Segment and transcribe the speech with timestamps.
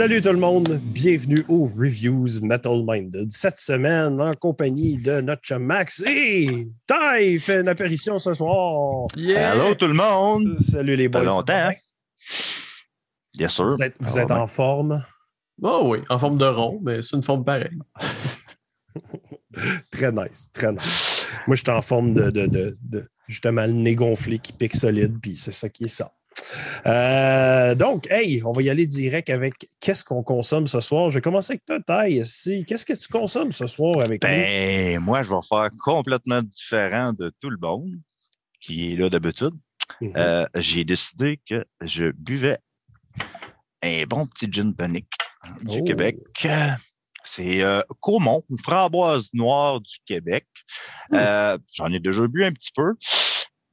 [0.00, 3.30] Salut tout le monde, bienvenue aux Reviews Metal Minded.
[3.30, 9.08] Cette semaine, en compagnie de notre chum Max et Ty fait une apparition ce soir.
[9.14, 10.56] Hello tout le monde!
[10.58, 11.28] Salut les boys.
[11.28, 11.52] Ça longtemps.
[11.52, 11.72] hein?
[13.36, 13.76] Bien sûr.
[13.76, 15.04] Vous êtes, vous Ah, êtes en forme?
[15.60, 17.78] Oh oui, en forme de rond, mais c'est une forme pareille.
[19.90, 21.26] Très nice, très nice.
[21.46, 24.74] Moi, je suis en forme de, de, de, de- justement le nez gonflé qui pique
[24.76, 26.10] solide, puis c'est ça qui est ça.
[26.86, 31.10] Euh, donc, hey, on va y aller direct avec qu'est-ce qu'on consomme ce soir.
[31.10, 32.06] Je vais commencer avec toi.
[32.24, 34.28] Si, Qu'est-ce que tu consommes ce soir avec nous?
[34.28, 37.92] Ben, moi, je vais faire complètement différent de tout le monde
[38.60, 39.54] qui est là d'habitude.
[40.00, 40.12] Mhm.
[40.16, 42.58] Euh, J'ai décidé que je buvais
[43.82, 45.06] un bon petit gin tonic
[45.62, 45.84] du Oh.
[45.84, 46.18] Québec.
[47.24, 50.46] C'est euh, Caumont, une framboise noire du Québec.
[51.10, 51.16] Hmm.
[51.16, 52.94] Euh, J'en ai déjà bu un petit peu.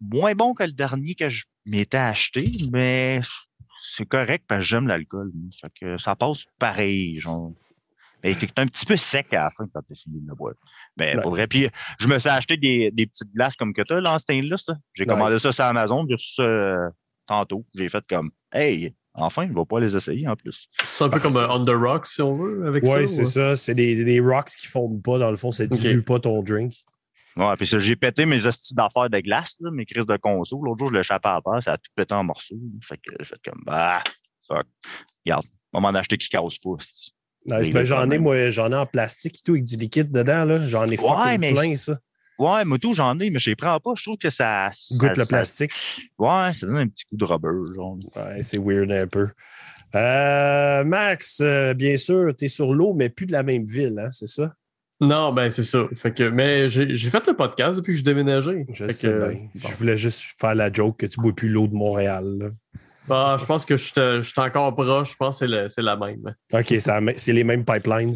[0.02, 3.22] Moins bon que le dernier que je m'étais acheté, mais
[3.84, 5.32] c'est correct parce que j'aime l'alcool.
[5.34, 5.50] moi.
[5.60, 7.52] Fait que ça passe pareil, genre.
[8.24, 10.36] Mais il est un petit peu sec à la fin quand tu fini de le
[10.36, 10.54] boire.
[10.98, 11.22] Mais Nice.
[11.22, 14.02] pour vrai, puis je me suis acheté des, des petites glaces comme que tu as
[14.02, 14.68] là en stainless.
[14.68, 14.76] là.
[14.94, 15.14] J'ai Nice.
[15.14, 16.90] commandé ça sur Amazon, j'ai reçu ça euh,
[17.28, 17.66] tantôt.
[17.76, 20.68] J'ai fait comme Hey, enfin, je vais pas les essayer en plus.
[20.84, 22.96] C'est un peu comme un On the Rocks, si on veut, avec ça.
[22.98, 23.56] Oui, ou- c'est ça.
[23.56, 25.52] C'est des, des rocks qui fondent pas, dans le fond.
[25.52, 25.70] Ça Ok.
[25.72, 26.74] dilue pas ton drink.
[27.38, 30.60] Ouais, puis ça, j'ai pété mes hosties d'affaires de glace, là, mes crises de conso.
[30.64, 32.56] L'autre jour, je l'échappais à terre, ça a tout pété en morceaux.
[32.82, 34.04] Fait que j'ai fait comme bah,
[34.48, 34.66] fuck.
[35.26, 36.72] Regarde, on va m'en acheter qui casse pas.
[37.60, 37.72] Nice.
[37.72, 40.46] Ben, j'en ai, moi, j'en ai en plastique et tout, avec du liquide dedans.
[40.46, 40.68] là.
[40.68, 41.98] J'en ai fucking mais plein, ça.
[42.40, 43.92] Ouais, moi tout, j'en ai, mais je les prends pas.
[43.96, 44.70] Je trouve que ça.
[44.74, 45.72] ça- Goûte le ça- plastique.
[46.20, 47.97] Ouais, ça donne un petit coup de rubber, genre.
[48.16, 49.28] Ouais, c'est weird un peu.
[49.96, 53.96] Euh, Max, euh, bien sûr, tu es sur l'eau, mais plus de la même ville,
[53.97, 54.53] hein, c'est ça?
[55.00, 55.85] Non, ben c'est ça.
[55.96, 58.66] Fait que, mais j'ai fait le podcast depuis que j'ai déménagé.
[58.72, 59.40] Je sais que, bien.
[59.53, 59.69] bon.
[59.69, 62.25] Je voulais juste faire la joke que tu bois plus l'eau de Montréal.
[62.40, 62.47] là.
[63.08, 65.12] Bah, je pense que je suis je suis encore proche.
[65.12, 66.35] Je pense que c'est la même.
[66.52, 68.13] OK, c'est les mêmes pipelines.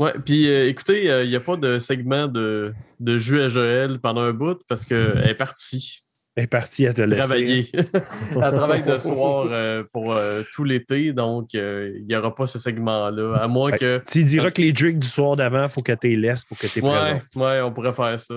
[0.00, 4.00] Ouais, puis euh, écoutez, il n'y a pas de segment de, de jus à Joël
[4.00, 6.03] pendant un bout parce qu'elle est partie
[6.36, 7.20] est partie à te laisser.
[7.20, 7.70] travailler.
[8.32, 12.46] Elle travaille de soir euh, pour euh, tout l'été, donc euh, il n'y aura pas
[12.46, 13.36] ce segment-là.
[13.36, 14.02] À moins que.
[14.10, 16.58] Tu diras que les drinks du soir d'avant, il faut que tu les laisses pour
[16.58, 17.20] que tu es Ouais, présent.
[17.36, 18.34] ouais, on pourrait faire ça.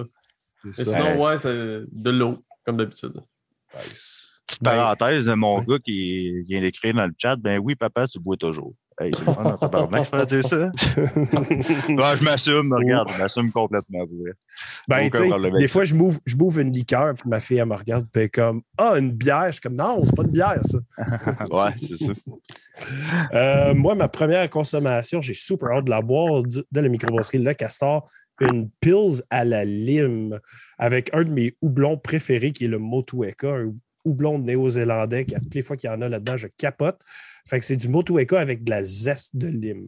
[0.69, 1.49] Sinon, ouais, c'est
[1.91, 3.13] de l'eau, comme d'habitude.
[3.87, 4.41] Nice.
[4.47, 8.19] Petite Ben, parenthèse, mon gars qui vient d'écrire dans le chat, ben oui, papa, tu
[8.19, 8.73] bois toujours.
[8.99, 10.57] Hey, c'est le fun, dans tabarnak, faire dire ça.
[11.89, 14.05] Ouais, je m'assume, regarde, je m'assume complètement.
[14.87, 17.67] Ben, tu sais, des fois, je m'ouvre, je m'ouvre une liqueur, puis ma fille, elle
[17.67, 19.47] me regarde, puis elle est comme Ah, une bière.
[19.47, 20.79] Je suis comme Non, c'est pas une bière, ça.
[21.51, 22.11] ouais, c'est ça.
[23.33, 27.53] Euh, moi, ma première consommation, j'ai super hâte de la boire de la microbrasserie Le
[27.53, 28.09] Castor,
[28.39, 30.39] une Pils à la lime
[30.77, 33.73] avec un de mes houblons préférés qui est le Motueka, un
[34.05, 36.99] houblon néo-zélandais qui, à toutes les fois qu'il y en a là-dedans, je capote.
[37.49, 39.87] Fait que c'est du Motueka avec de la zeste de lime.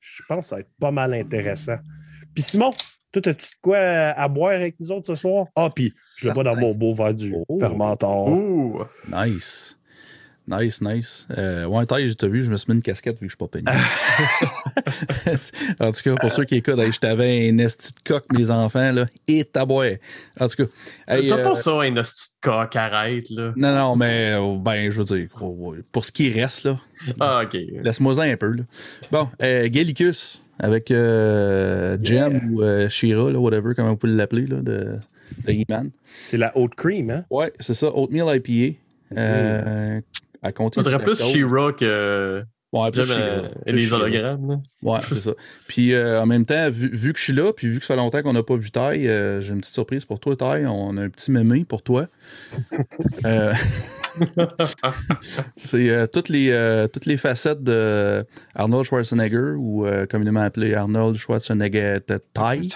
[0.00, 1.76] Je pense que ça va être pas mal intéressant.
[2.34, 2.72] Puis Simon,
[3.12, 5.46] toi, as-tu de quoi à boire avec nous autres ce soir?
[5.56, 7.58] Ah, puis je le bois dans mon beau verre du Oh.
[7.58, 8.28] fermentor.
[8.28, 8.82] Ouh!
[9.10, 9.73] Nice.
[10.46, 11.26] Nice, nice.
[11.38, 13.38] Euh, ouais, taille, t'as vu, je me suis mis une casquette vu que je suis
[13.38, 13.64] pas payé.
[15.80, 18.50] en tout cas, pour ceux qui écoutent, hey, je t'avais un esti de coq, mes
[18.50, 19.92] enfants, là, et ta boire.
[20.38, 20.70] En tout cas,
[21.08, 23.52] hey, T'as euh, pas ça, un hostie de coq, arrête, là.
[23.56, 26.78] non, non, mais euh, ben, je veux dire, oh, pour ce qui reste, là,
[27.20, 27.56] Ah, ok.
[27.82, 28.50] laisse-moi un peu.
[28.52, 28.62] Là.
[29.10, 32.40] Bon, euh, Gallicus avec euh, Jem Yeah.
[32.50, 34.98] ou euh, Shira, là, whatever, comment vous pouvez l'appeler, là, de,
[35.46, 35.90] de He-Man.
[36.22, 37.24] C'est la haute cream, hein?
[37.30, 38.76] Ouais, c'est ça, Oatmeal IPA.
[39.16, 40.00] Euh,
[40.44, 41.16] à compter Ça serait du plus.
[41.16, 43.14] She-Ra que Ouais, She-Ra.
[43.14, 44.60] euh, les hologrammes.
[44.82, 45.30] Ouais, c'est ça.
[45.68, 47.94] Puis euh, en même temps, vu, vu que je suis là, puis vu que ça
[47.94, 50.66] fait longtemps qu'on n'a pas vu Taille, euh, j'ai une petite surprise pour toi, Taille.
[50.66, 52.08] On a un petit mémé pour toi.
[55.56, 58.24] C'est toutes, les, toutes les facettes de
[58.54, 61.98] Arnold Schwarzenegger, ou communément appelé Arnold Schwarzenegger
[62.32, 62.68] Taille.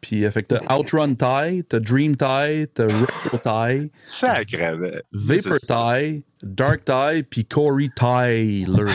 [0.00, 4.88] Puis, euh, fait que t'as Outrun Tie, t'as Dream Tie, t'as Retro Tie, Sacrément.
[5.12, 5.96] Vapor C'est ça.
[6.00, 8.92] Tie, Dark Tie, puis Corey Tyler.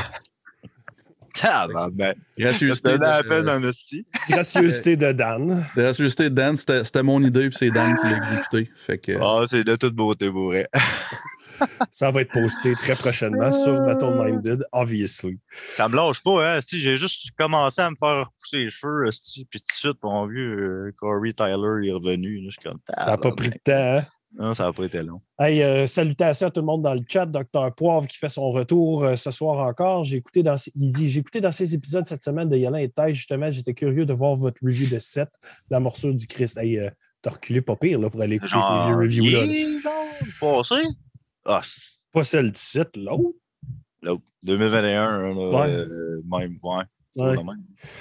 [1.33, 2.15] Tabarnak.
[2.15, 4.05] Ça Gracieuseté te donne à de- peine un hostie.
[4.29, 5.65] Gracieuseté de Dan.
[5.75, 8.71] Société de Dan, c'était c'était mon idée, puis c'est Dan qui l'a exécuté.
[8.75, 10.67] Fait que, Ah, c'est de toute beauté, bourré.
[11.91, 15.37] Ça va être posté très prochainement sur Metal Minded, obviously.
[15.51, 16.59] Ça me lâche pas, hein.
[16.61, 19.97] Si j'ai juste commencé à me faire repousser les cheveux, hostie, puis tout de suite,
[20.03, 22.41] mon vieux euh, Corey Tyler est revenu.
[22.45, 23.71] Je suis comme, Ça n'a pas pris de temps.
[23.99, 24.05] hein?
[24.35, 25.21] Non, ça n'a pas été long.
[25.37, 27.27] Hey, euh, salutations à tout le monde dans le chat.
[27.27, 27.71] Dr.
[27.77, 30.03] Poivre qui fait son retour euh, ce soir encore.
[30.05, 32.89] J'ai écouté dans, il dit J'ai écouté dans ces épisodes cette semaine de Yolin et
[32.89, 33.51] Taille, justement.
[33.51, 35.29] J'étais curieux de voir votre review de 7,
[35.69, 36.57] La morsure du Christ.
[36.57, 36.89] Hey, euh,
[37.21, 39.45] T'as reculé pas pire là, pour aller écouter ces vieux reviews-là.
[39.45, 39.51] là.
[41.45, 41.61] Ah,
[42.11, 43.35] Pas celle du site, l'autre.
[44.01, 44.23] L'autre.
[44.43, 45.69] 2021, là, Ouais.
[45.71, 46.83] euh, même, ouais.
[47.15, 47.35] Ouais.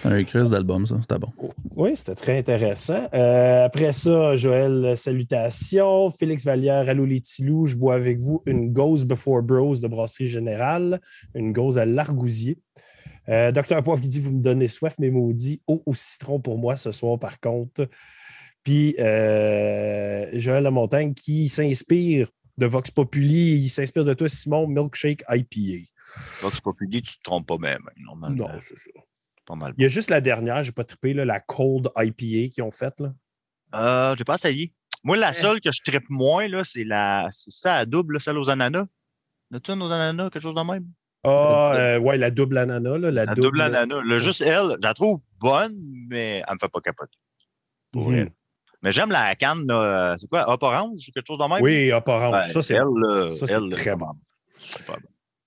[0.05, 0.97] Un Chris d'album, ça.
[1.03, 1.29] C'était bon.
[1.77, 3.09] Oui, c'était très intéressant.
[3.13, 6.09] Euh, après ça, Joël, salutations.
[6.09, 10.29] Félix Vallière, allô les Tilous, je bois avec vous une Ghost Before Bros de Brasserie
[10.29, 10.99] Générale,
[11.35, 12.59] une Ghost à l'argousier.
[13.29, 16.57] Euh, Docteur Poivre qui dit Vous me donnez soif, mais maudit, eau au citron pour
[16.57, 17.87] moi ce soir, par contre.
[18.65, 22.29] Puis euh, Joël Lamontagne qui s'inspire
[22.59, 25.87] de Vox Populi, il s'inspire de toi, Simon, Milkshake IPA.
[26.43, 28.49] Vox Populi, tu te trompes pas même, hein, normalement.
[28.49, 28.91] Non, c'est ça.
[28.95, 29.75] C'est pas mal.
[29.79, 32.71] Il y a juste la dernière, j'ai pas trippé, là, la Cold IPA qu'ils ont
[32.71, 33.01] faite.
[33.01, 33.13] Là.
[33.75, 34.73] Euh, j'ai pas essayé.
[35.05, 38.39] Moi, la seule que je trippe moins, là, c'est la, c'est ça, la double, celle
[38.39, 38.87] aux ananas.
[39.53, 40.87] As-tu une aux ananas, quelque chose de même?
[41.25, 42.99] Ah, euh, ouais, la double ananas.
[42.99, 44.03] Là, la, La double, ananas.
[44.03, 45.75] Là, juste elle, je la trouve bonne,
[46.09, 47.17] mais elle me fait pas capoter.
[47.91, 48.15] Pour Mhm.
[48.17, 48.33] elle.
[48.83, 51.63] Mais j'aime la canne, là, c'est quoi, hop orange ou quelque chose de même?
[51.63, 52.35] Oui, hop orange.
[52.35, 54.09] Ouais, ça, c'est elle, là, ça, c'est elle, très bon.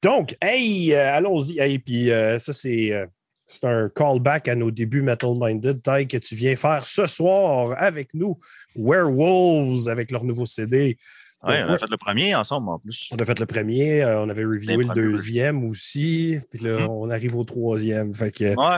[0.04, 1.60] Donc, hey, euh, allons-y.
[1.60, 3.06] Hey, puis euh, ça, c'est, euh,
[3.48, 7.74] c'est un callback à nos débuts Metal Minded, taille que tu viens faire ce soir
[7.78, 8.38] avec nous.
[8.76, 10.98] Werewolves avec leur nouveau CD.
[11.44, 13.08] Ouais, on a fait le premier ensemble en plus.
[13.12, 16.40] On a fait le premier, euh, on avait reviewé le deuxième aussi.
[16.52, 16.90] Puis là, Mhm.
[16.90, 18.14] on arrive au troisième.
[18.14, 18.78] Fait que, Ouais,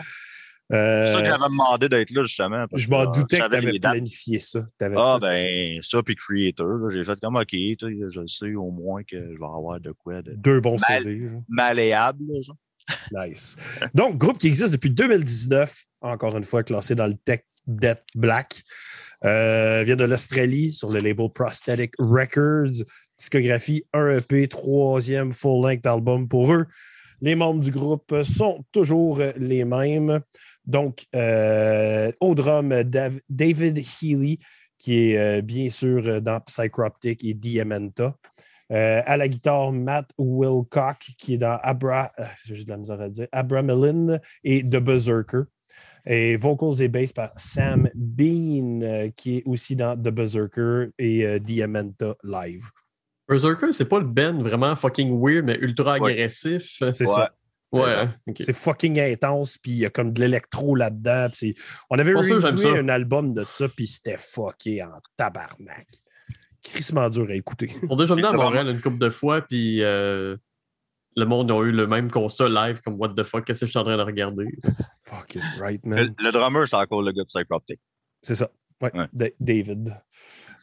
[0.73, 2.65] euh, c'est ça que j'avais demandé d'être là, justement.
[2.73, 4.65] je m'en euh, doutais que tu avais planifié ça.
[4.95, 9.39] Ah, ben, ça, puis Creator, j'ai fait comme OK, je sais au moins que je
[9.39, 11.29] vais avoir de quoi de deux bons Mal- CD.
[11.47, 12.23] malléable.
[12.29, 13.25] là.
[13.27, 13.57] Nice.
[13.93, 18.61] Donc, groupe qui existe depuis 2019, encore une fois classé dans le Tech Death Black,
[19.25, 22.83] euh, vient de l'Australie sur le label Prosthetic Records.
[23.17, 26.65] Discographie 1 EP, troisième full-length album pour eux.
[27.19, 30.21] Les membres du groupe sont toujours les mêmes.
[30.67, 34.37] Donc, euh, au drum, Dav- David Healy,
[34.77, 38.15] qui est euh, bien sûr dans Psychroptic et Diamanta.
[38.71, 42.99] Euh, à la guitare, Matt Wilcock, qui est dans Abra, euh, j'ai de la misère
[42.99, 45.43] à dire, Abramelin et The Berserker.
[46.05, 51.25] Et vocals et bass par Sam Bean, euh, qui est aussi dans The Berserker et
[51.25, 52.65] euh, Diamanta Live.
[53.27, 56.11] Berserker, c'est pas le Ben vraiment fucking weird, mais ultra Ouais.
[56.13, 56.77] agressif.
[56.79, 57.05] C'est Ouais.
[57.07, 57.31] ça.
[57.71, 58.35] Ouais, ok.
[58.39, 61.27] C'est fucking intense, puis il y a comme de l'électro là-dedans.
[61.89, 62.69] On avait ça.
[62.69, 65.87] un album de ça, puis c'était fucké en tabarnak.
[66.63, 67.69] Crissement dur à écouter.
[67.89, 68.31] On a déjà venu à.
[68.33, 70.37] Montréal une couple de fois, puis euh,
[71.15, 73.71] le monde a eu le même constat live, comme what the fuck, qu'est-ce que je
[73.71, 74.47] suis en train de regarder?
[75.03, 76.13] fucking right, man.
[76.19, 77.79] le drummer, c'est encore le gars de Psychroptic.
[78.21, 78.49] C'est ça.
[78.81, 79.07] Ouais, Ouais.
[79.13, 79.93] Da- David.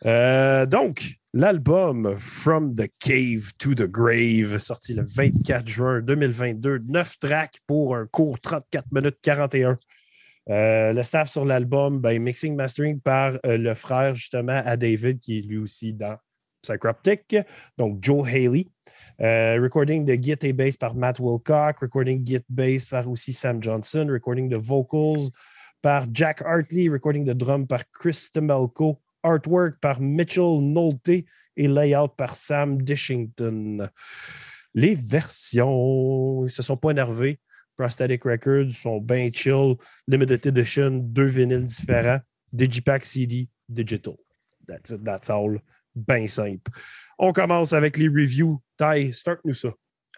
[0.06, 7.18] Euh, donc, l'album From the Cave to the Grave, sorti le 24 juin 2022, 9
[7.18, 9.76] tracks pour un court 34 minutes 41.
[10.50, 15.18] Euh, le staff sur l'album, ben, mixing mastering par euh, le frère justement à David,
[15.18, 16.16] qui est lui aussi dans
[16.62, 17.36] Psychroptic,
[17.76, 18.68] donc Joe Haley.
[19.20, 23.60] Euh, recording de git et bass par Matt Wilcock, recording git bass par aussi Sam
[23.60, 25.30] Johnson, recording de vocals
[25.82, 31.08] par Jack Hartley, recording de drum par Chris Temelko, artwork par Mitchell Nolte
[31.56, 33.88] et layout par Sam Dishington.
[34.74, 37.40] Les versions, ils se sont pas énervés.
[37.76, 39.74] Prosthetic Records sont bien chill.
[40.06, 42.20] Limited Edition, deux vinyles différents.
[42.52, 44.14] Digipack CD, digital.
[44.66, 45.60] That's it, that's all.
[45.94, 46.70] Bien simple.
[47.18, 48.60] On commence avec les reviews.
[48.76, 49.70] Ty, start-nous ça.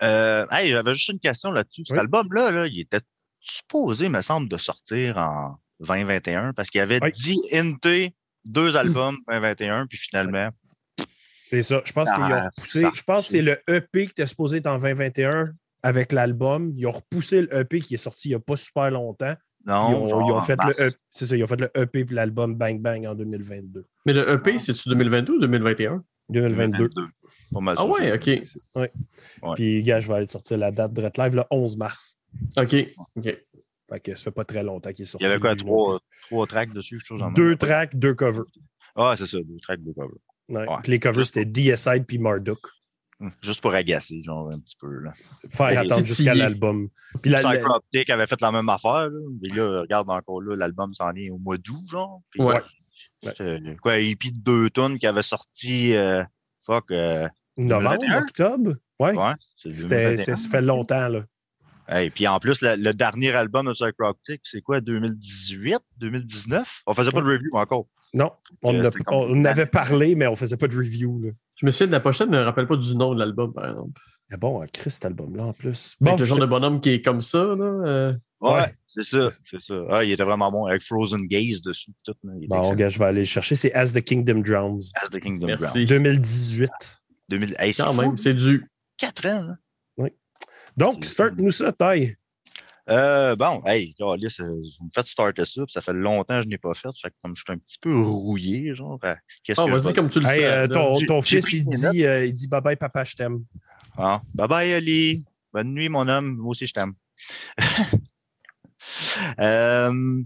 [0.02, 1.84] Euh, hey, j'avais juste une question là-dessus.
[1.86, 2.00] Cet Oui.
[2.00, 3.00] album-là, là, il était
[3.40, 7.12] supposé, me semble, de sortir en 2021 parce qu'il y avait Oui.
[7.12, 8.14] 10 NT,
[8.46, 10.48] deux albums 2021, puis finalement,
[11.44, 11.80] C'est ça.
[11.84, 12.80] Je pense Ah, qu'ils ont repoussé.
[12.82, 12.90] ça.
[12.94, 16.72] Je pense que c'est le EP qui était supposé être en 2021 avec l'album.
[16.74, 19.34] Ils ont repoussé le EP qui est sorti il n'y a pas super longtemps.
[19.64, 20.96] non, ils ont, genre ils ont en fait le EP.
[21.12, 23.84] C'est ça, ils ont fait le EP puis l'album Bang Bang en 2022.
[24.06, 26.02] Mais le EP, c'est-tu 2022 ou 2021?
[26.30, 26.88] 2022.
[27.52, 28.14] Pas mal Ah ouais, ça.
[28.16, 28.26] ok.
[28.74, 28.90] Ouais.
[29.42, 29.54] Ouais.
[29.54, 32.18] Puis, gars, je vais aller sortir la date de Red Live le 11 mars.
[32.56, 32.74] Ok,
[33.14, 33.38] ok.
[33.88, 35.25] Fait que ça fait pas très longtemps qu'il est Il sorti.
[35.26, 37.59] y avait quoi, trois, trois tracks dessus, chose en Deux même.
[37.59, 38.45] tracks, deux covers.
[38.97, 40.16] Ah, c'est ça, deux tracks, deux covers.
[40.49, 40.69] Ouais.
[40.69, 40.76] Ouais.
[40.83, 42.59] Puis les covers, c'était DSide puis Marduk.
[43.21, 45.12] Hum, Juste pour agacer, genre, un petit peu, là.
[45.49, 46.88] Faire Et attendre jusqu'à l'album.
[47.23, 49.21] Puis la- la- Psychroptic avait fait la même affaire, là.
[49.40, 52.21] Mais là, regarde encore là, l'album s'en est au mois d'août, genre.
[52.31, 52.61] Puis, Ouais.
[53.23, 56.23] c'était, quoi, EP de deux tonnes qui avait sorti, euh,
[56.66, 57.26] fuck, euh,
[57.57, 58.23] novembre, 2021?
[58.23, 58.75] octobre?
[59.00, 59.14] Ouais.
[59.16, 60.16] ouais, c'est C'était, 2021.
[60.19, 61.25] c'est- ça fait longtemps, là.
[61.95, 66.83] Et puis en plus, le, le dernier album de Psychroptic, c'est quoi, 2018, 2019?
[66.87, 67.87] On faisait pas de review encore.
[68.14, 68.31] Non,
[68.62, 71.21] on, Euh, a- on avait parlé, mais on faisait pas de review.
[71.23, 71.31] Là.
[71.61, 73.52] Je me souviens de la pochette, mais je me rappelle pas du nom de l'album,
[73.52, 74.00] par exemple.
[74.31, 75.95] Mais bon, hein, Chris, cet album-là, en plus.
[76.00, 77.64] Bon, Bon, le genre je- de bonhomme qui est comme ça, là.
[77.64, 78.75] euh, Ouais, Ouais.
[78.87, 79.75] c'est ça, c'est ça.
[79.88, 81.90] Ah, il était vraiment bon, avec Frozen Gaze dessus.
[82.05, 82.12] Tout.
[82.40, 83.55] Il Bon, gars, je vais aller le chercher.
[83.55, 84.90] C'est As the Kingdom Drowns.
[85.02, 85.85] As the Kingdom Merci.
[85.87, 85.88] Ground.
[85.88, 86.69] 2018.
[87.31, 88.62] 2000, hey, c'est Quand fou, même, c'est du.
[88.99, 89.57] 4 ans, là.
[90.76, 92.16] Donc, start-nous ça, taille.
[92.88, 96.49] Euh, bon, hey, Alice, vous me faites starter ça, puis ça fait longtemps que je
[96.49, 96.88] n'ai pas fait.
[97.00, 99.92] Fait que comme je suis un petit peu rouillé, genre, euh, qu'est-ce Ah, que vas-y
[99.95, 100.45] comme tu le Hey, sais.
[100.47, 103.45] euh, ton, fils, il dit, euh, il dit bye bye, papa, je t'aime.
[103.97, 105.25] Ah, bye bye, Ali.
[105.52, 106.37] Bonne nuit, mon homme.
[106.37, 106.95] Moi aussi, je t'aime.
[109.40, 110.23] Euh,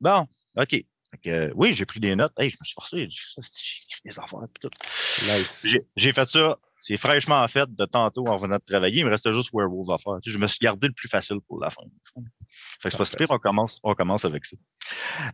[0.00, 0.70] bon, OK.
[0.70, 0.86] Fait
[1.22, 2.32] que, euh, oui, j'ai pris des notes.
[2.38, 3.06] Hey, je me suis forcé.
[3.08, 4.40] J'ai des affaires.
[5.24, 5.66] Nice.
[5.68, 6.56] J'ai- J'ai fait ça.
[6.80, 9.00] C'est fraîchement fait de tantôt en venant de travailler.
[9.00, 10.18] Il me restait juste Werewolf à faire.
[10.22, 11.82] Tu sais, je me suis gardé le plus facile pour la fin.
[12.80, 14.56] Fait que c'est pas si pire, on commence, on commence avec ça.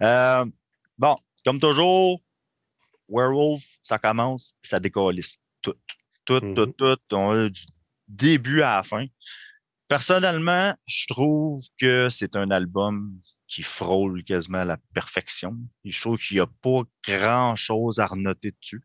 [0.02, 0.44] Euh,
[0.98, 2.20] bon, comme toujours,
[3.08, 5.38] Werewolf, ça commence, ça décalisse.
[5.62, 5.74] Tout.
[6.24, 6.54] Tout, Mhm.
[6.54, 6.96] tout, tout.
[7.12, 7.64] On a du
[8.08, 9.06] début à la fin.
[9.88, 15.56] Personnellement, je trouve que c'est un album qui frôle quasiment la perfection.
[15.84, 18.82] Je trouve qu'il n'y a pas grand-chose à renoter dessus.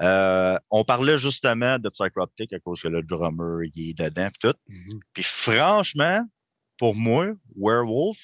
[0.00, 4.38] Euh, on parlait justement de Psychroptic à cause que le drummer il est dedans pis
[4.40, 4.54] tout.
[4.68, 5.00] Mhm.
[5.12, 6.24] Puis franchement,
[6.76, 8.18] pour moi, Werewolf,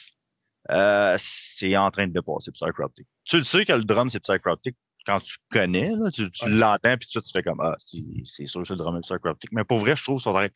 [0.70, 3.06] euh, c'est en train de dépasser Psychroptic.
[3.24, 4.76] Tu le sais que le drum, c'est Psychroptic
[5.06, 6.50] quand tu connais, là, tu, tu Ouais.
[6.52, 9.00] l'entends, puis tu, tu fais comme Ah, c'est c'est sûr que c'est le drum de
[9.02, 9.50] Psychroptic.
[9.52, 10.48] Mais pour vrai, je trouve qu'ils sont en train-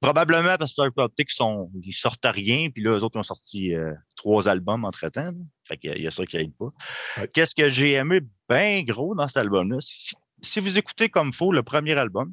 [0.00, 3.22] Probablement parce que Psychroptic, sont, ils sortent à rien, puis là, eux autres, ils ont
[3.24, 5.24] sorti euh, trois albums entre-temps.
[5.24, 5.32] là.
[5.66, 6.68] Fait qu'il y a- il y a ça qui aide pas.
[7.16, 7.28] Ouais.
[7.34, 9.78] Qu'est-ce que j'ai aimé bien gros dans cet album-là?
[9.80, 12.32] Si, si vous écoutez comme faut le premier album,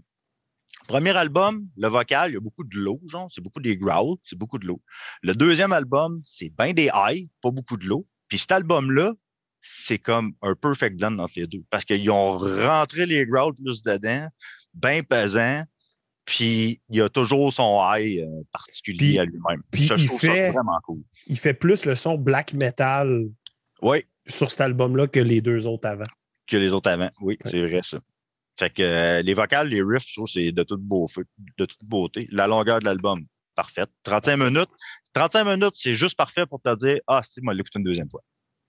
[0.87, 4.17] Premier album, le vocal, il y a beaucoup de low, genre, c'est beaucoup des growls,
[4.23, 4.79] c'est beaucoup de low.
[5.23, 8.05] Le deuxième album, c'est bien des high, pas beaucoup de low.
[8.27, 9.13] Puis cet album-là,
[9.61, 11.63] c'est comme un perfect blend entre les deux.
[11.71, 14.27] Parce qu'ils ont rentré les growls plus dedans,
[14.75, 15.63] bien pesant,
[16.25, 19.63] puis il y a toujours son high euh, particulier Puis- à lui-même.
[19.71, 21.01] puis Ça, il fait- ça vraiment cool.
[21.25, 23.23] Il fait plus le son black metal
[23.81, 26.03] Oui, sur cet album-là que les deux autres avant.
[26.47, 27.09] Que les autres avant.
[27.21, 27.51] Oui, Ouais.
[27.51, 27.99] c'est vrai ça.
[28.57, 31.07] Fait que euh, les vocales, les riffs, je trouve c'est de toute, beau,
[31.57, 32.27] de toute beauté.
[32.31, 33.89] La longueur de l'album, parfaite.
[34.03, 34.51] 35 Parfait.
[34.51, 34.69] minutes.
[35.13, 38.21] 35 minutes, c'est juste parfait pour te dire Ah, c'est moi l'écouter une deuxième fois.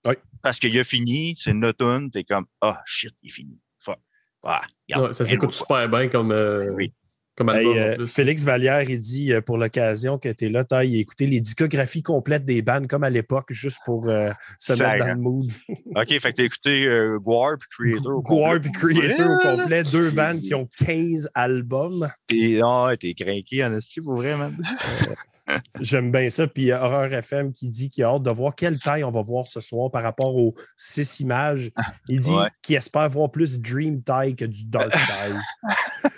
[0.05, 0.15] Oui.
[0.41, 3.59] Parce qu'il a fini, c'est une automne, t'es comme Ah shit, il est fini.
[3.79, 3.99] Fuck.
[4.43, 6.93] Ah, regarde, ça s'écoute super bien comme, euh, Oui.
[7.37, 7.77] Comme album.
[7.77, 8.05] euh.
[8.05, 11.27] Félix Vallière, il dit euh, pour l'occasion que tu es là, taille, il a écouté
[11.27, 15.15] les discographies complètes des bandes comme à l'époque, juste pour euh, se mettre dans hein.
[15.15, 15.51] le mood.
[15.95, 18.17] OK, fait que t'as écouté euh, Guar puis Creator.
[18.17, 22.09] au Guar puis Creator au complet, deux bandes qui ont 15 albums.
[22.25, 24.57] T'es ah, t'es craqué en esti pour vrai, man.
[25.79, 26.47] J'aime bien ça.
[26.47, 29.47] Puis Horreur FM qui dit qu'il a hâte de voir quelle taille on va voir
[29.47, 31.71] ce soir par rapport aux six images.
[32.09, 32.49] Il dit Ouais.
[32.61, 35.37] qu'il espère voir plus Dream Taille que du Dark Taille.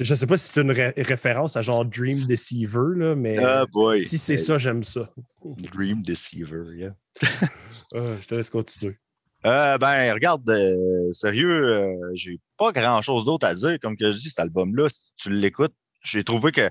[0.00, 3.38] Je ne sais pas si c'est une ré- référence à genre Dream Deceiver, là, mais
[3.38, 3.98] Ah, boy.
[4.00, 5.10] si c'est ça, j'aime ça.
[5.44, 6.94] Dream Deceiver, yeah.
[7.94, 8.98] Ah, je te laisse continuer.
[9.44, 13.78] Euh, ben, regarde, euh, sérieux, euh, j'ai pas grand chose d'autre à dire.
[13.80, 16.68] Comme que je dis, cet album-là, si tu l'écoutes, j'ai trouvé que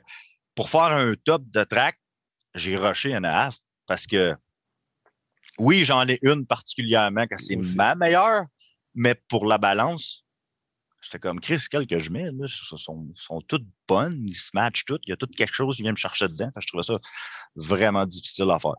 [0.55, 1.97] pour faire un top de track,
[2.53, 3.55] j'ai rushé un half
[3.87, 4.35] parce que
[5.57, 8.43] oui, j'en ai une particulièrement que c'est ma meilleure,
[8.93, 10.24] mais pour la balance,
[11.05, 14.85] j'étais comme Chris, quelle que je mets, là, sont, sont, toutes bonnes, ils se matchent
[14.85, 16.49] toutes, il y a tout quelque chose qui vient me chercher dedans.
[16.53, 16.99] Fait que je trouvais ça
[17.55, 18.75] vraiment difficile à faire.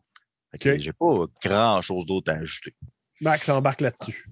[0.52, 0.80] Fait que Ok.
[0.80, 2.75] J'ai pas grand chose d'autre à ajouter.
[3.21, 4.26] Max embarque là-dessus.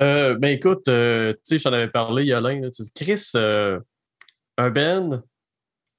[0.00, 2.60] Euh, ben écoute, euh, tu sais, je t'en avais parlé, Yolin.
[2.60, 3.78] là, tu dis, Chris, euh,
[4.56, 5.22] un band,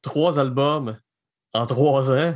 [0.02, 1.00] trois albums
[1.54, 2.36] en trois ans.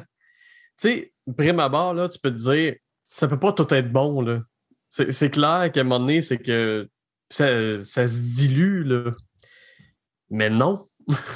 [0.80, 2.76] Tu sais, prime abord, là, tu peux te dire,
[3.08, 4.22] ça peut pas tout être bon.
[4.22, 4.42] là.
[4.90, 6.88] C'est c'est clair qu'à un moment donné, c'est que
[7.30, 8.84] ça, ça se dilue.
[8.84, 9.12] Là.
[10.30, 10.86] Mais non,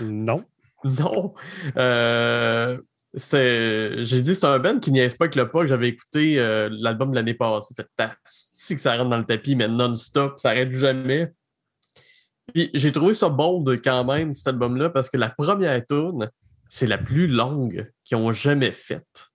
[0.02, 0.44] Non.
[0.84, 1.34] non.
[1.78, 2.78] Euh,
[3.14, 6.70] J'ai dit c'est un band qui niaise pas avec le pas que j'avais écouté euh,
[6.72, 7.74] l'album de l'année passée.
[7.76, 11.32] Fait que si que ça rentre dans le tapis, mais non-stop, ça arrête jamais.
[12.54, 16.30] Puis j'ai trouvé ça bold quand même, cet album-là, parce que la première tune,
[16.70, 19.31] c'est la plus longue qu'ils ont jamais faite.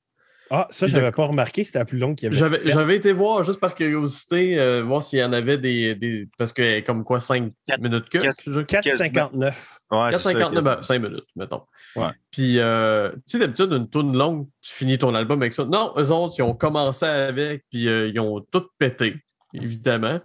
[0.51, 2.59] Ah, ça, je n'avais pas remarqué, c'était la plus longue qu'il y avait.
[2.71, 6.53] J'avais été voir juste par curiosité, euh, voir s'il y en avait des, des- Parce
[6.53, 8.19] que comme quoi, 5 Quatre- minutes que.
[8.19, 9.79] quatre- je- 4,59.
[9.91, 11.63] Ouais, c'est ça, 4,59, ben, que- 5 minutes, mettons.
[11.97, 12.11] Ouais.
[12.31, 15.65] Puis, euh, tu sais, d'habitude, une tourne longue, tu finis ton album avec ça.
[15.65, 19.17] Non, eux autres, ils ont commencé avec, puis euh, ils ont tout pété,
[19.53, 20.21] évidemment.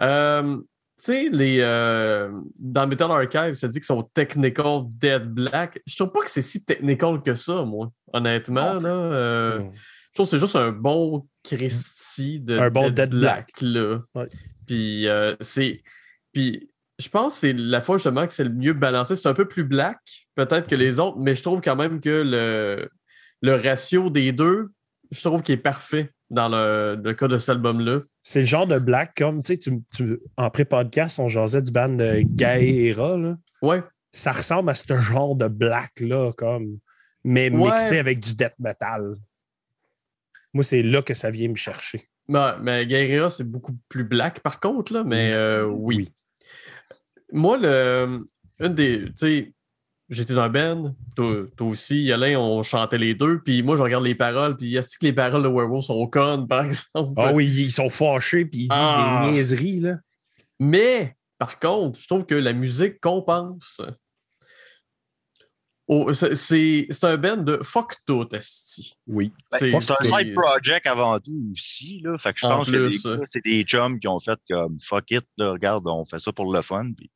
[0.00, 0.56] Euh,
[1.06, 5.80] sais, les, euh, dans Metal Archive, ça dit qu'ils sont technical dead black.
[5.86, 8.74] Je trouve pas que c'est si technical que ça, moi, honnêtement.
[8.74, 13.44] Là, Euh, je trouve que c'est juste un bon Christy de Un bon Dead là.
[14.14, 14.26] Ouais.
[14.66, 15.82] Puis euh, c'est.
[16.32, 16.68] Puis
[16.98, 19.16] je pense que c'est la fois justement que c'est le mieux balancé.
[19.16, 19.98] C'est un peu plus black,
[20.34, 22.88] peut-être que les autres, mais je trouve quand même que le,
[23.40, 24.70] le ratio des deux,
[25.10, 28.00] je trouve qu'il est parfait dans le, le cas de cet album-là.
[28.20, 29.58] C'est le genre de black comme, tu sais,
[29.94, 33.36] tu- en pré-podcast, on jasait du band de Gaera, là.
[33.62, 33.82] Ouais.
[34.12, 36.78] Ça ressemble à ce genre de black-là, comme.
[37.24, 37.70] mais Ouais.
[37.70, 39.14] mixé avec du death metal.
[40.54, 42.00] Moi, c'est là que ça vient me chercher.
[42.28, 45.96] Ouais, mais Guerrilla, c'est beaucoup plus black par contre, là, mais euh, oui.
[45.96, 46.12] Oui.
[47.32, 48.26] Moi, le,
[48.60, 49.06] une des.
[50.12, 53.82] J'étais dans un band, toi, toi aussi, Yolin, on chantait les deux, puis moi, je
[53.82, 57.12] regarde les paroles, puis est-ce que les paroles de Werewolf sont connes, par exemple?
[57.16, 59.22] Ah oui, ils sont fâchés puis ils disent Ah.
[59.24, 59.80] des niaiseries.
[59.80, 59.96] Là.
[60.60, 63.80] Mais, par contre, je trouve que la musique compense.
[65.88, 68.94] Oh, c'est- un band de fuck tout, esti.
[69.06, 69.32] Oui.
[69.50, 72.00] Ben, C'est- un side project avant tout aussi.
[72.04, 72.16] Là.
[72.18, 74.78] Fait que je En pense que plus, gars, c'est des chums qui ont fait comme
[74.78, 76.92] fuck it, là, regarde, on fait ça pour le fun.
[76.96, 77.10] Puis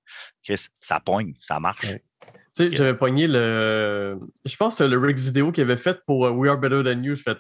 [0.80, 1.84] ça pogne, ça marche.
[1.84, 2.02] Ouais.
[2.56, 4.16] Tu sais, j'avais pogné le.
[4.44, 7.02] Je pense que le Rick vidéo qu'il avait fait pour euh, We Are Better Than
[7.02, 7.14] You.
[7.14, 7.36] Je fais.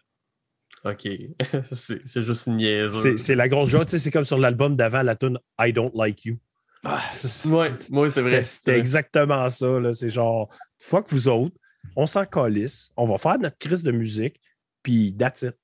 [0.84, 1.08] OK.
[1.72, 2.92] c'est c'est juste une niaise.
[2.92, 3.84] C'est c'est la grosse joie.
[3.84, 6.36] Tu sais, c'est comme sur l'album d'avant, la tune I Don't Like You.
[6.84, 7.02] Ah,
[7.50, 8.42] Ouais, ouais, c'est vrai.
[8.42, 9.80] C'était exactement ça.
[9.80, 9.92] là.
[9.92, 11.56] C'est genre, fuck vous autres,
[11.96, 14.40] on s'en calisse, on va faire notre crise de musique,
[14.82, 15.56] puis that's it.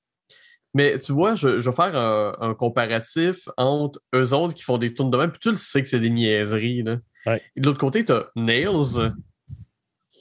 [0.73, 4.79] Mais tu vois, je, je vais faire un, un comparatif entre eux autres qui font
[4.79, 6.81] des tours de même, puis tu le sais que c'est des niaiseries.
[6.81, 6.97] Là.
[7.27, 7.41] Ouais.
[7.55, 9.13] Et de l'autre côté, tu as Nails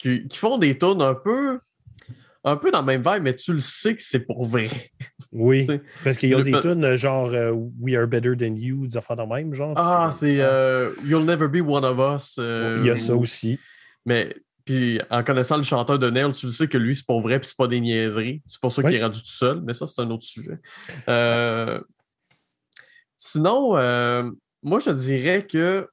[0.02, 1.60] qui, qui font des tours un peu,
[2.42, 4.68] un peu dans le même vibe, mais tu le sais que c'est pour vrai.
[5.30, 5.66] Oui,
[6.04, 9.16] parce qu'ils ont le des tunes genre euh, We Are Better Than You, des affaires
[9.16, 9.74] de même, genre.
[9.76, 12.36] Ah, c'est euh, You'll Never Be One of Us.
[12.38, 13.60] euh, Il y a ça aussi.
[14.04, 17.20] Mais puis en connaissant le chanteur de Nail, tu le sais que lui, c'est pas
[17.20, 18.42] vrai, puis c'est pas des niaiseries.
[18.46, 20.58] C'est pour ça qu'il est rendu tout seul, mais ça, c'est un autre sujet.
[23.16, 23.70] Sinon,
[24.64, 25.88] moi, je dirais que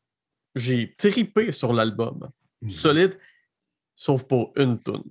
[0.56, 2.30] j'ai tripé sur l'album.
[2.70, 3.18] Solide,
[4.02, 5.04] sauf pour une tune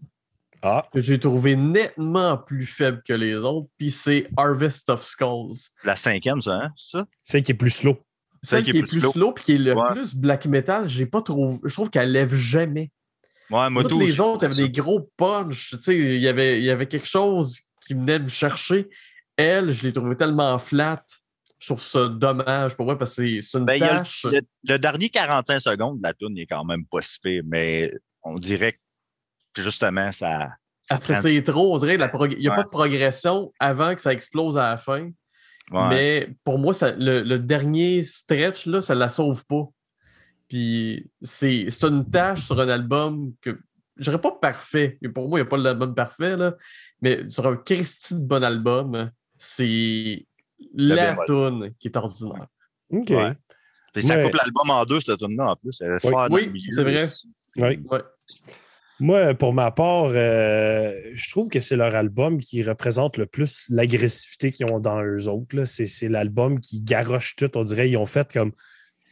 [0.63, 5.69] Ah, que j'ai trouvé nettement plus faible que les autres, puis c'est Harvest of Skulls.
[5.85, 6.73] La cinquième, ça, hein?
[6.75, 7.07] c'est ça?
[7.23, 7.99] celle qui est plus slow.
[8.43, 9.93] Celle qui est plus slow, puis qui est le Ouais.
[9.93, 11.59] plus black metal, j'ai pas trouvé.
[11.65, 12.91] Je trouve qu'elle lève jamais.
[13.51, 15.71] Ouais, moi, Toutes tout les autres avaient des gros punch.
[15.77, 18.89] Tu sais, il y avait, il y avait quelque chose qui venait me chercher.
[19.37, 21.05] Elle, je l'ai trouvée tellement flat.
[21.59, 24.25] Je trouve ça dommage pour moi parce que c'est une Ben, le- tâche.
[24.31, 27.93] le, le dernier 45 secondes de la tune est quand même pas si pire, mais
[28.31, 28.79] on dirait
[29.55, 30.49] que justement, ça.
[30.91, 31.75] Elle s'étire trop.
[31.75, 32.57] On dirait prog- il n'y a Ouais.
[32.57, 35.11] pas de progression avant que ça explose à la fin.
[35.71, 35.89] Ouais.
[35.91, 39.65] Mais pour moi, ça- le, le dernier stretch, là, ça la sauve pas.
[40.49, 43.59] Puis c'est c'est une tâche sur un album que
[43.99, 44.99] je dirais pas parfait.
[45.15, 46.55] Pour moi, il n'y a pas l'album parfait, là.
[47.03, 50.27] mais sur un Christy de bon album, c'est
[50.75, 52.47] la tune qui est ordinaire.
[52.91, 53.11] OK.
[53.11, 53.35] Ouais.
[53.93, 55.81] Puis ça coupe l'album en deux, cette tune-là, en plus.
[55.83, 56.51] Elle est Oui.
[56.53, 57.07] Oui, c'est vrai.
[57.57, 57.81] Oui.
[57.91, 58.03] Ouais.
[59.01, 63.67] Moi, pour ma part, euh, je trouve que c'est leur album qui représente le plus
[63.71, 65.65] l'agressivité qu'ils ont dans eux autres.
[65.65, 67.57] C'est l'album qui garoche tout.
[67.57, 68.53] On dirait ils ont fait comme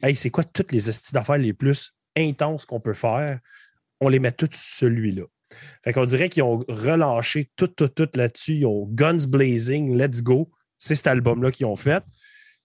[0.02, 3.38] Hey, c'est quoi toutes les estis d'affaires les plus intenses qu'on peut faire?
[4.00, 5.22] On les met toutes sur celui-là.
[5.84, 8.56] Fait qu'on dirait qu'ils ont relâché tout, tout, tout là-dessus.
[8.56, 10.50] Ils ont Guns Blazing, Let's Go.
[10.78, 12.04] C'est cet album-là qu'ils ont fait.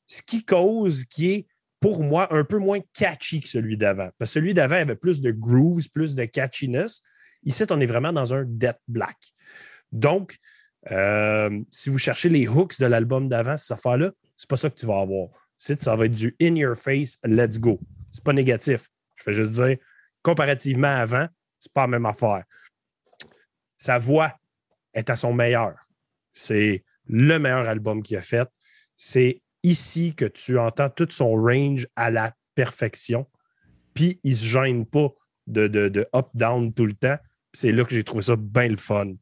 [0.08, 1.48] Ce qui cause qui est,
[1.82, 4.10] pour moi, un peu moins catchy que celui d'avant.
[4.18, 7.02] Parce que celui d'avant avait plus de grooves, plus de catchiness.
[7.44, 9.18] Ici, on est vraiment dans un death black.
[9.92, 10.38] Donc,
[10.92, 14.76] euh, si vous cherchez les hooks de l'album d'avant, cette affaire-là, c'est pas ça que
[14.76, 15.30] tu vas avoir.
[15.58, 17.80] Ça va être du in your face, let's go.
[18.12, 18.88] C'est pas négatif.
[19.16, 19.78] Je fais juste dire,
[20.22, 22.44] comparativement à avant, c'est pas la même affaire.
[23.76, 24.34] Sa voix
[24.94, 25.74] est à son meilleur.
[26.32, 28.48] C'est le meilleur album qu'il a fait.
[28.96, 33.28] C'est ici que tu entends tout son range à la perfection.
[33.94, 35.10] Puis il se gêne pas
[35.48, 37.18] de, de, de up-down tout le temps.
[37.54, 39.14] C'est là que j'ai trouvé ça bien le fun.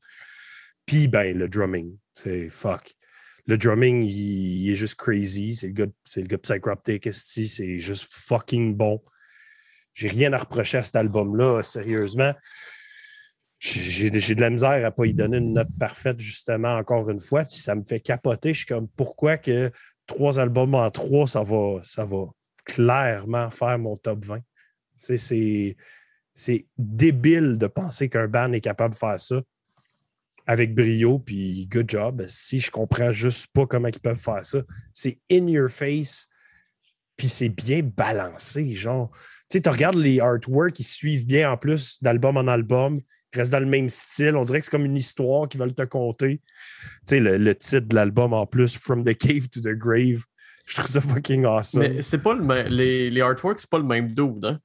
[0.85, 2.95] Puis ben, le drumming, c'est fuck.
[3.45, 5.53] Le drumming, il, est juste crazy.
[5.53, 9.01] C'est le gars, c'est le c'est juste fucking bon.
[9.93, 12.33] J'ai rien à reprocher à cet album-là, sérieusement.
[13.59, 17.19] J'ai j'ai de la misère à pas y donner une note parfaite, justement, encore une
[17.19, 17.43] fois.
[17.43, 18.53] Puis ça me fait capoter.
[18.53, 19.71] Je suis comme, pourquoi que
[20.09, 22.25] trois albums en trois, ça va,
[22.65, 24.39] clairement faire mon top 20?
[24.39, 24.43] Tu
[24.97, 25.77] sais, C'est
[26.33, 29.41] c'est débile de penser qu'un band est capable de faire ça
[30.47, 32.23] avec brio, puis good job.
[32.27, 34.59] Si je comprends juste pas comment ils peuvent faire ça,
[34.93, 36.29] c'est in your face,
[37.17, 39.11] puis c'est bien balancé, genre.
[39.49, 43.01] Tu sais, tu regardes les artworks, ils suivent bien en plus d'album en album,
[43.33, 44.35] ils restent dans le même style.
[44.35, 46.37] On dirait que c'est comme une histoire qu'ils veulent te conter.
[46.39, 50.23] Tu sais, le, le titre de l'album en plus, From the Cave to the Grave,
[50.65, 51.81] je trouve ça fucking awesome.
[51.81, 52.67] Mais c'est pas le même.
[52.67, 54.59] Les, les artworks, c'est pas le même dude, hein?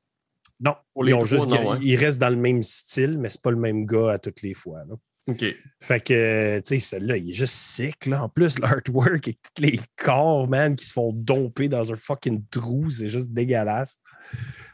[0.61, 1.79] non, Pour ils, ont trois, juste, non, hein?
[1.83, 4.55] ils restent dans le même style, mais c'est pas le même gars à toutes les
[4.55, 4.85] fois.
[4.89, 4.95] là.
[5.27, 5.43] OK.
[5.81, 8.25] Fait que, tu sais, celui-là, il est juste sick, là.
[8.25, 12.45] En plus, l'artwork et tous les corps, man, qui se font domper dans un fucking
[12.51, 13.99] trou, c'est juste dégueulasse.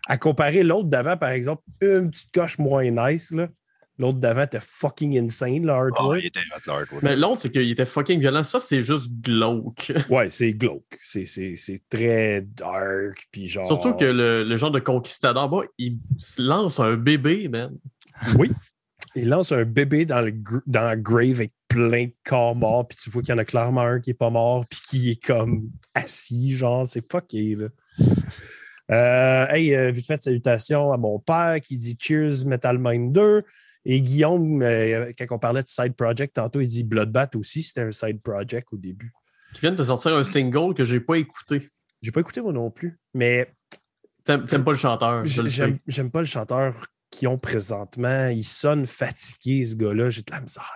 [0.09, 3.48] À comparer l'autre d'avant, par exemple, une petite coche moins nice, là.
[4.01, 6.73] L'autre d'avant était fucking insane, le Ah, il était hot.
[7.03, 8.43] Mais l'autre, c'est qu'il était fucking violent.
[8.43, 9.93] Ça, c'est juste glauque.
[10.09, 10.97] Ouais, c'est glauque.
[10.99, 13.29] C'est- C'est c'est très dark.
[13.31, 13.67] Puis genre.
[13.67, 15.99] Surtout que le, le genre de conquistador, bah, il
[16.39, 17.77] lance un bébé, man.
[18.39, 18.51] Oui.
[19.17, 20.33] Il lance un bébé dans le,
[20.67, 23.45] dans la grave avec plein de corps morts, puis tu vois qu'il y en a
[23.45, 27.67] clairement un qui est pas mort, puis qui est comme assis, genre, c'est fucké, là.
[28.91, 33.43] Euh, hey, euh, vite fait, salutations à mon père qui dit Cheers Metal Mind 2.
[33.85, 37.83] Et Guillaume, euh, quand on parlait de side project tantôt, il dit Bloodbath aussi, c'était
[37.83, 39.12] un side project au début.
[39.55, 41.69] Qui vient de te sortir un single que j'ai pas écouté.
[42.03, 43.53] J'ai pas écouté moi non plus, mais
[44.25, 45.81] T'aimes pas le chanteur, je le sais.
[45.87, 48.29] j'aime pas le chanteur qu'ils ont présentement.
[48.29, 50.11] Il sonne fatigué, ce gars-là.
[50.11, 50.73] J'ai de la misère.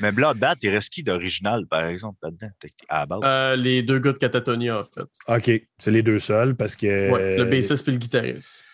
[0.00, 2.50] Mais Bloodbath, il reste qui d'original, par exemple, là-dedans,
[2.88, 3.20] à la base?
[3.24, 5.06] Euh, les deux gars de Catatonia, en fait.
[5.28, 7.10] OK, c'est les deux seuls parce que.
[7.10, 8.64] Ouais, le bassiste puis le guitariste.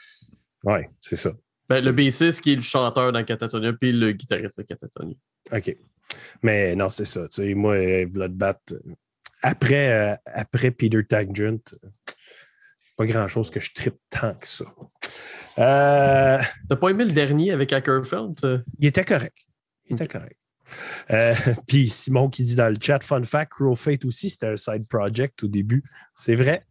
[0.65, 1.33] Ouais, c'est ça.
[1.73, 5.15] Ben, le bassiste qui est le chanteur dans Catatonia, puis le guitariste de Catatonia.
[5.53, 5.77] OK.
[6.43, 7.27] Mais non, c'est ça.
[7.31, 8.95] Sais, moi, euh, Bloodbath, euh,
[9.43, 11.75] après, euh, après Peter Tangent,
[12.97, 14.65] pas grand-chose que je tripe tant que ça.
[15.59, 18.65] Euh, T'as pas aimé le dernier avec Ackerfeld?
[18.79, 19.37] il était correct.
[19.87, 20.39] Il était correct.
[21.11, 21.35] Euh,
[21.67, 24.87] Puis Simon qui dit dans le chat, fun fact, Cruel Fate aussi, c'était un side
[24.87, 25.83] project au début.
[26.15, 26.65] C'est vrai.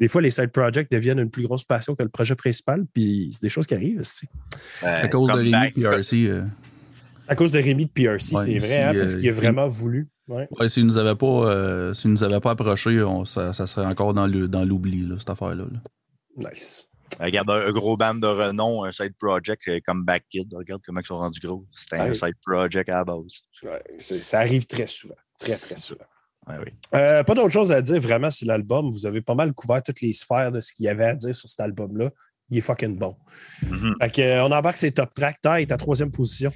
[0.00, 3.30] Des fois, les side projects deviennent une plus grosse passion que le projet principal, puis
[3.32, 4.02] c'est des choses qui arrivent.
[4.82, 6.26] Euh, À cause de Rémi back- PRC.
[6.26, 6.42] euh,
[7.28, 9.34] À cause de Rémi de PRC, Ouais, c'est vrai, si, hein, euh, parce qu'il a
[9.34, 10.08] si- vraiment voulu.
[10.28, 10.48] Ouais.
[10.58, 14.26] Ouais, nous avaient pas, euh, nous avaient pas approché, on- ça, ça serait encore dans
[14.26, 15.64] l'oubli, cette affaire-là.
[15.72, 16.50] là.
[16.50, 16.86] Nice.
[17.20, 20.52] Regarde, un, gros band de renom, un side project euh, comme Back Kid.
[20.52, 21.64] Regarde comment ils sont rendus gros.
[21.72, 22.14] C'était un Ouais.
[22.14, 23.42] side project à la base.
[24.20, 25.14] Ça arrive très souvent.
[25.38, 26.04] Très, très souvent.
[26.48, 26.72] Oui.
[26.94, 28.90] Euh, pas d'autre chose à dire vraiment sur l'album.
[28.92, 31.34] Vous avez pas mal couvert toutes les sphères de ce qu'il y avait à dire
[31.34, 32.10] sur cet album-là.
[32.50, 33.16] Il est fucking bon.
[33.68, 33.94] Mhm.
[34.00, 35.40] Fait que, euh, on embarque ses top tracks.
[35.42, 36.52] Taille, ta troisième position.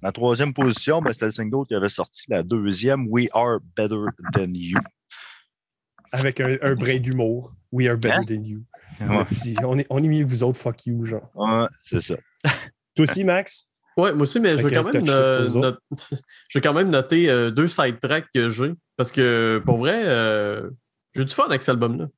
[0.00, 2.22] La troisième position, ben, c'était le single qui avait sorti.
[2.28, 3.96] La deuxième, We Are Better
[4.32, 4.78] Than You.
[6.12, 7.52] Avec un, un brin d'humour.
[7.72, 8.24] We are better Hein?
[8.24, 8.62] than you.
[9.00, 11.28] Ouais, petit, on, est, on est mieux que vous autres, fuck you, genre.
[11.34, 12.14] Ouais, c'est ça.
[12.94, 13.68] Toi aussi, Max?
[13.98, 15.80] Ouais, moi aussi, mais quand même, euh, note-
[16.48, 18.72] je vais quand même noter euh, deux side tracks que j'ai.
[18.96, 20.70] Parce que pour vrai, euh,
[21.14, 22.08] j'ai du fun avec cet album-là.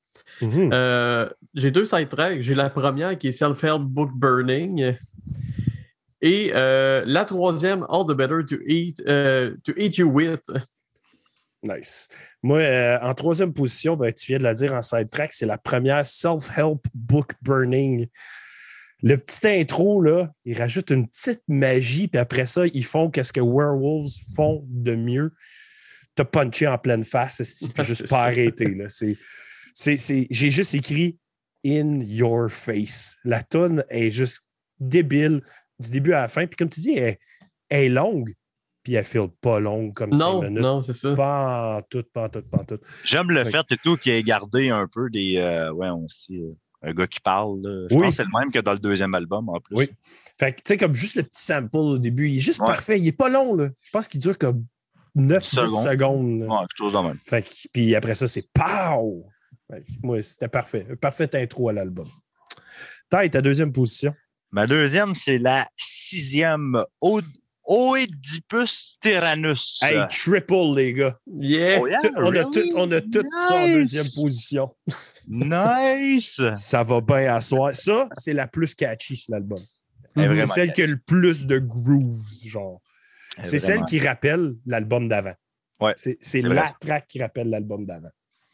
[0.40, 0.70] Mhm.
[0.72, 2.40] Euh, j'ai deux side tracks.
[2.40, 4.96] J'ai la première qui est Self-Help Book Burning.
[6.20, 10.42] Et euh, la troisième, All the Better to Eat, to eat You With.
[11.62, 12.08] Nice.
[12.42, 12.62] Moi,
[13.02, 16.06] en troisième position, ben, tu viens de la dire en side track, c'est la première
[16.06, 18.06] Self-Help Book Burning.
[19.02, 23.32] Le petit intro, là, il rajoute une petite magie, puis après ça, ils font qu'est-ce
[23.32, 25.32] que Werewolves font de mieux.
[26.18, 27.40] T'as punché en pleine face,
[27.74, 28.22] puis juste pas ça.
[28.24, 28.64] arrêté.
[28.74, 28.86] Là.
[28.88, 29.16] C'est,
[29.72, 31.16] c'est, c'est- j'ai juste écrit
[31.64, 33.16] In Your Face.
[33.24, 34.42] La tonne est juste
[34.80, 35.42] débile
[35.78, 36.46] du début à la fin.
[36.46, 37.18] Puis comme tu dis, elle,
[37.68, 38.34] elle est longue,
[38.82, 40.62] puis elle file pas longue comme Non, cinq minutes.
[40.62, 41.14] non, c'est ça.
[41.14, 42.78] Pas en tout, pas en tout, pas en tout.
[43.04, 45.36] J'aime le fait et tout qu'il ait gardé un peu des.
[45.36, 46.34] euh, ouais, on sait.
[46.34, 47.60] euh, un gars qui parle.
[47.62, 47.86] là.
[47.90, 48.02] Je Oui.
[48.02, 49.76] pense que c'est le même que dans le deuxième album en plus.
[49.76, 49.88] Oui.
[50.38, 52.66] Fait que, tu sais, comme juste le petit sample au début, il est juste Ouais.
[52.66, 52.98] parfait.
[52.98, 53.68] Il est pas long, là.
[53.84, 54.64] Je pense qu'il dure comme
[55.18, 56.42] 9-10 Secondes.
[56.42, 57.18] Ouais, quelque chose de même.
[57.24, 59.26] Fait que, puis après ça, c'est POW!
[60.02, 60.86] Moi, c'était parfait.
[60.90, 62.08] Un parfait intro à l'album.
[63.10, 64.14] Taille, ta deuxième position.
[64.50, 66.82] Ma deuxième, c'est la sixième.
[67.00, 67.24] Od-
[67.70, 69.78] Oedipus tyrannus.
[69.82, 71.18] Hey, triple, les gars.
[71.26, 71.78] Yeah!
[71.82, 73.72] Oh, yeah, on, a tout, on a tout ça en Nice.
[73.74, 74.74] deuxième position.
[75.28, 76.40] Nice!
[76.54, 77.74] Ça va bien à soi.
[77.74, 79.60] Ça, c'est la plus catchy sur l'album.
[80.16, 82.80] C'est celle qui a le plus de grooves, genre.
[83.38, 85.34] Est C'est celle qui rappelle l'album d'avant.
[85.80, 88.10] Ouais, C'est la track qui rappelle l'album d'avant.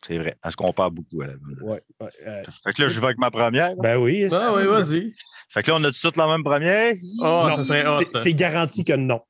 [0.07, 0.37] C'est vrai.
[0.44, 3.18] Elle se compare beaucoup à la Ouais, ouais, euh, Fait que là, je vais avec
[3.18, 3.75] ma première.
[3.77, 4.29] ben oui.
[4.33, 5.14] Ah oui, vas-y.
[5.49, 6.94] Fait que là, on a tout la même première?
[7.20, 7.99] Oh, Non, ça serait hot.
[7.99, 9.23] c'est- C'est garanti que non.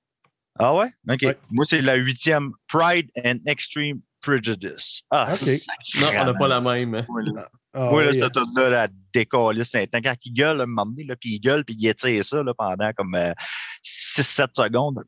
[0.59, 0.90] Ah ouais?
[1.09, 1.23] OK.
[1.23, 1.37] Ouais.
[1.51, 2.53] Moi, c'est la huitième.
[2.67, 5.03] Pride and Extreme Prejudice.
[5.11, 5.49] Ah, OK.
[6.01, 7.07] Non, on n'a pas la même.
[7.74, 10.00] Oui, là, Ah, Moi, là, oui, cette là la décalisse Saint-Tan.
[10.00, 12.24] Quand il gueule, là, à un moment donné, là, puis il gueule, puis il étire
[12.24, 13.16] ça là, pendant comme
[13.84, 15.02] 6-7 secondes.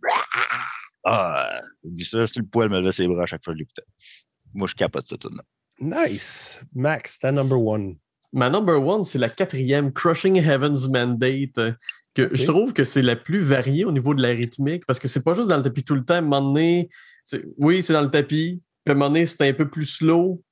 [1.04, 1.60] Ah,
[2.02, 3.84] ça, si le poil me levait ses bras à chaque fois que je l'écoutais.
[4.54, 5.42] Moi, je capote ça tout là.
[5.78, 6.64] Nice.
[6.74, 7.96] Max, ta number one.
[8.32, 11.72] Ma number one, c'est la quatrième, Crushing Heaven's Mandate, euh,
[12.14, 15.06] que je trouve que c'est la plus variée au niveau de la rythmique, parce que
[15.06, 16.14] c'est pas juste dans le tapis tout le temps.
[16.14, 16.88] À un moment donné,
[17.58, 20.42] oui, c'est dans le tapis, puis à un moment donné, c'est un peu plus slow,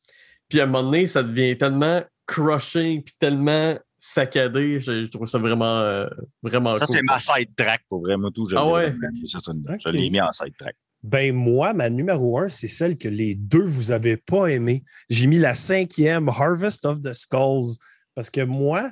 [0.49, 4.81] puis à un moment donné, ça devient tellement crushing, puis tellement saccadé.
[4.81, 6.07] Je, je trouve ça vraiment, euh,
[6.43, 6.97] vraiment Ça, cool.
[6.97, 8.47] c'est ma side track pour vraiment tout.
[8.55, 8.91] Ah ouais?
[8.91, 9.75] vraiment aimé, cette tune-là.
[9.75, 9.81] Ok.
[9.87, 10.77] Je l'ai mis en side track.
[11.03, 14.85] Ben moi, ma numéro un, c'est celle que les deux vous avez pas aimé.
[15.11, 17.77] J'ai mis la cinquième, Harvest of the Skulls,
[18.15, 18.91] parce que moi,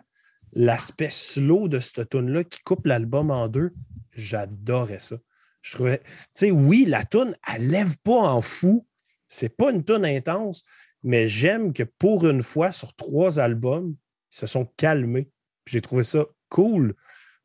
[0.53, 3.71] l'aspect slow de cette tune là qui coupe l'album en deux,
[4.12, 5.17] j'adorais ça.
[5.62, 8.87] Je trouvais, tu sais, oui, la toune, elle lève pas en fou.
[9.29, 10.65] C'est pas une toune intense,
[11.03, 13.95] mais j'aime que pour une fois, sur trois albums,
[14.33, 15.29] ils se sont calmés.
[15.67, 16.95] J'ai trouvé ça cool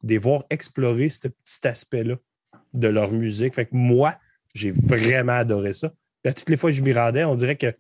[0.04, 2.16] de les voir explorer ce petit aspect-là
[2.74, 3.56] de leur musique.
[3.56, 4.18] Fait que moi,
[4.54, 5.92] j'ai vraiment adoré ça.
[6.26, 7.74] À toutes les fois que je m'y rendais, on dirait que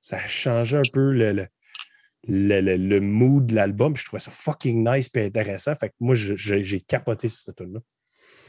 [0.00, 1.32] ça changeait un peu le,
[2.26, 3.96] le, le- le- mood de l'album.
[3.96, 5.74] Je trouvais ça fucking nice et intéressant.
[5.74, 7.80] Fait que moi, j'ai capoté cette tune là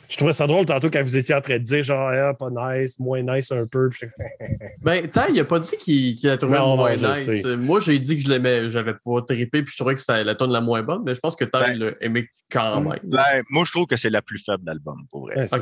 [0.09, 2.49] Je trouvais ça drôle tantôt quand vous étiez en train de dire genre Ah, pas
[2.49, 3.89] nice, moins nice un peu.
[4.81, 7.25] Ben, Ty, il a pas dit qu'il a trouvé Non, moins non, nice.
[7.25, 7.55] sais.
[7.57, 10.33] Moi, j'ai dit que je l'aimais, j'avais pas trippé, puis je trouvais que c'était la
[10.35, 12.99] tonne la moins bonne, mais je pense que Ty Ben, l'a aimé quand même.
[13.03, 15.41] Ben, moi, je trouve que c'est la plus faible de l'album, pour vrai.
[15.41, 15.57] Ouais, ça.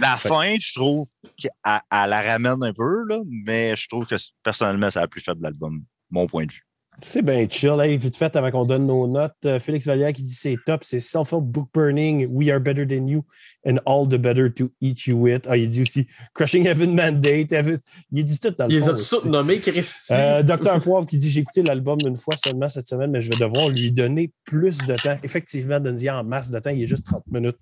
[0.00, 4.06] La Fait- fin, je trouve qu'elle elle la ramène un peu, là, mais je trouve
[4.06, 6.62] que personnellement, c'est la plus faible de l'album, mon point de vue.
[7.02, 7.80] C'est bien chill.
[7.80, 10.84] Hey, vite fait, avant qu'on donne nos notes, euh, Félix Vallière qui dit c'est top,
[10.84, 13.24] c'est Self-Help Book Burning, We Are Better Than You,
[13.66, 15.46] and All the Better to Eat You With.
[15.48, 17.52] Ah, il dit aussi Crushing Heaven Mandate.
[17.52, 17.78] Heaven-
[18.12, 18.92] Il dit tout dans le Il les fond.
[18.92, 20.12] a tous nommés, Christy.
[20.12, 23.30] Euh, Docteur Poivre qui dit J'ai écouté l'album une fois seulement cette semaine, mais je
[23.30, 25.16] vais devoir lui donner plus de temps.
[25.22, 27.56] Effectivement, donne-y en masse de temps, il est juste 30 minutes.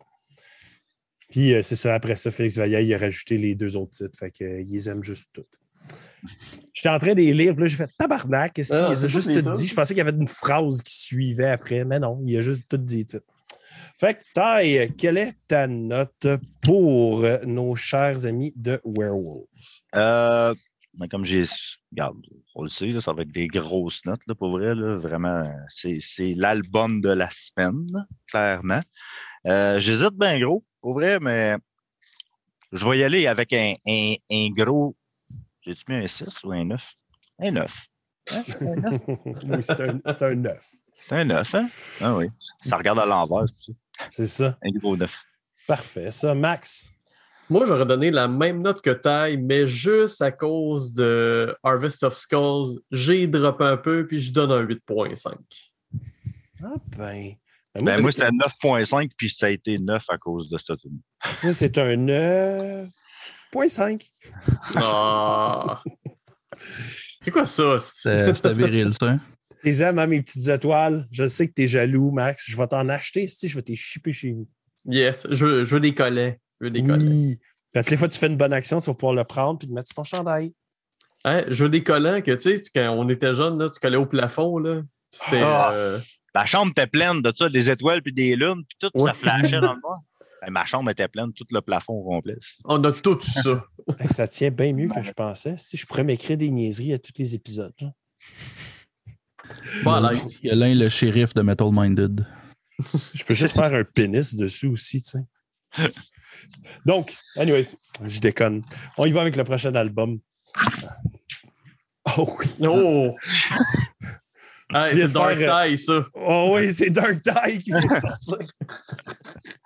[1.30, 4.18] Puis euh, c'est ça, après ça, Félix Vallière, il a rajouté les deux autres titres.
[4.18, 5.60] Fait qu'ils les aiment juste toutes.
[6.74, 8.58] J'étais en train de les lire, puis là, j'ai fait tabarnak.
[8.58, 9.66] Ah, il a juste tout dit?
[9.66, 12.68] Je pensais qu'il y avait une phrase qui suivait après, mais non, il a juste
[12.68, 13.04] tout dit.
[13.04, 13.24] titres.
[13.98, 16.28] Fait que, Ty, quelle est ta note
[16.62, 19.46] pour nos chers amis de Werewolves?
[19.96, 20.54] Euh,
[20.96, 21.44] mais comme j'ai.
[21.90, 22.16] Regarde,
[22.54, 24.74] on le sait, là, ça va être des grosses notes, là, pour vrai.
[24.76, 28.82] Là, vraiment, c'est c'est l'album de la semaine, clairement.
[29.46, 31.56] Euh, J'hésite bien gros, pour vrai, mais
[32.70, 34.94] je vais y aller avec un, un, un gros.
[35.68, 36.92] J'ai-tu mis un 6 ou un 9?
[37.40, 37.86] Un 9.
[38.32, 38.42] Hein?
[38.62, 39.00] Un 9?
[39.26, 40.66] oui, c'est un, c'est un 9.
[41.06, 41.68] C'est un 9, hein?
[42.00, 42.26] Ah oui.
[42.64, 43.72] Ça regarde à l'envers, c'est ça.
[44.10, 44.58] C'est ça.
[44.62, 45.22] Un gros 9.
[45.66, 46.10] Parfait.
[46.10, 46.90] Ça, Max?
[47.50, 52.16] Moi, j'aurais donné la même note que Ty, mais juste à cause de Harvest of
[52.16, 55.34] Skulls, j'ai droppé un peu, puis je donne un 8.5.
[56.62, 57.34] Ah ben.
[57.74, 60.78] ben, Ben, moi, c'est- c'était 9.5, puis ça a été 9 à cause de cette
[60.78, 60.98] tune.
[61.42, 62.08] moi, c'est un
[63.66, 64.10] 9.5.
[64.76, 65.82] Ah!
[67.20, 67.76] C'est quoi ça?
[67.78, 69.18] C'était viril, ça.
[69.62, 71.06] Tes aimes, hein, mes petites étoiles.
[71.10, 72.44] Je sais que t'es jaloux, Max.
[72.48, 74.48] Je vais t'en acheter, si je vais t'es chipper chez nous.
[74.86, 76.38] Yes, je veux, je veux des collets.
[76.60, 77.04] Je veux des collets.
[77.04, 77.36] Oui.
[77.72, 79.58] Puis, toutes les fois que tu fais une bonne action, tu vas pouvoir le prendre
[79.58, 80.52] puis le mettre sur ton chandail.
[81.24, 83.96] Hein, je veux des collants que, tu sais, quand on était jeune, là, tu collais
[83.96, 84.58] au plafond.
[84.58, 84.82] là.
[85.32, 85.70] Ah.
[85.72, 85.98] euh,
[86.34, 89.10] La chambre était pleine de ça, des étoiles puis des lunes, puis tout, Ouais.
[89.10, 89.98] ça flashait dans le noir.
[90.42, 92.36] Ben, ma chambre était pleine, tout le plafond au complet.
[92.64, 93.64] on a tout ça.
[94.08, 95.56] Ça tient bien mieux que je pensais.
[95.58, 97.74] Si je pourrais m'écrire des niaiseries à tous les épisodes.
[97.80, 97.92] là.
[99.82, 100.38] Pas à l'aise.
[100.42, 102.26] Il y a l'un, le shérif de Metal Minded.
[103.14, 105.90] Je peux juste faire un pénis dessus aussi, tu sais.
[106.86, 108.62] Donc, anyways, je déconne.
[108.96, 110.18] On y va avec le prochain album.
[112.16, 112.46] Oh oui.
[112.66, 113.16] Oh!
[114.70, 116.04] Viens c'est Dark faire, euh, Tie, ça.
[116.14, 118.52] Oh oui, c'est Dark Tide qui vient de sortir.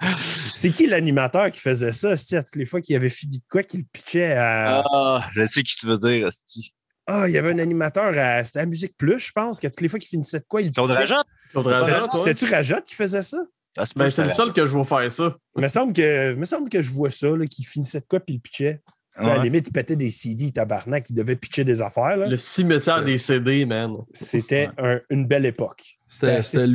[0.55, 2.17] c'est qui l'animateur qui faisait ça?
[2.17, 4.85] C'était à toutes les fois qu'il avait fini de quoi qu'il pitchait à.
[4.93, 6.73] Ah, je sais qui tu veux dire, Asti.
[7.09, 8.45] Ah, il y avait un animateur à.
[8.45, 10.69] C'était à Musique Plus, je pense, qu'à toutes les fois qu'il finissait de quoi, il
[10.69, 11.15] le Claude pitchait.
[11.15, 12.15] Rajotte?
[12.15, 13.39] C'était-tu Rajotte qui faisait ça?
[13.75, 15.37] Peut Ben, que c'est le seul que je vois faire ça.
[15.57, 18.07] Il me semble que, il me semble que je vois ça, là, qu'il finissait de
[18.07, 18.83] quoi puis il le pitchait.
[19.15, 22.17] À la limite, il pétait des CD, tabarnak, il devait pitcher des affaires.
[22.17, 22.29] là.
[22.29, 23.97] Le cimetière des CD, man.
[24.13, 25.99] C'était un- une belle époque.
[26.07, 26.67] C'était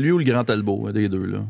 [0.00, 1.24] lui, ou le Grand Talbot, un des deux.
[1.26, 1.44] Là?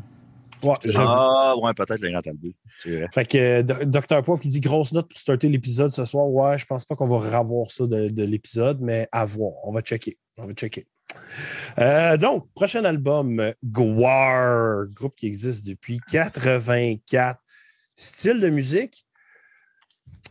[0.63, 0.75] Ouais.
[0.95, 3.07] Ah, ouais, peut-être le grand vrai.
[3.11, 4.21] Fait que euh, Do- Dr.
[4.21, 6.27] Poivre qui dit grosse note pour starter l'épisode ce soir.
[6.29, 9.53] Ouais, je pense pas qu'on va revoir ça de, de l'épisode, mais à voir.
[9.63, 10.17] On va checker.
[10.37, 10.85] On va checker.
[11.79, 17.39] Euh, donc, prochain album, Gwar, groupe qui existe depuis 84.
[17.95, 19.05] Style de musique,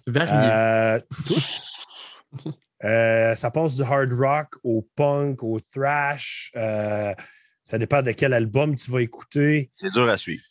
[0.07, 0.33] Varié.
[0.33, 2.53] euh, tout.
[2.83, 6.50] Euh, ça passe du hard rock au punk, au thrash.
[6.57, 7.14] Euh,
[7.62, 9.70] ça dépend de quel album tu vas écouter.
[9.76, 10.42] C'est dur à suivre.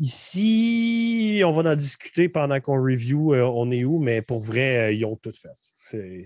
[0.00, 4.78] Ici, on va en discuter pendant qu'on review euh, on est où, mais pour vrai,
[4.78, 6.22] euh, ils ont tout fait.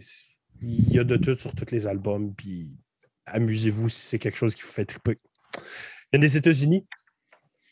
[0.60, 2.70] Il y a de tout sur tous les albums, puis
[3.24, 5.18] amusez-vous si c'est quelque chose qui vous fait triper.
[6.12, 6.86] Il y a des États-Unis.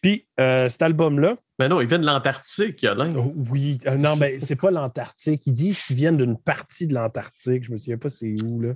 [0.01, 3.15] Puis euh, cet album-là, Mais non, il vient de l'Antarctique, Yolin.
[3.17, 5.47] oh, oui, euh, non, mais c'est pas l'Antarctique.
[5.47, 7.65] Ils disent qu'ils viennent d'une partie de l'Antarctique.
[7.65, 8.73] Je me souviens pas c'est où, là.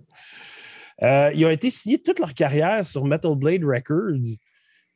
[1.02, 4.36] Euh, ils ont été signés toute leur carrière sur Metal Blade Records.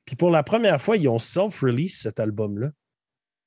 [0.05, 2.71] Puis pour la première fois, ils ont self-release cet album-là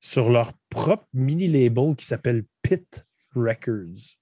[0.01, 4.17] sur leur propre mini-label qui s'appelle Pit Records.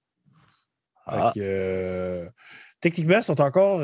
[1.08, 1.32] Fait Ah.
[1.34, 2.28] que, euh,
[2.80, 3.80] techniquement, ils sont encore,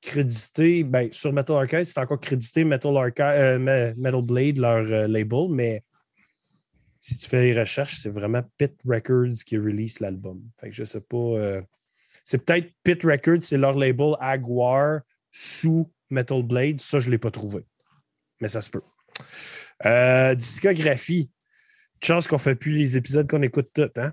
[0.00, 5.06] crédité, ben, sur Metal Archive, c'est encore crédité Metal, euh, Me- Metal Blade, leur euh,
[5.08, 5.82] label, mais
[6.98, 10.42] si tu fais les recherches, c'est vraiment Pit Records qui release l'album.
[10.60, 11.16] Fait que je sais pas.
[11.16, 11.62] euh,
[12.24, 15.00] c'est peut-être Pit Records, c'est leur label Aguar
[15.32, 16.80] sous Metal Blade.
[16.80, 17.64] Ça, je ne l'ai pas trouvé.
[18.40, 18.82] Mais ça se peut.
[19.86, 21.30] Euh, discographie.
[22.02, 24.12] Chance qu'on ne fait plus les épisodes qu'on écoute tous, hein?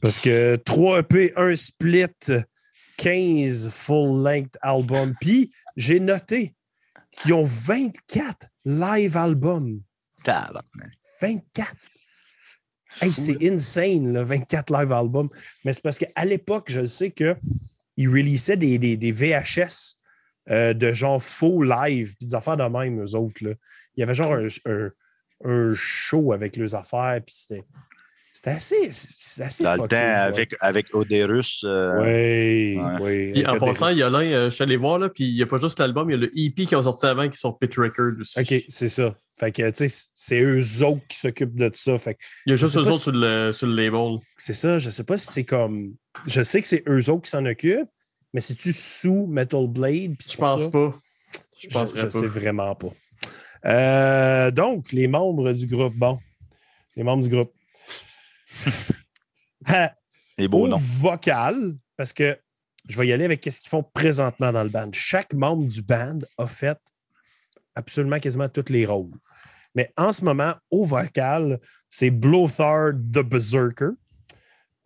[0.00, 2.06] Parce que 3 EP, 1 split,
[2.98, 5.14] 15 full-length albums.
[5.20, 6.54] Puis j'ai noté
[7.10, 9.80] qu'ils ont 24 live albums.
[10.22, 10.92] Tabarnak.
[11.20, 11.74] 24.
[13.00, 15.28] Hey, c'est insane, le 24 live albums.
[15.64, 17.36] Mais c'est parce qu'à l'époque, je sais qu'ils
[18.08, 19.96] releasaient des, des, des VHS
[20.50, 23.44] euh, de genre faux live, puis des affaires de même, eux autres.
[23.44, 23.50] là.
[23.96, 24.90] Il y avait genre un, un-
[25.44, 27.64] un show avec leurs affaires, puis c'était.
[28.36, 28.88] C'était assez.
[28.90, 30.02] C'était assez Dans le temps, ouais.
[30.02, 31.62] avec, avec Oderus.
[31.62, 32.98] euh, Oui, Ouais.
[33.00, 33.32] oui.
[33.32, 33.98] Puis en passant, Oderus.
[34.00, 36.14] Yolin, euh, je suis allé voir, là, puis il n'y a pas juste l'album, il
[36.14, 38.40] y a le EP qui ont sorti avant qui sont Pit Records aussi.
[38.40, 39.14] OK, c'est ça.
[39.38, 41.96] Fait que, tu sais, c'est eux autres qui s'occupent de ça.
[41.96, 44.18] Fait que Il y a juste eux autres si- sur, le, sur le label.
[44.36, 44.80] c'est ça.
[44.80, 45.94] Je sais pas si c'est comme.
[46.26, 47.88] Je sais que c'est eux autres qui s'en occupent,
[48.32, 50.16] mais c'est-tu sous Metal Blade?
[50.20, 50.70] Je pense ça?
[50.70, 50.92] pas.
[51.60, 52.10] Je Je, penserais je pas.
[52.10, 52.88] sais vraiment pas.
[53.66, 55.94] Euh, donc, les membres du groupe.
[55.94, 56.18] Bon,
[56.96, 57.52] les membres du groupe.
[59.66, 59.94] Ah,
[60.36, 62.38] Les beaux au vocal, parce que
[62.86, 64.90] je vais y aller avec ce qu'ils font présentement dans le band.
[64.92, 66.78] Chaque membre du band a fait
[67.74, 69.14] absolument quasiment tous les rôles.
[69.74, 73.90] Mais en ce moment, au vocal, c'est Blothar the Berserker.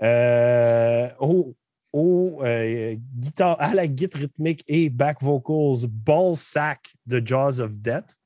[0.03, 1.57] Euh, au,
[1.93, 8.17] au, euh, guitare, à la guitare rythmique et back vocals, Ballsack de Jaws of Death.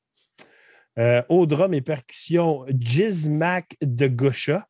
[0.99, 4.67] Euh, au drum et percussion, Jizmac de Gusha.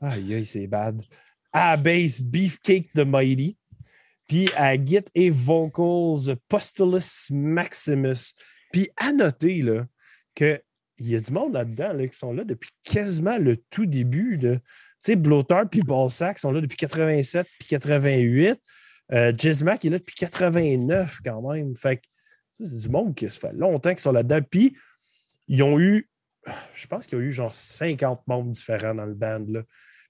[0.00, 1.02] Aïe, aïe, c'est bad.
[1.52, 3.56] À la bass, Beefcake de Mighty.
[4.28, 8.34] Puis à Git et Vocals, Postulus Maximus.
[8.70, 9.86] Puis à noter là,
[10.34, 10.60] qu'il
[11.00, 14.38] y a du monde là-dedans là, qui sont là depuis quasiment le tout début.
[14.38, 14.60] Tu
[15.00, 18.60] sais, Bloater puis Ballsack sont là depuis 87 puis 88.
[19.10, 21.74] Euh, Jizmac est là depuis 89 quand même.
[21.74, 22.02] Fait que
[22.52, 24.40] c'est du monde qui se fait longtemps qu'ils sont là-dedans.
[24.50, 24.76] Puis
[25.46, 26.10] ils ont eu,
[26.74, 29.44] je pense qu'il y a eu genre 50 membres différents dans le band.
[29.48, 29.62] Là.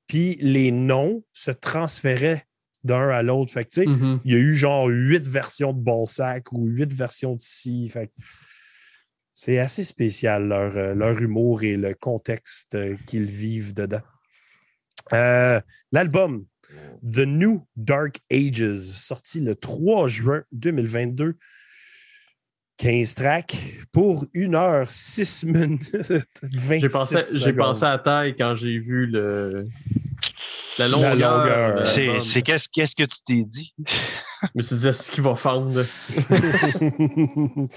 [0.08, 2.44] Puis les noms se transféraient
[2.84, 3.52] d'un à l'autre.
[3.52, 4.20] Fait que, tu sais, Mhm.
[4.24, 7.88] il y a eu genre huit versions de Ballsack ou huit versions de ci.
[7.90, 8.10] Fait
[9.32, 14.00] c'est assez spécial leur, euh, leur humour et le contexte euh, qu'ils vivent dedans.
[15.12, 15.60] Euh,
[15.92, 16.44] L'album
[17.08, 21.36] The New Dark Ages, sorti le 3 juin 2022.
[22.78, 23.56] 15 tracks
[23.92, 25.90] pour 1 heure 6 minutes
[26.42, 29.68] 26 J'ai pensé, j'ai pensé à taille quand j'ai vu le,
[30.78, 31.14] la longueur.
[31.14, 31.80] longueur.
[31.80, 31.84] de
[32.20, 33.74] C'est qu'est-ce qu'est-ce que tu t'es dit?
[34.42, 35.84] Je me suis dit, est-ce qu'il va fendre?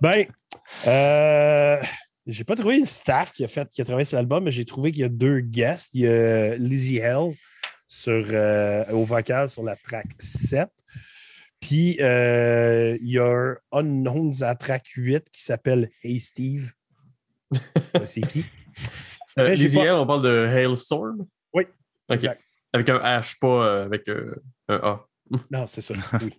[0.00, 0.24] ben,
[0.86, 1.82] euh,
[2.26, 4.64] j'ai pas trouvé une staff qui a fait qui a travaillé sur l'album, mais j'ai
[4.64, 5.94] trouvé qu'il y a deux guests.
[5.94, 7.34] Il y a Lizzie Hell
[7.88, 10.68] sur, euh, au vocal sur la track 7.
[11.60, 16.72] Puis euh, il y a un Unknowns à track 8 qui s'appelle Hey Steve.
[18.04, 18.44] C'est qui?
[19.38, 21.26] Euh, pas- on parle de Hailstorm?
[21.52, 21.64] Oui,
[22.08, 22.14] OK.
[22.14, 22.42] exact.
[22.72, 24.34] Avec un H, pas euh, avec euh,
[24.68, 25.06] un A.
[25.50, 25.94] Non, c'est ça.
[26.22, 26.38] Oui.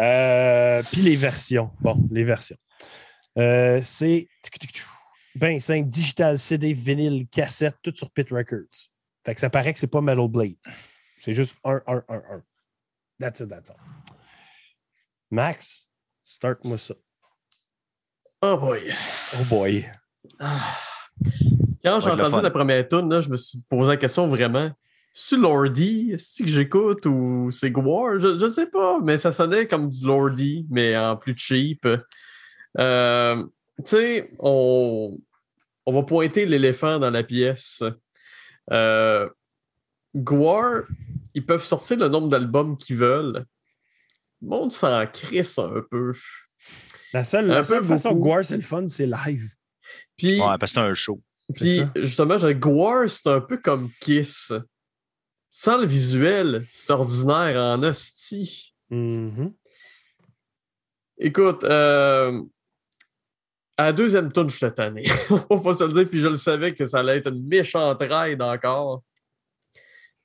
[0.00, 1.70] Euh, puis les versions.
[1.80, 2.56] Bon, les versions.
[3.38, 4.28] Euh, c'est
[5.34, 8.90] ben simple, digital, CD, vinyle, cassette, tout sur Pit Records.
[9.24, 10.56] Fait que ça paraît que c'est pas Metal Blade.
[11.16, 12.42] C'est juste 1, 1, 1, 1.
[13.18, 13.76] That's it, that's all.
[15.32, 15.88] Max,
[16.22, 16.94] start-moi ça.
[18.42, 18.82] Oh boy.
[19.32, 19.86] Oh boy.
[20.38, 20.76] Ah.
[21.82, 24.70] Quand j'ai entendu la première tune, là, je me suis posé la question vraiment.
[25.14, 28.20] C'est Lordy, c'est que j'écoute ou c'est Gwar?
[28.20, 31.88] Je, je sais pas, mais ça sonnait comme du Lordy, mais en plus cheap.
[32.78, 33.42] Euh,
[33.78, 35.18] tu sais, on,
[35.86, 37.82] on va pointer l'éléphant dans la pièce.
[38.70, 39.30] Euh,
[40.14, 40.82] Gwar,
[41.32, 43.46] ils peuvent sortir le nombre d'albums qu'ils veulent.
[44.42, 46.12] Le monde s'en crisse un peu.
[47.12, 48.28] La seule, la façon que beaucoup.
[48.28, 49.48] Guar, c'est le fun, c'est live.
[50.16, 51.20] Puis, Ouais, parce que c'est un show.
[51.54, 54.52] Puis justement, Gwar, c'est un peu comme Kiss.
[55.50, 58.74] Sans le visuel, c'est ordinaire en hostie.
[58.90, 59.52] Mhm.
[61.18, 62.42] Écoute, euh,
[63.76, 65.04] à la deuxième tune, je tanné.
[65.50, 67.98] On va se le dire, puis je le savais que ça allait être une méchante
[68.00, 69.02] ride encore.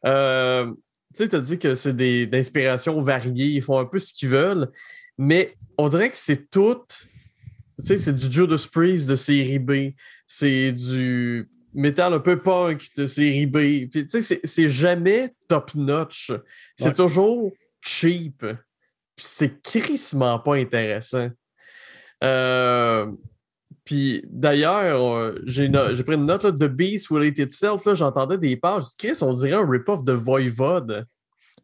[0.06, 0.74] Euh,
[1.14, 4.14] tu sais, tu as dit que c'est des- d'inspiration variées, ils font un peu ce
[4.14, 4.70] qu'ils veulent,
[5.18, 6.84] mais on dirait que c'est tout.
[7.80, 9.94] Tu sais, c'est du Judas Priest de série B,
[10.26, 13.88] c'est du métal un peu punk de série B.
[13.90, 16.32] Puis, tu sais, c'est- jamais top notch.
[16.78, 16.94] C'est Ouais.
[16.94, 17.52] toujours
[17.82, 18.40] cheap.
[19.16, 21.30] Puis c'est crissement pas intéressant.
[22.24, 23.12] Euh,
[23.88, 27.86] puis d'ailleurs, euh, j'ai pris une note là, de Beast Itself.
[27.86, 28.84] là, J'entendais des pages.
[28.98, 31.06] Chris, on dirait un rip-off de Voivode.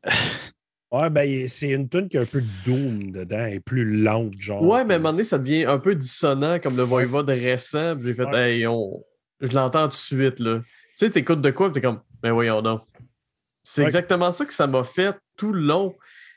[0.91, 4.35] Ouais, ben, c'est une tune qui a un peu de doom dedans et plus lente,
[4.37, 4.61] genre.
[4.61, 7.95] Ouais, mais à un moment donné, ça devient un peu dissonant comme le Voivode récent.
[7.99, 8.57] J'ai fait, Ouais.
[8.59, 9.03] hey, on...
[9.41, 10.39] je l'entends tout de suite.
[10.39, 10.59] là.
[10.59, 10.67] Tu
[10.97, 12.83] sais, t'écoutes de quoi, t'es comme, ben voyons donc.
[13.63, 13.87] C'est Ouais.
[13.87, 15.95] exactement ça que ça m'a fait tout le long.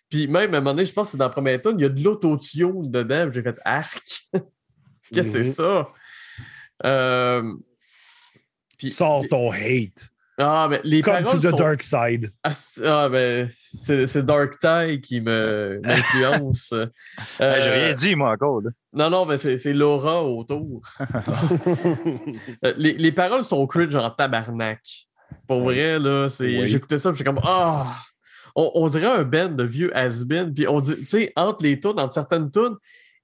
[0.09, 1.82] Puis même à un moment donné, je pense que c'est dans la première tune, il
[1.82, 3.28] y a de l'autotune dedans.
[3.30, 4.26] J'ai fait arc.
[5.14, 5.88] Qu'est-ce que c'est ça?
[6.84, 7.52] Euh,
[8.82, 10.09] Sors ton hate.
[10.38, 12.30] Ah, mais les Come to the sont- dark side.
[12.42, 16.74] Ah, c'est- ah, ben, c'est c'est Dark Tie qui me m'influence.
[17.38, 18.61] Ben, J'ai Euh, rien dit, moi, encore.
[18.61, 18.68] Là.
[18.92, 20.82] Non, non, mais c'est c'est l'aura autour.
[22.64, 24.80] Euh, les, les paroles sont cringe en tabarnak.
[25.48, 26.26] Pour vrai, là.
[26.40, 26.68] Oui.
[26.68, 27.96] J'écoutais ça, puis j'étais comme Ah!
[28.54, 30.52] On, on dirait un band de vieux has-been.
[30.54, 32.76] Puis on dit, tu sais, entre les tunes, entre certaines tunes,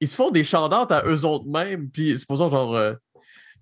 [0.03, 1.89] ils se font des chants à eux autres mêmes.
[1.89, 2.95] Puis c'est pour ça, genre, euh,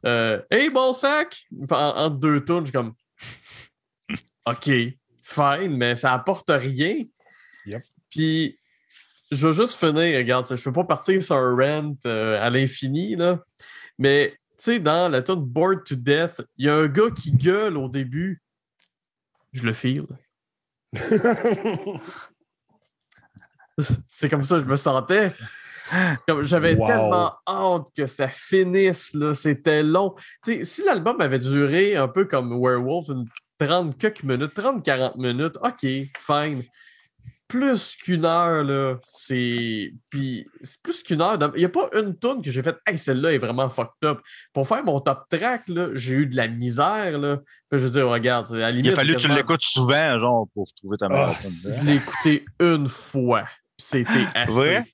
[0.06, 1.44] euh, Hey, bon sac!
[1.70, 2.94] En- entre deux tunes, je suis comme
[4.46, 4.70] OK,
[5.22, 7.04] fine, mais ça apporte rien.
[7.66, 7.82] Yep.
[8.08, 8.58] Puis
[9.30, 13.16] je veux juste finir, regarde, je peux pas partir sur un rant euh, à l'infini,
[13.16, 13.44] là.
[13.98, 17.32] Mais, tu sais, dans la tune Bored to Death, il y a un gars qui
[17.32, 18.42] gueule au début.
[19.52, 20.06] Je le file.
[24.08, 25.34] C'est comme ça que je me sentais.
[26.26, 26.86] Comme J'avais Wow.
[26.86, 29.14] tellement hâte que ça finisse.
[29.14, 29.34] là.
[29.34, 30.14] C'était long.
[30.44, 33.26] Si l'album avait duré un peu comme Werewolf, une
[33.58, 35.80] 30 quelques minutes, 30-40 minutes, OK,
[36.18, 36.62] fine.
[37.46, 39.92] Plus qu'une heure, là, c'est.
[40.08, 41.36] Puis, c'est plus qu'une heure.
[41.56, 44.20] Il n'y a pas une tune que j'ai faite, hey, celle-là est vraiment fucked up.
[44.52, 47.38] Pour faire mon top track, là, j'ai eu de la misère, là.
[47.68, 48.86] Puis je veux dire, regarde, à la limite.
[48.86, 51.50] Il a fallu que tu l'écoutes souvent, genre, pour trouver ta meilleure tune.
[51.50, 53.44] je l'ai écouté une fois.
[53.76, 54.52] C'était assez.
[54.52, 54.84] Vrai?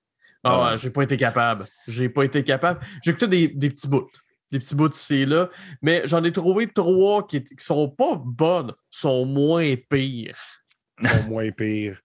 [0.48, 1.66] Ah, ouais, j'ai pas été capable.
[1.86, 2.80] J'ai pas été capable.
[3.04, 4.08] J'ai écouté des, des petits bouts.
[4.52, 5.48] Des petits bouts ici là.
[5.82, 10.38] Mais j'en ai trouvé trois qui, qui sont pas bonnes, sont moins pires.
[11.02, 12.00] sont moins pires.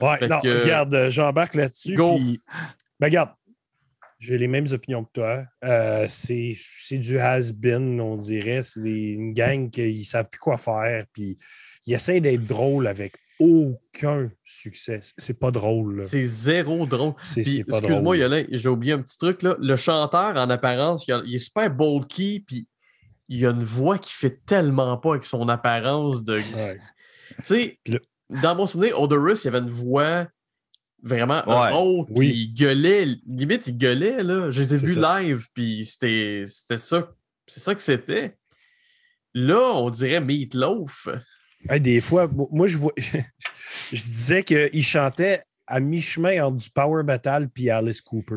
[0.00, 1.94] Ouais, Fait non, que- regarde, euh, j'embarque là-dessus.
[1.96, 2.16] Go.
[2.16, 2.40] puis-
[3.00, 3.30] Ben, regarde,
[4.18, 5.44] j'ai les mêmes opinions que toi.
[5.64, 6.54] Euh, c'est
[6.98, 8.62] du has-been, on dirait.
[8.62, 11.04] C'est une gang qui ne savent plus quoi faire.
[11.12, 11.36] Puis
[11.86, 15.00] ils essaient d'être drôles avec aucun succès.
[15.02, 16.04] C'est- pas drôle.
[16.06, 17.14] C'est zéro drôle.
[17.22, 17.84] C'est Puis, c'est pas drôle.
[17.90, 19.42] Excuse-moi, Yolin, j'ai oublié un petit truc.
[19.42, 19.56] Là.
[19.60, 22.66] Le chanteur, en apparence, il, a- il est super bulky, puis
[23.28, 26.34] il a une voix qui fait tellement pas avec son apparence de.
[26.34, 26.78] Ouais.
[27.38, 28.00] Tu sais, le-
[28.42, 30.26] dans mon souvenir, Odorous, il avait une voix
[31.02, 31.70] vraiment Ouais.
[31.74, 32.28] haute, Oui.
[32.30, 34.50] puis il gueulait, limite, il gueulait, là.
[34.50, 35.20] Je les ai vus ça.
[35.20, 37.12] live, puis c'était c'était ça,
[37.46, 38.36] c'est ça que c'était.
[39.34, 41.08] Là, on dirait Meatloaf.
[41.70, 42.92] Hey, des fois, mo- moi, je vois.
[42.96, 48.36] je disais qu'il chantait à mi-chemin entre du Power Metal puis Alice Cooper.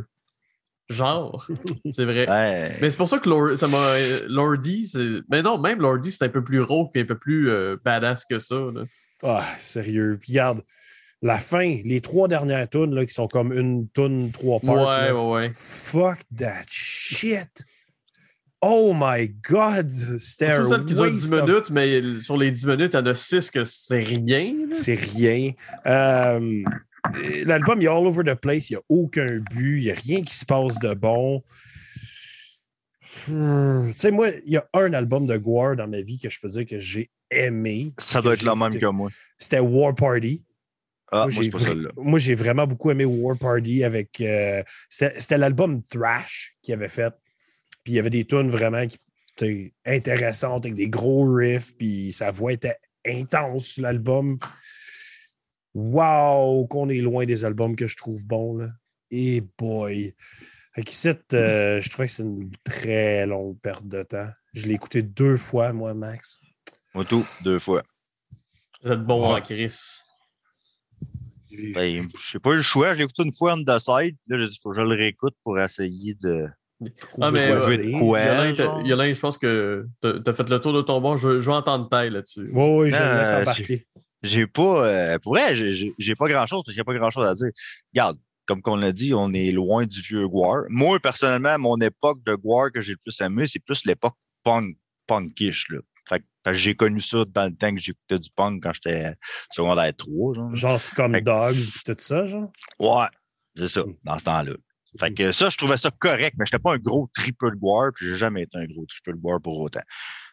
[0.89, 1.47] Genre.
[1.95, 2.27] c'est vrai.
[2.29, 2.71] Ouais.
[2.81, 3.93] Mais c'est pour ça que Lor- ça m'a.
[4.27, 5.19] Lordy, c'est.
[5.29, 8.25] Mais non, même Lordy, c'est un peu plus rauque et un peu plus euh, badass
[8.25, 8.55] que ça.
[8.55, 8.83] là.
[9.21, 10.17] Ah, sérieux.
[10.19, 10.63] Puis regarde,
[11.21, 14.75] la fin, les trois dernières tunes là, qui sont comme une tune, trois parts.
[14.77, 15.51] Ouais, là, ouais, ouais.
[15.53, 17.49] Fuck that shit.
[18.61, 19.89] Oh my god.
[20.17, 22.93] C'était un Tout celle qui dure 10 waste of- minutes, mais sur les 10 minutes,
[22.93, 24.53] il y en a 6 que c'est rien.
[24.71, 25.51] C'est rien.
[25.85, 26.63] Euh,
[27.45, 28.69] L'album, il est all over the place.
[28.69, 29.79] Il n'y a aucun but.
[29.79, 31.41] Il n'y a rien qui se passe de bon.
[33.27, 36.29] Hmm, Tu sais, moi, il y a un album de Gwar dans ma vie que
[36.29, 37.93] je peux dire que j'ai aimé.
[37.97, 39.09] Ça doit être le même que moi.
[39.37, 40.43] C'était War Party.
[41.11, 41.45] Ah, Moi,
[41.97, 44.21] moi, j'ai vra- vraiment beaucoup aimé War Party avec.
[44.21, 47.11] euh, C'était c'était l'album Thrash qu'il avait fait.
[47.89, 48.99] Puis il y avait des tunes vraiment qui,
[49.35, 51.75] sais, intéressantes avec des gros riffs.
[51.75, 54.37] Puis sa voix était intense sur l'album.
[55.73, 58.57] Wow, qu'on est loin des albums que je trouve bons.
[58.57, 58.67] Là.
[59.09, 60.13] Et boy.
[60.75, 64.29] Fait qu'ici, euh, je trouvais que c'est une très longue perte de temps.
[64.53, 66.37] Je l'ai écouté deux fois, moi, Max.
[66.93, 67.81] Moi, tout, deux fois.
[68.83, 69.39] Vous êtes bon Ouais.
[69.39, 70.03] en Chris.
[71.73, 72.93] Ben, je sais pas eu le choix.
[72.93, 74.15] Je l'ai écouté une fois on the side.
[74.27, 76.47] Là, dit, faut que je le réécoute pour essayer de.
[77.19, 77.99] Ah, mais, quoi euh, dire.
[77.99, 78.19] quoi?
[78.21, 78.81] Yolin, t'as- genre?
[78.85, 81.17] Yolin, je pense que t'as as fait le tour de ton bon.
[81.17, 82.49] Je, je vais entendre taille là-dessus.
[82.53, 83.85] Oui, oui, je le laisse embarquer.
[84.23, 84.85] J'ai pas.
[84.85, 87.49] euh, pour vrai, j'ai- pas grand-chose parce qu'il n'y a pas grand-chose à dire.
[87.93, 90.63] Regarde, comme qu'on l'a dit, on est loin du vieux Guar.
[90.69, 94.75] Moi, personnellement, mon époque de Guar que j'ai le plus aimé, c'est plus l'époque punk,
[95.07, 95.69] punkish.
[95.69, 95.79] Là.
[96.07, 99.13] Fait, fait j'ai connu ça dans le temps que j'écoutais du punk quand j'étais
[99.51, 100.33] secondaire 3.
[100.33, 100.55] Genre.
[100.55, 102.51] Genre Scum Dogs puis tout ça, genre.
[102.79, 103.05] Ouais,
[103.55, 103.93] c'est ça, Mm.
[104.03, 104.53] dans ce temps-là.
[104.99, 107.91] Fait que ça, je trouvais ça correct, mais je n'étais pas un gros triple Guar,
[107.93, 109.81] puis j'ai jamais été un gros triple Guar pour autant.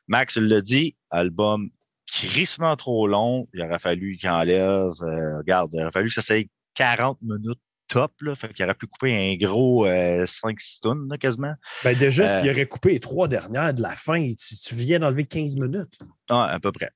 [0.08, 1.68] Max l'a dit, album
[2.06, 3.48] crissement trop long.
[3.52, 4.92] Il aurait fallu qu'il enlève.
[5.02, 8.12] euh, regarde, il aurait fallu que ça s'aille 40 minutes top.
[8.20, 11.54] Là, fait qu'il aurait pu couper un gros 5-6 tonnes là, quasiment.
[11.84, 15.00] Ben déjà, Euh, s'il aurait coupé les trois dernières de la fin, tu, tu viens
[15.00, 15.98] d'enlever 15 minutes.
[16.30, 16.90] Ah, à peu près.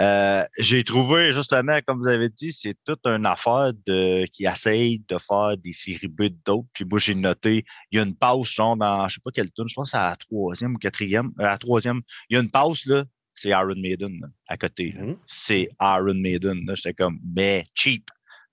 [0.00, 5.04] Euh, j'ai trouvé, justement, comme vous avez dit, c'est toute une affaire de, qui essaye
[5.08, 6.68] de faire des séries B d'autres.
[6.72, 9.52] Puis moi, j'ai noté, il y a une pause, genre, dans, je sais pas quelle
[9.52, 12.02] tune, je pense que c'est à la troisième ou quatrième, euh, à la troisième.
[12.28, 14.94] Il y a une pause, là, c'est Iron Maiden, là, à côté.
[14.96, 15.16] Mhm.
[15.26, 16.64] C'est Iron Maiden.
[16.66, 16.74] là.
[16.74, 18.08] J'étais comme, mais cheap.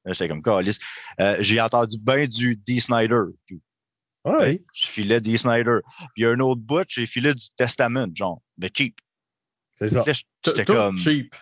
[0.06, 0.80] J'étais comme, calice.
[1.20, 2.80] Euh, j'ai entendu bien du D.
[2.80, 3.24] Snyder.
[3.46, 3.62] Puis,
[4.26, 4.64] Oui.
[4.74, 5.38] Je filais D.
[5.38, 5.80] Snyder.
[5.84, 8.96] Puis il y a un autre bout, j'ai filé du Testament, genre, mais cheap.
[9.82, 10.04] C'est ça.
[10.46, 11.36] J'étais comme, cheap.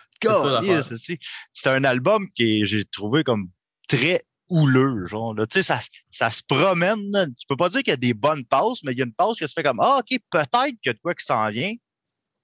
[1.52, 3.48] C'est un album que j'ai trouvé comme
[3.88, 5.34] très houleux, genre.
[5.34, 5.46] là.
[5.46, 5.80] Tu sais, ça,
[6.10, 7.10] ça se promène.
[7.12, 7.26] là.
[7.26, 9.14] Tu peux pas dire qu'il y a des bonnes passes, mais il y a une
[9.14, 11.48] passe que tu fais comme Ah, OK, peut-être qu'il y a de quoi qui s'en
[11.50, 11.72] vient.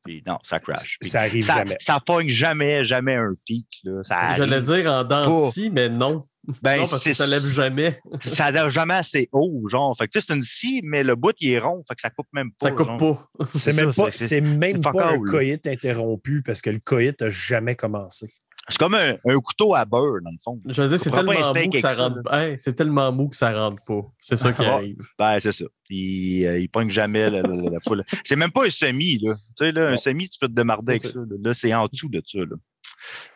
[0.05, 0.99] Puis non, ça crash.
[1.01, 1.77] Puis Ça arrive ça, jamais.
[1.81, 3.67] ça pogne jamais, jamais un pic.
[3.83, 4.05] Là.
[4.05, 4.37] Ça arrive.
[4.37, 6.27] J'allais dire en dents mais non.
[6.63, 8.01] Ben, non, parce que ça lève jamais.
[8.25, 9.97] Ça lève jamais assez haut, genre.
[9.97, 11.83] Fait que tu sais, c'est une scie, mais le bout, il est rond.
[11.89, 12.69] Fait que ça coupe même pas.
[12.69, 12.99] Ça coupe genre.
[13.39, 13.45] pas.
[13.59, 17.75] C'est même pas, c'est- même pas un coït interrompu parce que le coït n'a jamais
[17.75, 18.29] commencé.
[18.69, 20.59] C'est comme un, un couteau à beurre, dans le fond.
[20.67, 22.33] Je veux dire, c'est tellement mou que ça rentre.
[22.35, 24.01] Hey, c'est tellement mou que ça rentre pas.
[24.21, 24.75] C'est ça qui Ah.
[24.75, 24.99] arrive.
[25.19, 25.65] Ben, c'est ça.
[25.89, 28.03] Il, euh, il pogne jamais la, la- la foule.
[28.25, 29.35] C'est même pas un semi, là.
[29.57, 31.17] Tu sais, là, un semi, tu peux te démarrer avec ça.
[31.19, 32.57] Là, Là, c'est en dessous de ça, là.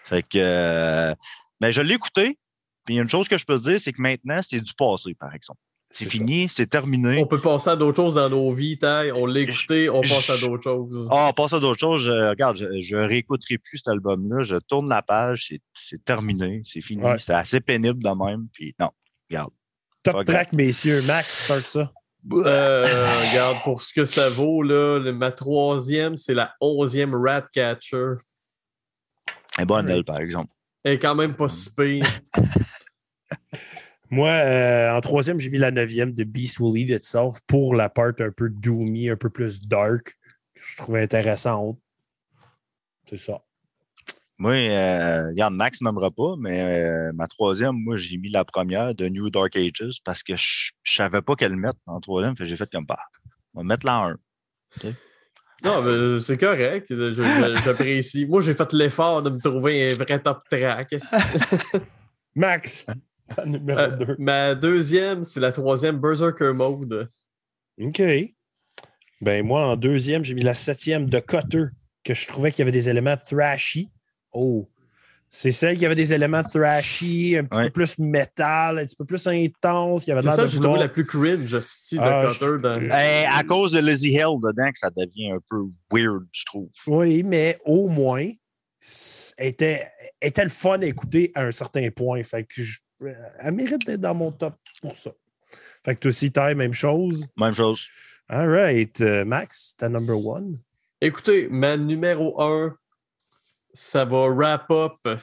[0.05, 1.15] Fait que, euh,
[1.61, 2.37] ben, je l'ai écouté.
[2.85, 4.61] Puis, il y a une chose que je peux te dire, c'est que maintenant, c'est
[4.61, 5.61] du passé, par exemple.
[5.93, 7.21] C'est fini, c'est terminé.
[7.21, 9.11] On peut passer à d'autres choses dans nos vies, taille.
[9.11, 11.09] On l'a écouté, on passe à d'autres choses.
[11.11, 12.03] Ah, passe à d'autres choses.
[12.03, 14.43] Je, regarde, je, je réécouterai plus cet album-là.
[14.43, 15.53] Je tourne la page.
[15.73, 16.63] C'est, terminé.
[16.65, 17.03] C'est fini.
[17.03, 17.19] Ouais.
[17.19, 18.47] C'était assez pénible de même.
[18.53, 18.91] Puis, non,
[19.29, 19.51] regarde.
[20.05, 21.03] Top track, messieurs.
[21.03, 21.93] Max, start ça.
[22.33, 22.83] Euh,
[23.29, 28.13] regarde, pour ce que ça vaut, là, le- ma troisième, c'est la onzième Ratcatcher.
[29.57, 30.53] Elle est bonne, elle, par exemple.
[30.83, 32.07] Elle est quand même pas si pire.
[34.11, 37.89] Moi, euh, en troisième, j'ai mis la neuvième de Beast Will Eat Itself pour la
[37.89, 40.17] part un peu doomy, un peu plus dark,
[40.55, 41.79] que je trouvais intéressante.
[43.05, 43.41] C'est ça.
[44.39, 48.95] Moi, euh, regarde, Max m'aimera pas, mais euh, ma troisième, moi, j'ai mis la première
[48.95, 52.57] de New Dark Ages parce que je, je savais pas quelle mettre en troisième, j'ai
[52.57, 53.01] fait comme pas.
[53.55, 54.17] On va mettre la en un.
[55.65, 56.93] Non, mais c'est correct.
[57.65, 58.27] J'apprécie.
[58.27, 60.95] Moi, j'ai fait l'effort de me trouver un vrai top track.
[62.35, 62.87] Max,
[63.37, 64.17] la numéro Euh, 2.
[64.19, 67.11] ma deuxième, c'est la troisième Berserker Mode.
[67.81, 68.03] OK.
[69.21, 71.65] Ben, moi, en deuxième, j'ai mis la septième de Cutter,
[72.05, 73.91] que je trouvais qu'il y avait des éléments thrashy.
[74.33, 74.69] Oh!
[75.33, 77.67] C'est celle qui avait des éléments thrashy, un petit Ouais.
[77.67, 80.05] peu plus métal, un petit peu plus intense.
[80.07, 82.59] Il y avait C'est ça j'ai trouvé la plus cringe style de Ah, Cutter.
[82.61, 82.75] Dans...
[82.75, 85.63] Eh, à cause de Lizzie Hill dedans, que ça devient un peu
[85.93, 86.69] weird, je trouve.
[86.89, 88.29] Oui, mais au moins,
[89.39, 89.87] était,
[90.21, 92.23] était le fun à écouter à un certain point.
[92.23, 95.11] Fait que je- euh, elle mérite d'être dans mon top pour ça.
[95.85, 97.27] Fait que toi aussi, Ty, même chose?
[97.39, 97.87] Même chose.
[98.29, 99.01] All right.
[99.01, 100.59] euh, Max, ta number one.
[101.01, 102.75] Écoutez, ma numéro 1,
[103.73, 105.21] ça va wrap up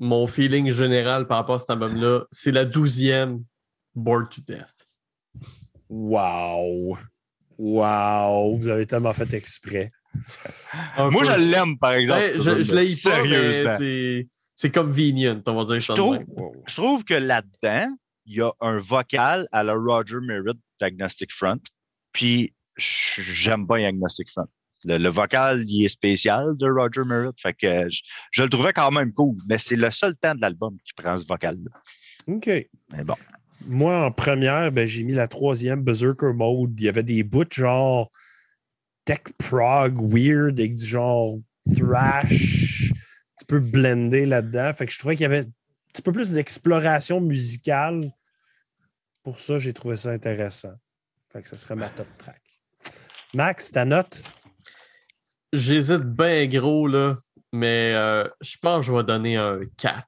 [0.00, 2.24] mon feeling général par rapport à cet album-là.
[2.30, 3.44] C'est la douzième
[3.94, 4.88] Bored to Death.
[5.88, 6.98] Wow.
[7.58, 8.56] Wow.
[8.56, 9.90] Vous avez tellement fait exprès.
[10.96, 11.30] Un Moi, peu.
[11.30, 12.20] je l'aime, par exemple.
[12.20, 16.18] Ouais, je, je l'ai pas, mais c'est, c'est convenient, on va dire Je trouve,
[16.66, 21.60] je trouve que là-dedans, il y a un vocal à la Roger Merritt d'Agnostic Front.
[22.12, 24.48] Puis, j'aime bien Agnostic Front.
[24.84, 27.40] Le, le vocal, il est spécial de Roger Merritt.
[27.40, 28.00] Fait que je,
[28.30, 29.36] je le trouvais quand même cool.
[29.48, 31.80] Mais c'est le seul temps de l'album qui prend ce vocal-là.
[32.26, 32.46] OK.
[32.46, 33.16] Mais bon.
[33.66, 36.78] Moi, en première, ben, j'ai mis la troisième Berserker Mode.
[36.78, 38.10] Il y avait des bouts genre
[39.04, 41.38] tech prog weird avec du genre
[41.74, 44.72] thrash, un petit peu blendé là-dedans.
[44.72, 45.50] Fait que je trouvais qu'il y avait un
[45.92, 48.12] petit peu plus d'exploration musicale.
[49.24, 50.74] Pour ça, j'ai trouvé ça intéressant.
[51.32, 52.42] Fait que ce serait ma top track.
[53.34, 54.22] Max, ta note?
[55.56, 57.16] J'hésite bien gros, là,
[57.52, 60.04] mais euh, je pense que je vais donner un 4.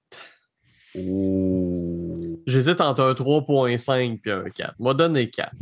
[0.99, 2.41] Oh.
[2.47, 4.75] J'hésite entre un 3.5 et un 4.
[4.79, 5.53] Moi, donner 4.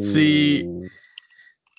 [0.00, 0.66] C'est-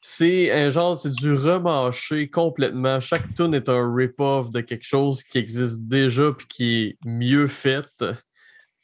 [0.08, 3.00] C'est un genre, c'est du remâché complètement.
[3.00, 7.48] Chaque tune est un rip-off de quelque chose qui existe déjà puis qui est mieux
[7.48, 7.88] fait.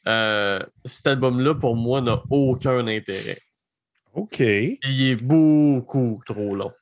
[0.08, 3.38] Euh, cet album-là, pour moi, n'a aucun intérêt.
[4.14, 4.40] OK.
[4.40, 4.78] Il
[5.10, 6.72] est beaucoup trop long.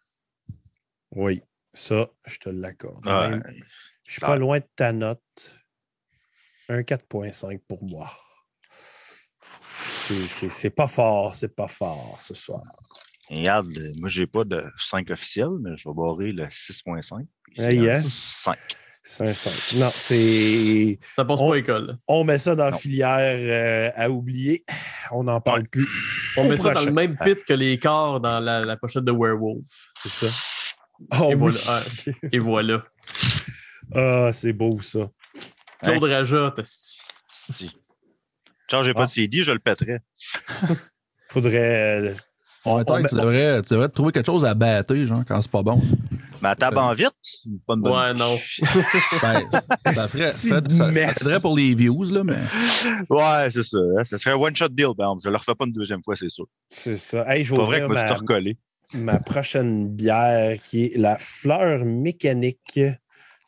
[1.15, 1.43] Oui,
[1.73, 3.07] ça, je te l'accorde.
[3.07, 3.31] Ouais.
[3.31, 3.45] Même-
[4.07, 5.21] Je suis pas loin de ta note.
[6.69, 8.11] Un 4.5 pour moi.
[10.07, 12.63] C'est- C'est c'est pas fort, c'est pas fort ce soir.
[13.31, 17.27] Regarde, euh, moi, j'ai pas de 5 officiel, mais je vais barrer le 6.5.
[17.45, 18.01] puis Ah, yeah.
[18.01, 18.59] 5.
[19.03, 19.79] C'est un 5.
[19.79, 20.99] Non, c'est.
[21.01, 21.99] Ça passe On- pas à l'école.
[22.09, 24.65] On met ça dans la filière euh, à oublier.
[25.13, 25.87] On n'en parle plus.
[26.37, 29.05] On Au met ça dans le même pit que les corps dans la, la pochette
[29.05, 29.65] de Werewolf.
[30.03, 30.27] C'est ça.
[31.21, 31.53] Oh Et oui.
[32.33, 32.85] Et voilà.
[33.95, 35.09] Ah, c'est beau ça.
[35.83, 37.03] Claude Raja, t'as-tu-
[37.53, 37.71] Si.
[38.71, 38.95] Genre, j'ai Ah.
[38.95, 40.01] pas de CD, je le pèterais.
[41.29, 42.01] Faudrait.
[42.03, 42.15] euh,
[42.67, 45.63] Ouais, tu, devrais, tu devrais te trouver quelque chose à battre, genre, quand c'est pas
[45.63, 45.81] bon.
[46.43, 48.39] Mais à table en vite, c'est pas une bonne Ouais, non.
[49.23, 50.61] Ben, ça, ferait, Si ça,
[51.17, 52.37] ça- pour les views, là, mais.
[53.09, 53.79] Ouais, c'est ça.
[53.99, 54.05] hein.
[54.05, 55.23] Ça serait un one-shot deal, par exemple.
[55.25, 56.47] Je le refais pas une deuxième fois, c'est sûr.
[56.69, 57.25] C'est ça.
[57.35, 58.07] Hey, je pas vrai que je me suis
[58.95, 62.81] ma, prochaine bière qui est la fleur mécanique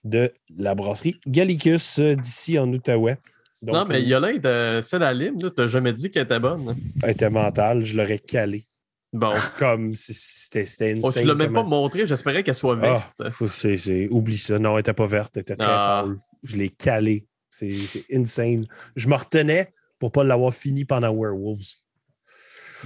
[0.04, 3.18] de la brasserie Gallicus euh, d'ici en Outaouais.
[3.62, 6.76] Donc, non, mais Yolande, euh, celle à Lime, là, t'as jamais dit qu'elle était bonne.
[7.02, 8.64] elle était mentale, je l'aurais calé.
[9.12, 9.30] Bon.
[9.58, 10.64] Comme si c'était
[11.02, 11.22] Oh, insane.
[11.22, 14.10] tu l'as même pas montré, j'espérais qu'elle soit Ah, verte.
[14.10, 14.58] Oublie ça.
[14.58, 16.04] Non, elle était pas verte, elle était très Ah.
[16.06, 16.16] pâle.
[16.42, 17.26] Je l'ai calé.
[17.50, 17.70] C'est
[18.12, 18.66] insane.
[18.96, 21.74] Je me retenais pour pas l'avoir fini pendant Werewolves.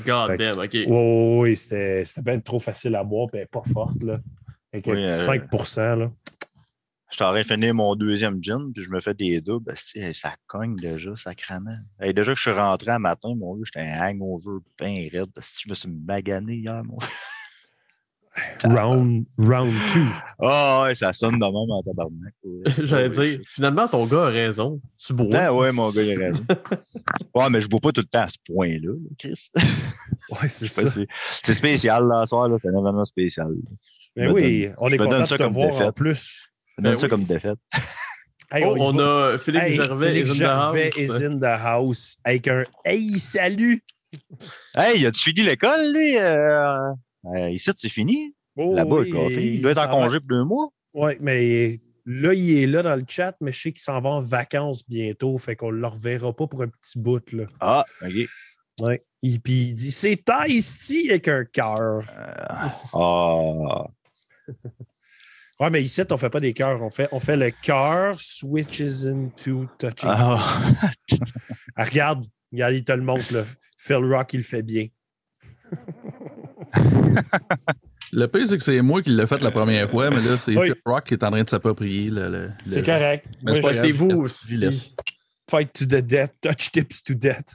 [0.04, 0.72] God Fait que- damn, ok.
[0.72, 4.02] Oui, oui, oui, c'était c'était bien trop facile à boire, n'est pas forte.
[4.02, 4.18] Là.
[4.72, 5.52] Avec Oui, petit euh, 5
[5.98, 6.10] là.
[7.12, 9.72] Je t'aurais fini mon deuxième gin, puis je me fais des doubles.
[10.12, 11.76] Ça cogne déjà, sacrément.
[12.00, 15.30] Hey, déjà que je suis rentré un matin, mon gars, j'étais un hangover bien raide.
[15.36, 16.98] Je me suis magané hier, mon
[18.64, 20.00] Round, round 2.
[20.40, 22.34] Ah ouais, ça sonne de même en tabarnak.
[22.44, 22.72] ouais.
[22.84, 24.80] J'allais dire, finalement, ton gars a raison.
[24.98, 25.28] Tu bois.
[25.34, 26.44] Ah ouais, mon gars, il a raison.
[27.34, 29.48] Ouais, mais je bois pas tout le temps à ce point-là, là, Chris.
[30.30, 30.90] Ouais, c'est ça.
[30.90, 31.06] si-
[31.42, 32.56] C'est spécial, là, ce soir, là.
[32.60, 33.46] C'est un événement spécial.
[33.48, 33.70] là.
[34.16, 35.94] Mais oui, on est content de ça te comme voir en défaite.
[35.94, 36.48] plus.
[36.78, 37.10] Je donne Ben ça oui.
[37.10, 37.58] comme défaite.
[38.52, 39.28] Hey, Oh, on va.
[39.34, 40.98] a Philippe Hey, Gervais Félix is in the Gervais house.
[40.98, 43.82] is in the house avec un Hey, salut!
[44.76, 46.16] Hey, as-tu fini l'école, lui?
[46.18, 46.92] Euh...
[47.34, 48.34] euh, ici, c'est fini.
[48.56, 49.54] Oh, Là-bas, oui, le café.
[49.54, 50.68] Il doit être en congé pour deux mois.
[50.94, 54.10] Oui, mais là, il est là dans le chat, mais je sais qu'il s'en va
[54.10, 57.32] en vacances bientôt, fait qu'on ne le reverra pas pour un petit bout.
[57.32, 57.44] Là.
[57.60, 58.14] Ah, OK.
[58.80, 59.00] Ouais.
[59.22, 62.02] Et puis il dit c'est Ice-T avec un cœur.
[62.16, 63.86] Euh, Ah.
[65.58, 66.82] Ouais, mais ici, on fait pas des cœurs.
[66.82, 70.10] On fait, on fait le cœur switches into touching.
[70.12, 70.58] Ah.
[71.78, 73.32] Ah, regarde, regarde, il te le montre.
[73.34, 73.44] Là.
[73.76, 74.86] Phil Rock, il le fait bien.
[78.12, 80.56] Le pire, c'est que c'est moi qui l'ai fait la première fois, mais là, c'est
[80.56, 80.72] Oui.
[80.84, 82.50] Rock qui est en train de s'approprier le.
[82.64, 83.26] C'est correct.
[83.42, 84.94] Mais Moi, c'est je- aussi.
[85.50, 87.52] Fight to the death, touch tips to death.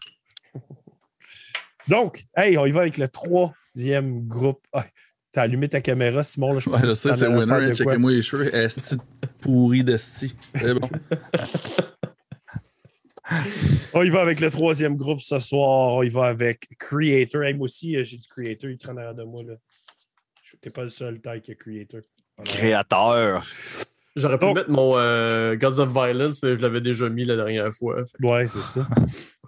[1.87, 4.61] Donc, hey, on y va avec le troisième groupe.
[4.73, 4.85] Ah,
[5.33, 6.51] T'as allumé ta caméra, Simon.
[6.53, 7.73] Là, je pense que t'en c'est winner.
[7.73, 8.53] Checkez-moi les cheveux.
[8.53, 8.97] Esti
[9.39, 10.35] pourri d'esti.
[10.53, 10.89] C'est bon.
[13.93, 15.93] On y va avec le troisième groupe ce soir.
[15.95, 17.43] On y va avec Creator.
[17.43, 18.69] Hey, moi aussi, euh, j'ai du Creator.
[18.69, 19.43] Il est en arrière de moi.
[19.43, 19.53] Là.
[20.43, 22.01] Je- T'es pas le seul taille qui a Creator.
[22.45, 23.45] Créateur.
[24.15, 27.73] J'aurais pu mettre mon euh, Gods of Violence, mais je l'avais déjà mis la dernière
[27.73, 28.03] fois.
[28.21, 28.87] Ouais, c'est ça.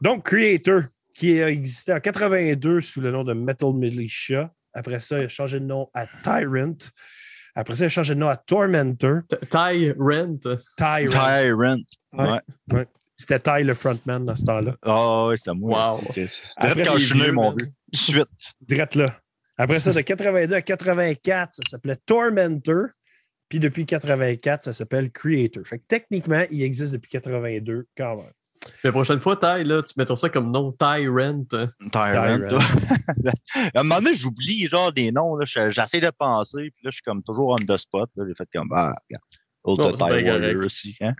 [0.02, 4.52] Donc, Creator, qui a existé en 82 sous le nom de Metal Militia.
[4.74, 6.78] Après ça, il a changé de nom à Tyrant.
[7.56, 9.22] Après ça, il a changé de nom à Tormentor.
[9.30, 10.40] T- Ty Rent.
[10.78, 11.10] Tyrant.
[11.10, 11.78] Tyrant.
[12.14, 12.40] Ouais.
[12.72, 12.88] Ouais.
[13.16, 14.76] C'était Ty le frontman dans ce temps-là.
[14.82, 15.94] Ah ouais, c'était moi.
[15.94, 16.02] Wow.
[16.58, 17.70] Après, quand je suis mon vieux.
[17.94, 18.28] Suite.
[18.62, 19.06] Direct là.
[19.58, 22.88] Après ça, de 82 à 84, ça s'appelait Tormentor.
[23.50, 25.64] Puis depuis 84, ça s'appelle Creator.
[25.66, 28.32] Fait que techniquement, il existe depuis 82 quand même.
[28.84, 30.72] La prochaine fois, Ty, là, tu mettras ça comme nom.
[30.72, 31.46] Tyrant.
[31.92, 32.40] Tyrant.
[33.76, 35.38] À un moment donné, j'oublie genre des noms.
[35.44, 38.10] J'essaie de penser, puis là, je suis comme toujours on the spot.
[38.18, 39.24] J'ai fait comme, ah, regarde.
[39.64, 40.96] Old Warrior aussi.
[41.02, 41.14] Hein?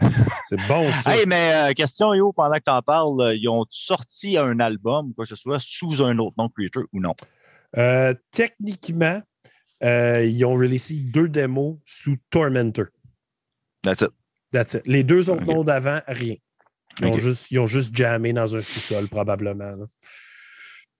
[0.48, 1.16] C'est bon, ça.
[1.16, 5.12] Hey, mais euh, question, Yo, pendant que t'en parles, euh, ils ont sorti un album,
[5.14, 7.14] quoi que ce soit, sous un autre nom de Creator ou non?
[7.76, 9.20] Euh, techniquement,
[9.82, 12.86] euh, ils ont releasé deux démos sous Tormentor.
[13.82, 14.10] That's it.
[14.52, 14.86] That's it.
[14.86, 16.34] Les deux autres noms d'avant, rien.
[17.00, 19.76] Ils, ont juste, ils ont juste jammé dans un sous-sol, probablement.
[19.76, 19.86] là.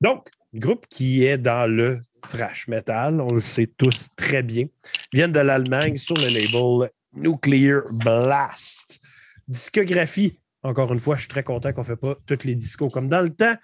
[0.01, 4.67] Donc, groupe qui est dans le thrash metal, on le sait tous très bien,
[5.13, 9.01] viennent de l'Allemagne sur le label Nuclear Blast.
[9.49, 12.91] Discographie, encore une fois, je suis très content qu'on ne fait pas tous les discos
[12.91, 13.55] comme dans le temps,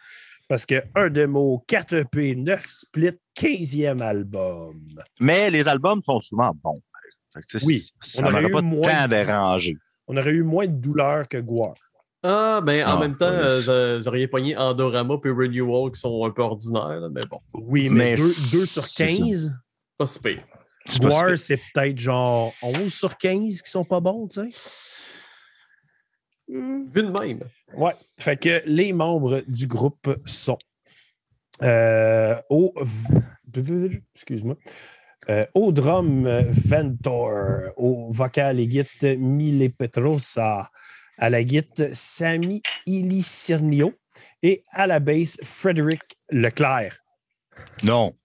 [0.49, 4.81] parce que un démo, 4 EP, 9 splits, 15e album.
[5.21, 6.83] Mais les albums sont souvent bons.
[7.65, 9.77] Oui, Ça on aurait eu pas moins de- dérangé.
[10.07, 11.75] On aurait eu moins de douleur que Guar.
[12.29, 13.69] Ah, ben en Ah, même temps, ouais.
[13.69, 17.41] euh, vous auriez pogné Andorama puis Renewal qui sont un peu ordinaires, là, mais bon,
[17.55, 19.05] Oui, mais, Mais 2 c'est sur ça.
[19.07, 19.55] 15.
[19.97, 20.43] pas si pire.
[20.89, 20.99] Si-
[21.37, 24.51] c'est peut-être genre 11 sur 15 qui sont pas bons, tu sais?
[26.49, 26.87] Hmm.
[26.95, 27.41] Vu de même.
[27.77, 27.93] Ouais.
[28.19, 30.59] Fait que les membres du groupe sont
[31.63, 32.73] euh, au.
[34.15, 34.57] Excuse-moi.
[35.29, 37.73] Euh, au drum, euh, Ventor.
[37.77, 40.71] Au vocal et guitare, Mile Petrosa.
[41.19, 43.95] À la guitare, Sami Ilicernio.
[44.43, 46.99] Et à la basse, Frédéric Leclerc.
[47.83, 48.17] Non.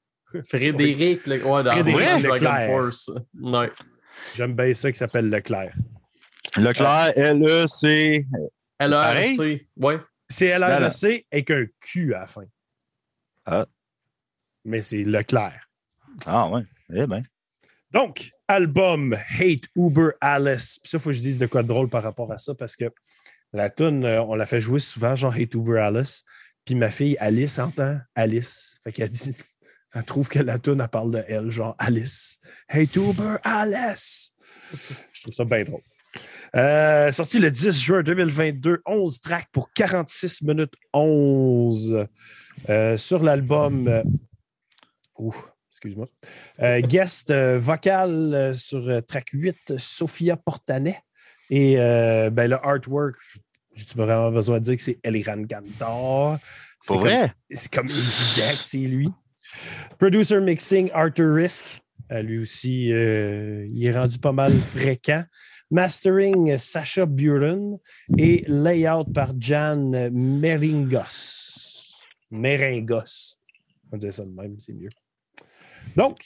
[0.48, 1.44] Frédéric, le...
[1.44, 2.68] ouais, dans Frédéric Leclerc.
[2.68, 3.12] Force.
[3.40, 3.72] Ouais.
[4.36, 5.74] J'aime bien ça qui s'appelle Leclerc.
[6.58, 8.26] Leclerc, L-E-C.
[8.80, 9.68] LRC.
[9.78, 10.00] Ouais.
[10.28, 10.58] C'est.
[10.58, 12.46] LRC avec un Q à la fin.
[13.46, 13.66] Ah.
[14.66, 15.70] Mais c'est Leclerc.
[16.26, 16.64] Ah, ouais.
[16.94, 17.22] Eh bien.
[17.92, 20.80] Donc, album Hate Uber Alice.
[20.82, 22.56] Puis ça, il faut que je dise de quoi de drôle par rapport à ça
[22.56, 22.86] parce que
[23.54, 26.24] la tune, euh, on l'a fait jouer souvent, genre Hate Uber Alice.
[26.66, 28.80] Puis ma fille Alice entend Alice.
[28.84, 29.36] Fait qu'elle dit,
[29.94, 32.40] elle trouve que la tune, elle parle de elle, genre Alice.
[32.70, 34.32] Hate Uber Alice.
[35.14, 35.82] Je trouve ça bien drôle.
[36.56, 42.08] Euh, sorti le 10 juin 2022, 11 tracks pour 46 minutes 11.
[42.70, 43.88] Euh, sur l'album.
[43.88, 44.04] euh,
[45.82, 46.08] excuse-moi.
[46.62, 50.98] Euh, guest euh, vocal euh, sur euh, track 8, Sophia Portanet.
[51.50, 53.16] Et euh, ben, le artwork,
[53.76, 56.40] j'ai vraiment besoin de dire que c'est Eliran Gantar.
[56.82, 57.34] C'est vrai?
[57.50, 59.10] c'est comme évident que c'est lui.
[60.00, 61.82] Producer mixing, Arthur Risk.
[62.12, 65.24] Euh, lui aussi, euh, il est rendu pas mal fréquent.
[65.70, 67.78] Mastering, Sacha Buren.
[68.18, 72.02] Et layout par Jan Meringos.
[72.30, 73.38] Meringos.
[73.88, 74.90] On va dire ça de même, c'est mieux.
[75.96, 76.20] Donc,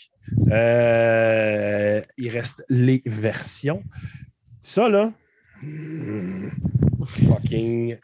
[0.51, 3.83] euh, il reste les versions.
[4.61, 5.13] Ça, là,
[7.05, 7.97] fucking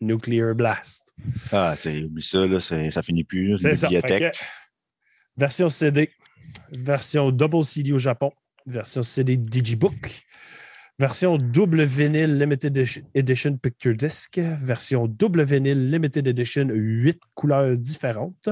[0.00, 1.12] Nuclear Blast.
[1.52, 3.56] Ah, c'est oublie ça, là, ça finit plus.
[3.58, 3.88] C'est ça.
[3.88, 4.32] Bibliothèque.
[4.32, 4.38] que,
[5.36, 6.10] version CD,
[6.72, 8.32] version double CD au Japon,
[8.66, 10.10] version CD Digibook,
[10.98, 17.76] version double vinyle Limited Edi- Edition Picture Disc, version double vinyle Limited Edition, 8 couleurs
[17.76, 18.48] différentes.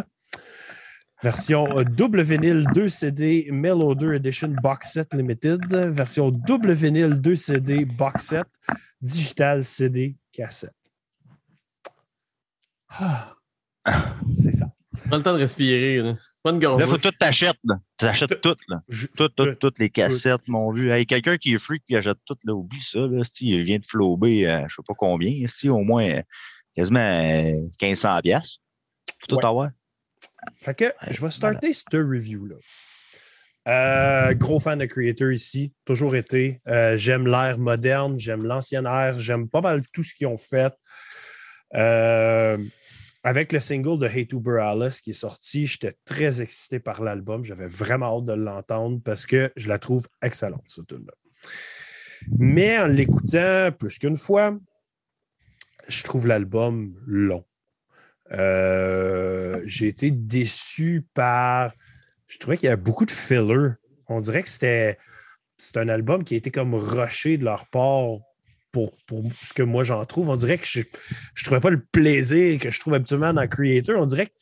[1.23, 5.61] Version euh, double vinyle 2 CD Mellow 2 Edition Box Set Limited.
[5.93, 8.47] Version double vinyle 2 CD Box Set
[9.03, 10.73] Digital CD Cassette.
[12.89, 13.37] Ah,
[14.31, 14.67] c'est ça.
[15.09, 15.99] Prends le temps de respirer.
[16.03, 16.17] Là.
[16.43, 17.77] Pas une Là, faut tout t'achètes, là.
[17.97, 18.79] T'achètes tout, là.
[19.17, 19.55] Toutes, Tout.
[19.55, 20.91] toutes les cassettes, mon vu.
[20.91, 23.23] Hey, quelqu'un qui est freak qui achète tout, là, oublie ça, là.
[23.41, 26.23] Il vient de flober, euh, je sais pas combien, si, au moins, euh,
[26.75, 28.61] quasiment euh, 1500 piastres.
[29.29, 29.45] Tout Ouais.
[29.45, 29.71] avoir.
[30.63, 32.57] Fait que je vais starter cette review-là.
[33.69, 36.61] Euh, gros fan de Creator ici, toujours été.
[36.67, 40.73] Euh, j'aime l'ère moderne, j'aime l'ancienne ère, j'aime pas mal tout ce qu'ils ont fait.
[41.75, 42.59] Euh,
[43.23, 47.45] avec le single de Hate Uber Alice qui est sorti, j'étais très excité par l'album.
[47.45, 51.13] J'avais vraiment hâte de l'entendre parce que je la trouve excellente, cette tune-là.
[52.39, 54.59] Mais en l'écoutant plus qu'une fois,
[55.87, 57.45] je trouve l'album long.
[58.33, 61.73] Euh, j'ai été déçu par.
[62.29, 63.71] Je trouvais qu'il y avait beaucoup de filler.
[64.07, 64.99] On dirait que c'était
[65.57, 68.19] c'est un album qui a été comme rushé de leur part
[68.73, 70.29] pour, pour ce que moi j'en trouve.
[70.29, 73.97] On dirait que je ne trouvais pas le plaisir que je trouve habituellement dans Creator.
[73.99, 74.33] On dirait que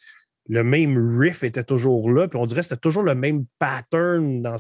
[0.48, 4.42] le même riff était toujours là, puis on dirait que c'était toujours le même pattern
[4.42, 4.56] dans,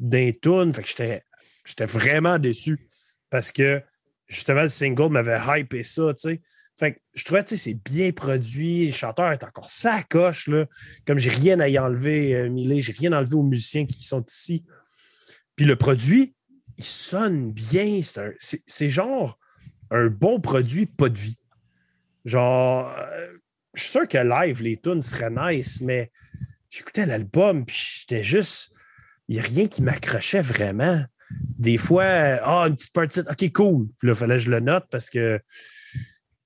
[0.00, 0.72] les tunes.
[0.72, 1.22] Fait que j'étais,
[1.64, 2.78] j'étais vraiment déçu
[3.30, 3.82] parce que
[4.28, 6.40] justement, le single m'avait hypé ça, tu sais.
[6.80, 8.86] Fait que je trouvais, tu sais, c'est bien produit.
[8.86, 10.64] Le chanteur est encore sa coche, là.
[11.06, 14.24] Comme j'ai rien à y enlever, euh, Milé, j'ai rien enlevé aux musiciens qui sont
[14.26, 14.64] ici.
[15.56, 16.34] Puis le produit,
[16.78, 18.00] il sonne bien.
[18.38, 19.38] C'est, genre
[19.90, 21.38] un bon produit, pas de vie.
[22.24, 23.30] Genre, euh,
[23.74, 26.10] je suis sûr que live, les tunes seraient nice, mais
[26.70, 28.72] j'écoutais l'album, puis j'étais juste.
[29.28, 31.04] Il n'y a rien qui m'accrochait vraiment.
[31.58, 33.88] Des fois, euh, ah, une petite partie, OK, cool.
[33.98, 35.38] Puis là, fallait que je le note parce que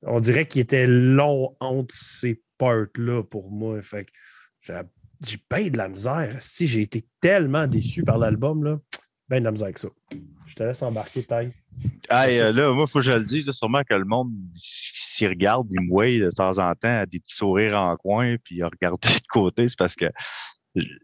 [0.06, 3.80] on dirait qu'il était long entre ces parts-là pour moi.
[3.82, 4.72] Fait que
[5.26, 6.36] j'ai bien de la misère.
[6.38, 8.78] Si j'ai été tellement déçu par l'album, là,
[9.28, 9.88] ben de la misère avec ça.
[10.46, 11.52] Je te laisse embarquer, Taille.
[12.10, 15.28] Hey, euh, là, moi, faut que je le dise, là, sûrement que le monde, s'il
[15.28, 18.56] regarde, il me voit de temps en temps à des petits sourires en coin, puis
[18.56, 20.06] il regarde de côté, c'est parce que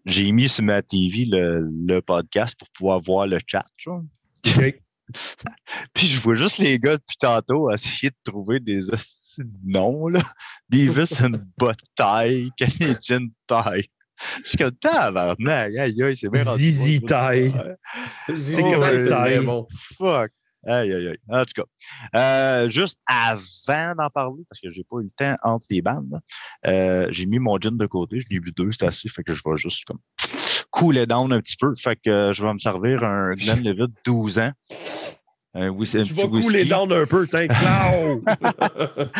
[0.05, 3.65] j'ai mis sur ma TV le, le podcast pour pouvoir voir le chat.
[3.77, 4.03] genre.
[5.95, 8.83] Puis je vois juste les gars depuis tantôt essayer de trouver des
[9.65, 10.21] noms, là.
[10.69, 13.91] Beavis and Buttie, Canadian Tie.
[14.45, 17.53] Je suis comme, tabarnak, aïe, aïe, c'est bien Zizi Taille.
[18.35, 19.47] C'est Oh, comme une taille.
[19.97, 20.33] Fuck.
[20.67, 21.19] Aïe, aïe, aïe.
[21.31, 21.65] En tout cas,
[22.19, 26.21] euh, juste avant d'en parler, parce que j'ai pas eu le temps entre les bandes,
[26.67, 28.21] euh, j'ai mis mon gin de côté.
[28.21, 29.09] Je n'ai vu deux, c'est assez.
[29.09, 30.01] Fait que je vais juste comme
[30.81, 31.73] cooler down un petit peu.
[31.77, 34.53] Fait que euh, je vais me servir un Glenlivet 12 ans.
[35.53, 38.23] Un, un Tu petit vas couler down un peu, t'es Cloud.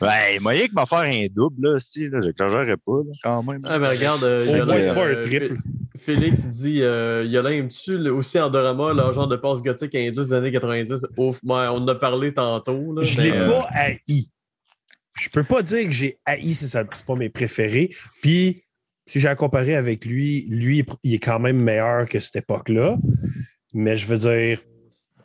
[0.00, 3.62] Ben, moyen que m'a faire un double, là, si, là, j'exagérerais pas, là, quand même.
[3.64, 5.56] Ah, ben regarde, euh, Au moins, c'est pas euh, un triple.
[5.96, 10.32] Félix dit euh, Yolin, aimes-tu le- aussi Andorama, le genre de passe gothique indus des
[10.34, 12.92] années 90 Ouf, ouais, on en a parlé tantôt.
[12.94, 14.26] Là, Je mais, l'ai euh, pas haï.
[15.18, 17.90] Je peux pas dire que j'ai haï, c'est ça- c'est pas mes préférés.
[18.20, 18.62] Puis,
[19.06, 22.96] si j'ai à comparer avec lui, lui, il est quand même meilleur que cette époque-là.
[23.72, 24.60] Mais je veux dire,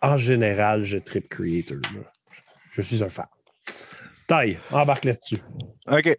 [0.02, 1.78] en général, je trip Creator.
[1.94, 2.02] là.
[2.74, 3.26] Je suis un fan.
[4.28, 5.40] Taille, embarque là-dessus.
[5.88, 6.18] OK.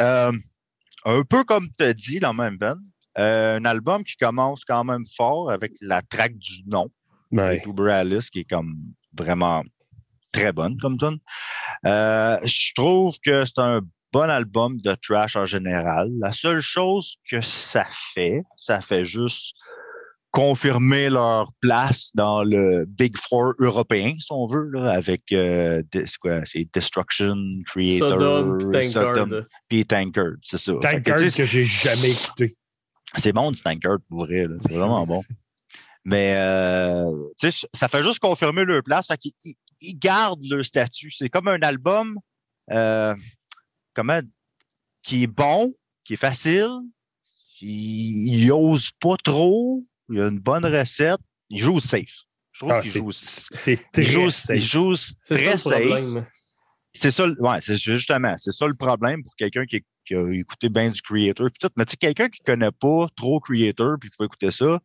[0.00, 0.32] Euh,
[1.04, 2.78] un peu comme tu as dit dans même veine,
[3.18, 6.88] euh, un album qui commence quand même fort avec la track du nom,
[7.30, 7.62] Ouais.
[7.90, 8.76] Alice, qui est comme
[9.12, 9.62] vraiment
[10.32, 11.18] très bonne comme tune.
[11.84, 13.80] Euh, je trouve que c'est un
[14.12, 16.10] bon album de trash en général.
[16.18, 19.54] La seule chose que ça fait, ça fait juste
[20.30, 25.82] confirmer leur place dans le Big Four européen, si on veut, là, avec euh,
[26.20, 26.40] quoi,
[26.72, 27.34] Destruction,
[27.66, 29.44] Creator, Sodom, puis Sodom, Tankard.
[29.68, 30.72] puis Tankard, c'est ça.
[30.74, 32.56] Que, Tankard que j'ai jamais écouté.
[33.16, 34.56] c'est bon du Tankard pour vrai, là.
[34.60, 35.22] c'est vraiment bon.
[36.04, 39.06] Mais euh, tu sais, ça fait juste confirmer leur place.
[39.08, 41.10] Fait qu'ils- ils, ils gardent leur statut.
[41.10, 42.18] C'est comme un album
[42.70, 43.14] euh,
[43.98, 44.20] comment,
[45.02, 45.74] qui est bon,
[46.04, 46.70] qui est facile,
[47.60, 51.18] il ose pas trop, il a une bonne recette,
[51.50, 52.22] il joue safe.
[52.52, 54.56] Je trouve Ah, qu'il joue, c'est il joue, safe.
[54.56, 54.94] il joue
[55.28, 56.24] très safe.
[56.94, 60.68] C'est ça, ouais, c'est justement, c'est ça le problème pour quelqu'un qui, qui a écouté
[60.68, 61.48] bien du Creator.
[61.50, 64.52] Puis tout, mais tu sais, quelqu'un qui connaît pas trop Creator puis qui va écouter
[64.52, 64.78] ça,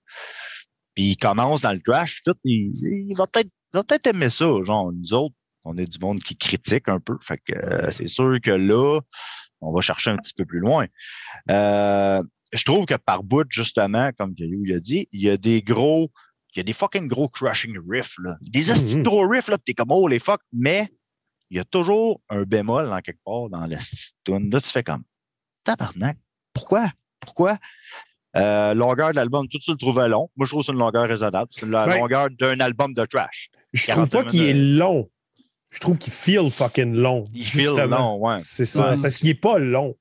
[0.96, 4.30] puis il commence dans le trash, puis tout, il, il va peut-être va peut-être aimer
[4.32, 4.52] ça.
[4.64, 5.36] Genre, nous autres,
[5.66, 7.18] on est du monde qui critique un peu.
[7.22, 9.00] Fait que euh, c'est sûr que là,
[9.62, 10.86] on va chercher un petit peu plus loin.
[11.50, 15.62] Euh, je trouve que par bout, justement, comme Caillou l'a dit, il y a des
[15.62, 16.12] gros,
[16.54, 18.36] il y a des fucking gros crushing riffs, là.
[18.42, 19.04] Des de Mhm.
[19.04, 20.90] gros riffs, là, t'es comme, oh les fuck, mais
[21.50, 23.78] il y a toujours un bémol dans quelque part dans la
[24.26, 24.50] tune.
[24.52, 25.04] Là, tu fais comme,
[25.64, 26.18] tabarnak,
[26.54, 26.90] pourquoi?
[27.20, 27.58] Pourquoi?
[28.36, 30.30] Euh, longueur de l'album, tout ça le trouvait long.
[30.36, 31.48] Moi, je trouve que c'est une longueur raisonnable.
[31.52, 33.50] C'est la longueur d'un album de trash.
[33.74, 35.10] Je trouve pas 41 qu'il est long.
[35.74, 37.26] Je trouve qu'il feel fucking long.
[37.34, 37.98] Il feel justement.
[37.98, 38.36] long, ouais.
[38.38, 39.02] C'est ça, Ouais.
[39.02, 39.96] parce qu'il est pas long.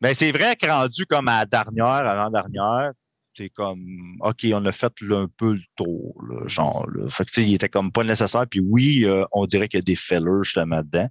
[0.00, 2.92] Ben, c'est vrai que rendu comme à la dernière, avant-dernière,
[3.34, 3.82] c'est comme,
[4.20, 7.08] OK, on a fait là, un peu le tour, là, genre, là.
[7.08, 8.46] Fait que, tu sais, il était comme pas nécessaire.
[8.50, 11.08] Puis oui, euh, on dirait qu'il y a des fillers justement dedans.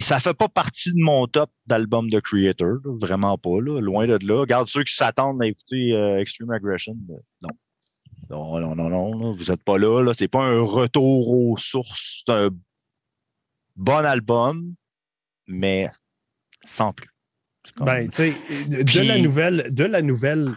[0.00, 4.06] Ça fait pas partie de mon top d'album de Creator, là, vraiment pas, là, loin
[4.06, 4.40] de là.
[4.40, 6.96] Regarde ceux qui s'attendent à écouter euh, Extreme Aggression,
[7.42, 7.50] non.
[8.28, 10.12] Non, non, non, non, vous êtes pas là, là.
[10.14, 12.22] C'est pas un retour aux sources.
[12.26, 12.50] C'est un
[13.76, 14.74] bon album,
[15.46, 15.90] mais
[16.64, 17.08] sans plus.
[17.76, 18.34] Comme- Ben, tu sais,
[18.68, 20.54] de, Puis- la nouvelle, de la nouvelle,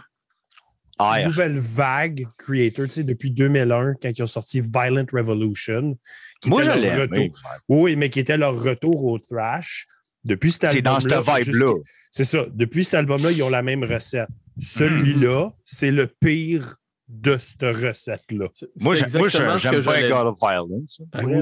[1.24, 5.96] nouvelle vague Creator, tu sais, depuis 2001, quand ils ont sorti Violent Revolution.
[6.40, 7.32] qui Moi, était je leur retour- aimé.
[7.68, 9.86] Oui, mais qui était leur retour au thrash.
[10.24, 11.22] Depuis cet C'est dans album-là.
[11.38, 11.72] cette vibe-là.
[12.10, 12.44] C'est ça.
[12.52, 14.28] Depuis cet album-là, ils ont la même recette.
[14.58, 16.76] Celui-là, c'est le pire
[17.20, 18.46] de cette recette-là.
[18.80, 21.02] Moi, c'est j'ai- moi, exactement je- ce j'aime pas God of Violence.
[21.12, 21.34] Ah, Oui.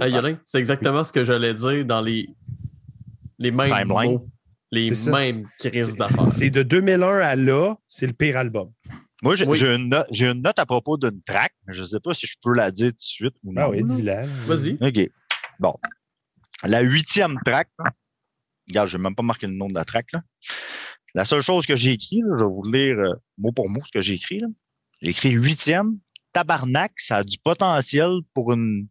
[0.00, 2.28] Ah, Yolin, c'est exactement ce que j'allais dire dans les,
[3.38, 4.12] les mêmes Timeline.
[4.12, 4.28] mots,
[4.70, 6.28] les mêmes crises d'affaires.
[6.28, 8.70] C'est de 2001 à là, c'est le pire album.
[9.22, 9.60] Moi, j'ai Oui.
[9.62, 12.26] une, note- j'ai une note à propos d'une track, mais je ne sais pas si
[12.26, 13.62] je peux la dire tout de suite ou non.
[13.62, 14.26] Ah oui, dis-la.
[14.46, 14.78] Vas-y.
[14.80, 15.10] OK.
[15.58, 15.74] Bon.
[16.64, 17.68] La huitième track,
[18.68, 20.12] regarde, je n'ai même pas marqué le nom de la track.
[20.12, 20.22] Là.
[21.14, 23.80] La seule chose que j'ai écrit, là, je vais vous lire euh, mot pour mot
[23.84, 24.42] ce que j'ai écrit.
[25.00, 25.98] J'ai écrit huitième.
[26.32, 28.86] Tabarnak, ça a du potentiel pour une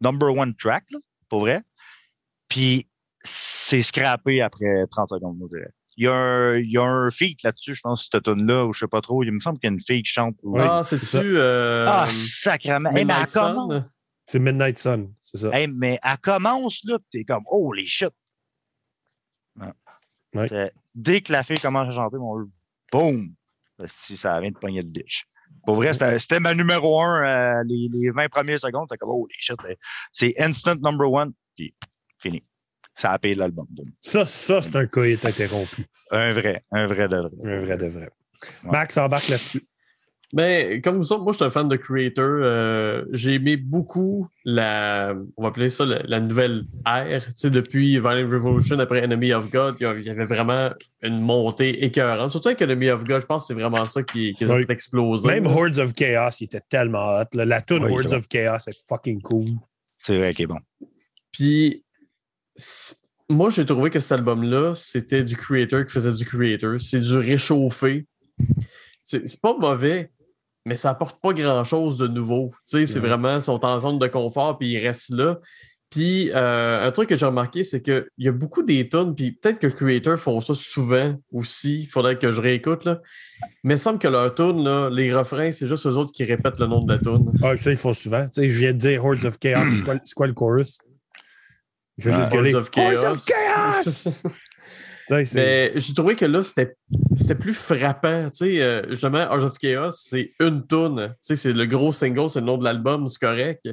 [0.00, 0.98] number one track, là,
[1.28, 1.62] pour vrai.
[2.48, 2.88] Puis
[3.22, 5.70] c'est scrappé après 30 secondes, moi, je dirais.
[5.98, 8.72] Il y, a un, il y a un feat là-dessus, je pense, cette tune-là, ou
[8.74, 9.22] je sais pas trop.
[9.24, 10.36] Il me semble qu'il y a une fille qui chante.
[10.42, 10.60] Oui.
[10.62, 11.06] ah, c'est c'est-tu.
[11.06, 11.18] ça.
[11.22, 12.90] Euh, Ah, sacrément.
[12.94, 13.82] Hey, mais elle commence,
[14.26, 15.58] C'est Midnight Sun, c'est ça.
[15.58, 18.10] hey, mais elle commence là, pis t'es comme, oh les shit.
[19.58, 19.72] Ouais.
[20.34, 20.48] Ouais.
[20.48, 22.46] C'est- Dès que la fille commence à chanter, mon
[22.92, 23.28] boum,
[23.86, 25.24] si ça vient de pogner le ditch.
[25.64, 29.26] Pour vrai, c'était ma numéro un, euh, les, les 20 premières secondes, c'était comme, oh
[29.28, 29.56] les shit.
[30.12, 31.74] C'est instant number one, puis
[32.18, 32.42] fini.
[32.94, 33.66] Ça a payé l'album.
[34.00, 35.86] Ça, ça c'est un coït interrompu.
[36.10, 37.30] Un vrai, un vrai de vrai.
[37.44, 38.08] Un vrai de vrai.
[38.64, 38.70] Ouais.
[38.70, 39.66] Max embarque là-dessus.
[40.32, 42.24] Ben, comme vous autres, moi, je suis un fan de Creator.
[42.24, 47.24] Euh, j'ai aimé beaucoup la, on va appeler ça la, la nouvelle ère.
[47.26, 50.70] Tu sais, depuis Violent Revolution, après Enemy of God, il y avait vraiment
[51.02, 52.32] une montée écœurante.
[52.32, 55.28] Surtout avec Enemy of God, je pense que c'est vraiment ça qui, qui a exploser.
[55.28, 57.24] Même Hordes of Chaos, il était tellement hot.
[57.34, 57.44] là.
[57.44, 59.46] La tune Oui, Hordes c'est of Chaos est fucking cool.
[60.02, 60.58] C'est vrai qu'il est bon.
[61.30, 61.84] Puis,
[63.28, 66.80] moi, j'ai trouvé que cet album-là, c'était du creator qui faisait du creator.
[66.80, 68.06] C'est du réchauffé.
[69.02, 70.10] C'est c'est pas mauvais,
[70.66, 72.50] mais ça apporte pas grand-chose de nouveau.
[72.68, 75.38] Tu sais, c'est vraiment, ils sont en zone de confort, puis ils restent là.
[75.90, 79.30] Puis, euh, un truc que j'ai remarqué, c'est qu'il y a beaucoup des tunes, puis
[79.30, 81.82] peut-être que les creators font ça souvent aussi.
[81.84, 83.00] Il faudrait que je réécoute, là.
[83.62, 86.58] Mais il semble que leur tune, là, les refrains, c'est juste eux autres qui répètent
[86.58, 87.30] le nom de la tune.
[87.44, 88.24] Ah, ça, ils font souvent.
[88.24, 89.70] Tu sais, je viens de dire Hordes of Chaos.
[89.70, 90.78] c'est, quoi, le chorus?
[92.00, 92.52] Fait Ah, juste gueuler.
[92.56, 92.70] Hordes of.
[92.76, 94.14] Hordes of Chaos!
[95.36, 96.76] Mais j'ai trouvé que là, c'était
[97.16, 98.28] c'était plus frappant.
[98.30, 101.08] Tu sais, euh, justement, Heart of Chaos, c'est une tune.
[101.10, 103.68] Tu sais, c'est le gros single, c'est le nom de l'album, c'est correct.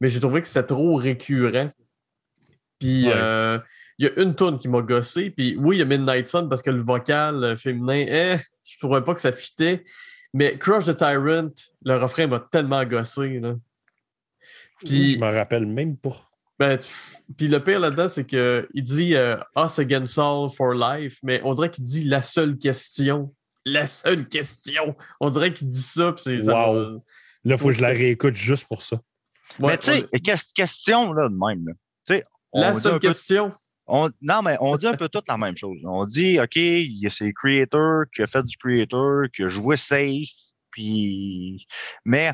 [0.00, 1.70] Mais j'ai trouvé que c'était trop récurrent.
[2.78, 3.12] Puis, Ouais.
[3.14, 3.58] euh,
[3.98, 5.30] il y a une tune qui m'a gossé.
[5.30, 8.78] Puis, oui, il y a Midnight Sun parce que le vocal euh, féminin, eh, je
[8.78, 9.84] trouvais pas que ça fitait.
[10.34, 11.50] Mais Crush the Tyrant,
[11.84, 13.38] le refrain m'a tellement gossé.
[13.40, 13.54] Là.
[14.84, 16.16] Puis, je m'en rappelle même pas.
[16.58, 16.86] ben, tu-
[17.36, 21.54] puis le pire là-dedans, c'est qu'il dit euh, Us against all for life, mais on
[21.54, 23.34] dirait qu'il dit la seule question.
[23.64, 24.94] La seule question.
[25.20, 26.12] On dirait qu'il dit ça.
[26.12, 26.52] Puis c'est, ça
[27.46, 28.96] Là, il faut que je la réécoute juste pour ça.
[29.58, 31.66] Ouais, mais tu sais, ques- question là, de même.
[31.66, 32.20] Là.
[32.52, 33.52] La seule peu- question.
[33.86, 35.78] on- non, mais on dit un peu toute la même chose.
[35.84, 39.48] On dit, OK, il y a ces creators qui a fait du creator, qui a
[39.48, 40.28] joué safe,
[40.70, 41.66] puis.
[42.04, 42.32] Mais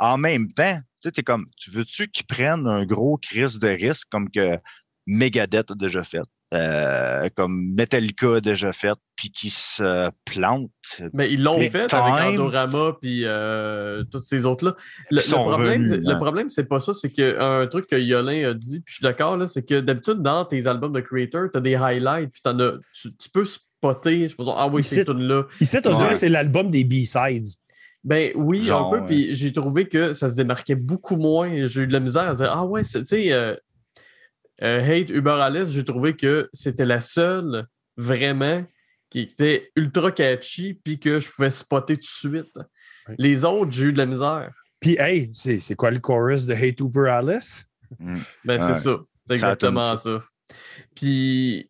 [0.00, 3.68] en même temps, tu sais, t'es comme, tu veux-tu qu'ils prennent un gros crise de
[3.68, 4.58] risque comme que
[5.06, 6.22] Megadeth a déjà fait,
[6.54, 10.70] euh, comme Metallica a déjà fait, puis qui se plantent?
[11.12, 11.98] Mais ils l'ont fait time.
[11.98, 14.76] avec Andorama puis euh, tous ces autres-là.
[15.10, 16.16] Le, problème, le hein.
[16.16, 16.92] problème, c'est pas ça.
[16.92, 20.22] C'est qu'un truc que Yolin a dit, puis je suis d'accord, là, c'est que d'habitude,
[20.22, 23.44] dans tes albums de creator, tu as des highlights, puis t'en as, tu, tu peux
[23.44, 24.28] spotter.
[24.28, 25.44] Je peux dire, ah oui, c'est tout là.
[25.60, 26.08] Ici, on dirait Ouais.
[26.10, 27.46] que c'est l'album des B-Sides.
[28.04, 29.06] Ben oui, Genre, un peu.
[29.06, 31.64] Puis j'ai trouvé que ça se démarquait beaucoup moins.
[31.64, 33.54] J'ai eu de la misère à dire Ah ouais, tu sais, euh,
[34.62, 38.64] euh, Hate Uber Alice, j'ai trouvé que c'était la seule vraiment
[39.10, 42.58] qui était ultra catchy puis que je pouvais spotter tout de suite.
[43.18, 44.50] Les autres, j'ai eu de la misère.
[44.80, 47.66] Puis, hey, c'est, c'est quoi le chorus de Hate Uber Alice?
[48.00, 48.58] Ben Ouais.
[48.58, 48.98] c'est ça.
[49.26, 50.16] C'est exactement ça.
[50.94, 51.68] Puis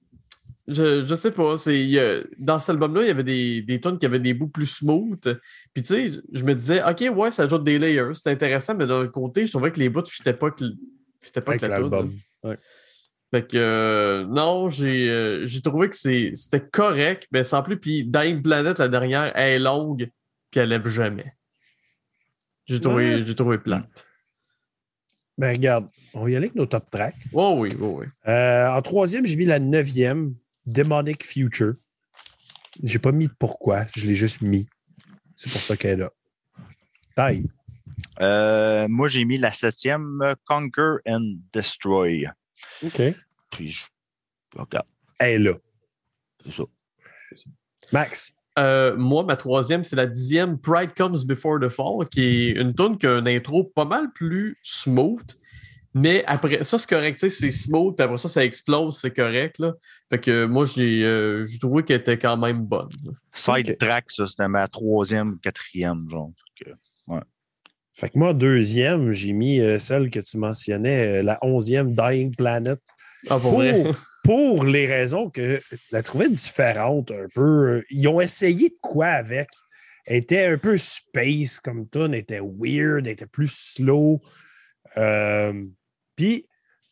[0.68, 4.06] je, je sais pas, c'est dans cet album-là, il y avait des, des tunes qui
[4.06, 5.40] avaient des bouts plus smooth.
[5.74, 8.86] Puis tu sais, je me disais, OK, ouais, ça ajoute des layers, c'est intéressant, mais
[8.86, 10.64] d'un côté, je trouvais que les bouts ne fitaient pas que,
[11.20, 11.90] fitaient pas Avec la tune.
[11.90, 12.12] l'album.
[12.44, 12.58] Ouais.
[13.32, 17.78] Fait que euh, non, j'ai euh, j'ai trouvé que c'est- c'était correct, mais sans plus.
[17.78, 20.10] Puis Dying Planet, la dernière, elle est longue,
[20.50, 21.32] puis elle lève jamais.
[22.66, 23.22] J'ai trouvé, Ouais.
[23.24, 24.06] j'ai trouvé plate.
[25.38, 27.16] Ben, regarde, on va y aller avec nos top tracks.
[27.32, 28.06] Oh oui, oh oui.
[28.28, 30.34] Euh, en troisième, j'ai mis la neuvième,
[30.66, 31.74] Demonic Future.
[32.82, 34.66] J'ai pas mis de pourquoi, je l'ai juste mis.
[35.34, 36.10] C'est pour ça qu'elle est là.
[37.16, 37.50] Taille.
[38.20, 42.24] Euh, moi, j'ai mis la septième, Conquer and Destroy.
[42.82, 43.02] OK.
[43.50, 43.84] Puis, je...
[44.56, 44.86] regarde,
[45.18, 45.54] Elle est là.
[46.42, 46.62] c'est ça.
[47.92, 48.34] Max.
[48.58, 52.74] Euh, moi, ma troisième, c'est la dixième Pride Comes Before the Fall, qui est une
[52.74, 55.26] tune qui a une intro pas mal plus smooth.
[55.94, 59.14] Mais après ça, c'est correct, tu sais, c'est smooth, puis après ça, ça explose, c'est
[59.14, 59.58] correct.
[59.58, 59.74] Là.
[60.08, 62.88] Fait que moi, j'ai euh, j'ai trouvé qu'elle était quand même bonne.
[63.04, 63.12] là.
[63.34, 66.30] Side track, ça, c'était ma troisième, quatrième, genre.
[66.56, 66.76] Fait que-
[67.94, 72.34] Fait que moi, deuxième, j'ai mis euh, celle que tu mentionnais, euh, la onzième, Dying
[72.34, 72.80] Planet.
[73.28, 73.82] Ah, pour vrai?
[73.82, 73.96] Pour,
[74.56, 77.82] pour les raisons que je la trouvais différente un peu.
[77.90, 79.48] Ils ont essayé de quoi avec?
[80.06, 84.20] Elle était un peu space comme tune, elle était weird, elle était plus slow.
[84.96, 85.52] Euh,
[86.16, 86.48] Puis, tu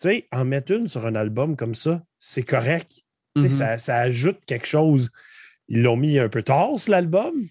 [0.08, 3.02] sais, en mettre une sur un album comme ça, c'est correct.
[3.36, 3.52] Tu sais, Mhm.
[3.52, 5.10] ça, ça ajoute quelque chose.
[5.68, 7.46] Ils l'ont mis un peu tard, l'album.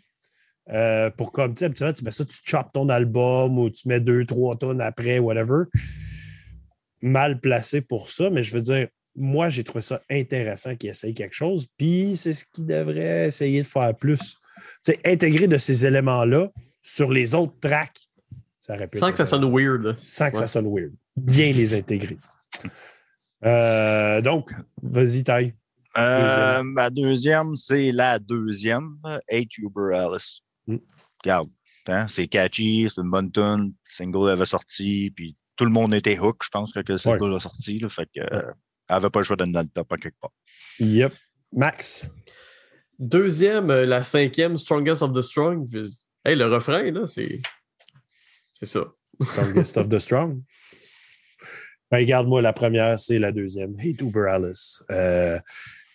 [0.72, 3.99] euh, pour comme, tu sais, tu mets ça, tu choppes ton album ou tu mets
[3.99, 5.63] deux, trois tonnes après, whatever.
[7.01, 11.13] Mal placé pour ça, mais je veux dire, moi, j'ai trouvé ça intéressant qu'ils essayent
[11.15, 14.36] quelque chose, puis c'est ce qu'ils devraient essayer de faire plus.
[14.84, 16.49] Tu sais, intégrer de ces éléments-là
[16.84, 17.97] sur les autres tracks,
[18.70, 19.97] ça aurait pu Sans être que ça sonne weird.
[20.03, 20.93] Sans que ça sonne weird.
[21.15, 22.20] Bien les intégrer.
[23.43, 24.53] Euh, donc,
[24.84, 25.53] vas-y, Ty.
[25.97, 28.97] Euh, ma deuxième, c'est la deuxième,
[29.32, 30.41] Hate Uber Alice.
[30.67, 30.76] Mm.
[31.24, 31.49] Regarde,
[31.88, 35.95] hein, c'est catchy, c'est une bonne tune, le single avait sorti, puis tout le monde
[35.95, 38.51] était hook, je pense, quand le single a sorti, là, fait que, euh,
[38.88, 40.34] elle avait pas le choix d'être dans le top à quelque part.
[40.80, 41.13] Yep.
[41.53, 42.11] Max.
[42.99, 45.67] Deuxième, euh, la cinquième, Strongest of the Strong.
[46.24, 47.41] Hey, le refrain, là, c'est.
[48.60, 48.86] C'est ça.
[49.22, 50.41] Strongest of the Strong.
[51.91, 53.76] Ben, regarde-moi, la première, c'est la deuxième.
[53.80, 54.84] Hate Uber Alice.
[54.91, 55.39] Euh,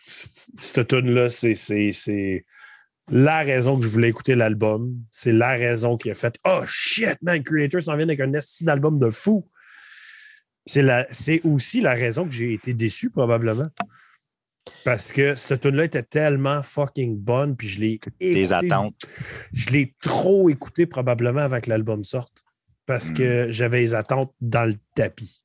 [0.07, 2.45] cette tune-là, c'est, c'est, c'est
[3.11, 4.97] la raison que je voulais écouter l'album.
[5.11, 8.65] C'est la raison qui a fait Oh shit, man, Creator s'en vient avec un esti
[8.65, 9.49] d'album de fou.
[10.67, 13.69] C'est, la, c'est aussi la raison que j'ai été déçu, probablement.
[14.85, 18.97] Parce que cette tune-là était tellement fucking bonne, puis je l'ai Tes écouté attentes.
[19.53, 22.45] je l'ai trop écouté probablement avant que l'album sorte
[22.87, 23.15] parce Hmm.
[23.15, 25.43] que j'avais les attentes dans le tapis.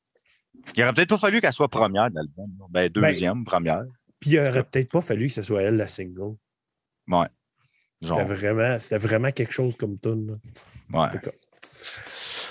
[0.76, 2.50] Il aurait peut-être pas fallu qu'elle soit première de l'album.
[2.60, 2.66] là.
[2.70, 3.84] Ben, deuxième, première.
[4.20, 6.36] Puis il aurait peut-être pas fallu que ce soit elle la single.
[7.08, 7.28] Ouais.
[8.02, 10.40] C'était vraiment, vraiment quelque chose comme tune.
[10.94, 11.08] ouais.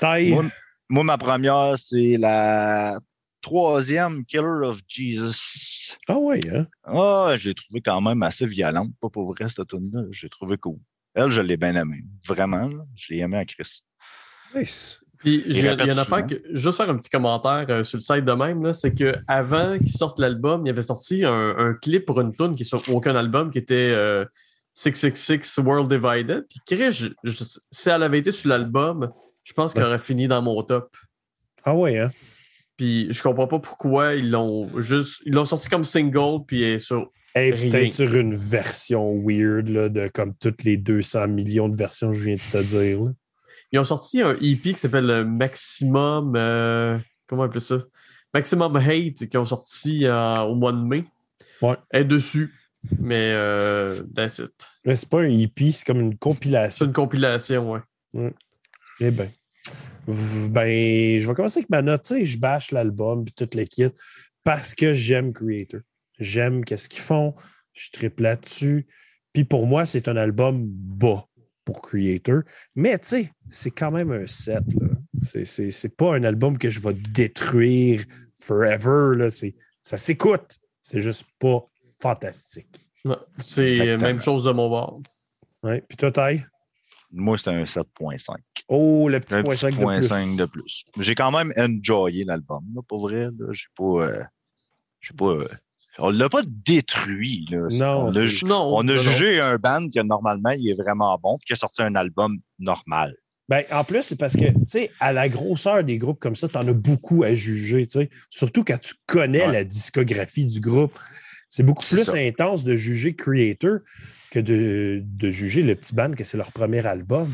[0.01, 0.30] Taille.
[0.32, 0.45] Moi,
[0.89, 2.99] moi, ma première, c'est la
[3.41, 5.93] troisième Killer of Jesus.
[6.09, 6.66] Ah ouais, hein?
[6.84, 8.91] Ah, je l'ai trouvé quand même assez violente.
[9.01, 10.03] Pas pour vrai, cette tune-là.
[10.11, 10.76] Je l'ai trouvé cool.
[11.14, 12.05] Elle, je l'ai bien aimée.
[12.26, 13.80] Vraiment, là, je l'ai aimée à Chris.
[14.55, 15.01] Nice.
[15.18, 18.03] Puis il y a une affaire que, juste faire un petit commentaire euh, sur le
[18.03, 22.07] site de même, là, c'est qu'avant qu'il sorte l'album, il avait sorti un, un clip
[22.07, 24.24] pour une tune qui est sur aucun album qui était euh,
[24.74, 26.44] 666 World Divided.
[26.49, 29.11] Puis Chris, je- je- si elle avait été sur l'album,
[29.42, 30.94] je pense qu'elle aurait fini dans mon top.
[31.64, 32.11] Ah ouais, hein?
[32.76, 35.20] Puis je comprends pas pourquoi ils l'ont juste.
[35.26, 37.11] Ils l'ont sorti comme single, puis elle est sur.
[37.34, 37.70] Et Rien.
[37.70, 42.14] peut-être sur une version weird là, de comme toutes les 200 millions de versions que
[42.16, 43.03] je viens de te dire.
[43.03, 43.11] là.
[43.73, 46.35] Ils ont sorti un EP qui s'appelle euh, Maximum.
[46.37, 47.79] euh, comment on appelle ça?
[48.35, 51.05] Maximum Hate, qui ont sorti euh, au mois de mai.
[51.62, 51.77] Ouais.
[51.91, 52.55] Elle est dessus.
[52.99, 54.53] Mais euh, that's it.
[54.85, 56.87] Mais c'est pas un EP, c'est comme une C'est compilation.
[56.87, 57.81] une compilation, ouais.
[59.01, 59.11] Eh.
[59.11, 59.29] V-
[60.51, 62.03] Ben, je vais commencer avec ma note.
[62.05, 63.89] Tu sais, je bâche l'album puis tout le kit
[64.45, 65.81] parce que j'aime Creator.
[66.19, 67.35] J'aime qu'est-ce qu'ils font.
[67.75, 68.87] Je triple là-dessus.
[69.33, 71.27] Puis pour moi, c'est un album bas
[71.69, 72.41] pour Creator.
[72.77, 74.62] Mais tu sais, c'est quand même un set.
[75.21, 78.05] C'est- C'est c'est pas un album que je vais détruire
[78.35, 79.14] forever.
[79.16, 79.29] Là.
[79.29, 80.57] C'est- Ça s'écoute.
[80.81, 81.61] C'est juste pas
[82.01, 82.75] fantastique.
[83.37, 83.99] C'est la Exactement.
[84.09, 85.03] même chose de mon bord.
[85.62, 85.83] Ouais.
[85.87, 86.43] Puis toi, taille?
[87.12, 88.37] Moi, c'est un 7.5.
[88.69, 90.09] Oh, le petit point petit 5 de point plus.
[90.09, 90.85] 5 de plus.
[91.01, 93.25] J'ai quand même enjoyé l'album, là, pour vrai.
[93.39, 93.53] là.
[93.53, 93.85] J'ai pas.
[94.07, 94.25] euh,
[95.01, 95.27] j'ai pas.
[95.37, 95.45] euh,
[95.99, 97.46] on l'a pas détruit.
[97.51, 97.66] Là.
[97.72, 98.74] Non, on a, c'est- ju- Non.
[98.76, 99.03] on a non, non.
[99.03, 102.38] jugé un band que normalement il est vraiment bon, puis qui a sorti un album
[102.59, 103.14] normal.
[103.49, 106.49] Ben, en plus, c'est parce que, tu sais, à la grosseur des groupes comme ça,
[106.49, 108.11] tu en as beaucoup à juger, tu sais.
[108.28, 109.53] Surtout quand tu connais Ouais.
[109.53, 110.92] la discographie du groupe.
[111.49, 112.16] C'est beaucoup plus ça.
[112.18, 113.78] intense de juger Creator
[114.30, 117.32] que de, de juger le petit band que c'est leur premier album.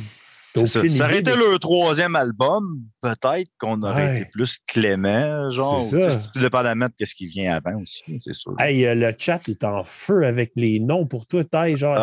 [0.67, 4.21] Ça, aurait été de- le troisième album, peut-être qu'on aurait Ouais.
[4.21, 5.81] été plus clément, genre.
[5.81, 6.23] C'est ça.
[6.33, 8.55] Tout dépendamment de ce qui vient avant aussi, c'est sûr.
[8.59, 11.97] Hey, euh, le chat est en feu avec les noms pour toi, taille, genre.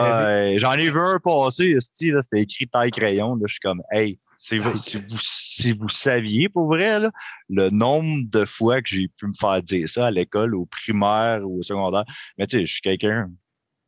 [0.57, 3.35] J'en ai vu un passer, c'était écrit taille crayon.
[3.35, 6.99] Là, je suis comme, hey, si vous, Taille si, vous, si vous saviez pour vrai,
[6.99, 7.11] là,
[7.47, 11.41] le nombre de fois que j'ai pu me faire dire ça à l'école, au primaire
[11.47, 12.05] ou au secondaire,
[12.39, 13.29] mais tu sais, je suis quelqu'un,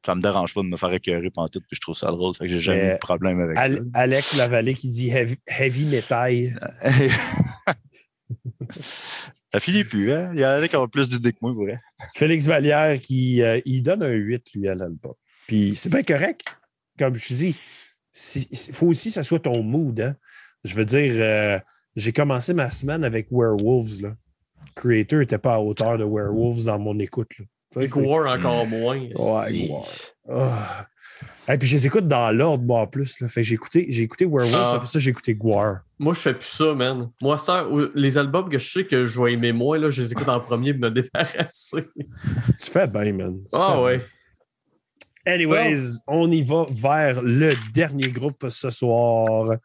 [0.05, 2.35] ça me dérange pas de me faire écœurer pendant tout, puis je trouve ça drôle,
[2.35, 5.35] fait que j'ai jamais Mais eu de problème avec Al- Alex Lavallée qui dit heavy,
[5.47, 6.49] heavy metal.
[6.81, 7.73] ça.
[9.53, 10.31] ça finit plus, hein?
[10.33, 11.79] Il y en a qui ont plus d'idées que moi, vrai.
[12.15, 15.13] Félix Vallière qui euh, il donne un 8, lui, à l'album.
[15.47, 16.41] Puis c'est bien correct.
[16.97, 17.59] Comme je te dis,
[18.51, 19.99] il faut aussi que ça soit ton mood.
[19.99, 20.15] Hein?
[20.63, 21.59] Je veux dire, euh,
[21.95, 24.01] j'ai commencé ma semaine avec Werewolves.
[24.01, 24.15] Là.
[24.75, 27.31] Creator n'était pas à hauteur de Werewolves dans mon écoute.
[27.39, 27.45] Là.
[27.79, 28.99] Et War encore moins.
[28.99, 29.69] Ouais, Si.
[29.69, 29.85] War.
[30.29, 30.87] Ah.
[31.53, 33.19] Et puis je les écoute dans l'ordre, moi, en plus.
[33.19, 33.27] Là.
[33.27, 34.73] Fait que j'ai écouté, j'ai écouté Werewolves, Ah.
[34.75, 35.79] après ça, j'ai écouté Guar.
[35.99, 37.09] Moi, je fais plus ça, man.
[37.21, 40.11] Moi, ça, les albums que je sais que je vais aimer moins, là, je les
[40.13, 41.83] écoute en premier pour me débarrasser.
[42.59, 43.39] Tu fais bien, man.
[43.51, 43.97] Tu Ah ouais.
[43.97, 45.33] bien.
[45.33, 49.55] Anyways, on y va vers le dernier groupe ce soir.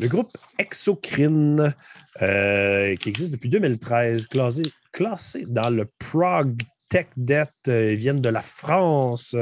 [0.00, 1.74] Le groupe Exocrine,
[2.22, 6.56] euh, qui existe depuis 2013, classé, classé dans le Prog
[6.88, 7.50] Tech Debt.
[7.68, 9.36] euh, ils viennent de la France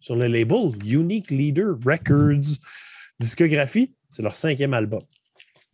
[0.00, 2.58] sur le label Unique Leader Records.
[3.18, 5.00] Discographie, c'est leur cinquième album.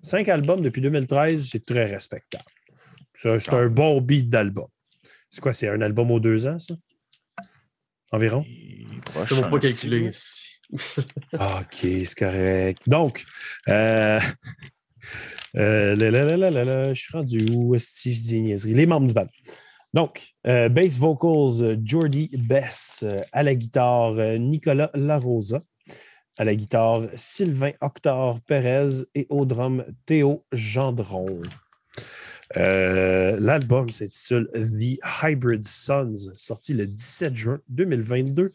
[0.01, 2.45] Cinq albums depuis 2013, c'est très respectable.
[3.15, 4.67] C'est un bon beat d'album.
[5.31, 6.75] C'est quoi, c'est un album aux deux ans, ça?
[8.13, 8.45] Environ?
[9.27, 10.11] Je ne vais pas calculer.
[11.33, 12.83] OK, c'est correct.
[12.87, 13.25] Donc,
[13.69, 14.21] euh,
[15.57, 17.77] euh, là, là, là, là, là, là, je suis rendu où?
[17.79, 18.75] Si je dis des niaiseries?
[18.75, 19.29] Les membres du band.
[19.95, 23.03] Donc, euh, bass vocals, euh, Jordi Bess.
[23.07, 25.63] euh, à la guitare, Nicolas Larosa.
[26.37, 29.05] À la guitare, Sylvain Octar Perez.
[29.15, 31.43] Et au drum, Théo Gendron.
[32.57, 38.51] L'album s'intitule The Hybrid Sons, sorti le 17 juin 2022.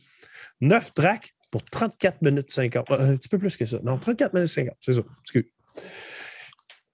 [0.61, 2.91] Neuf tracks pour 34 minutes 50.
[2.91, 3.79] Euh, un petit peu plus que ça.
[3.83, 5.01] Non, 34 minutes 50, c'est ça.
[5.23, 5.45] Excuse.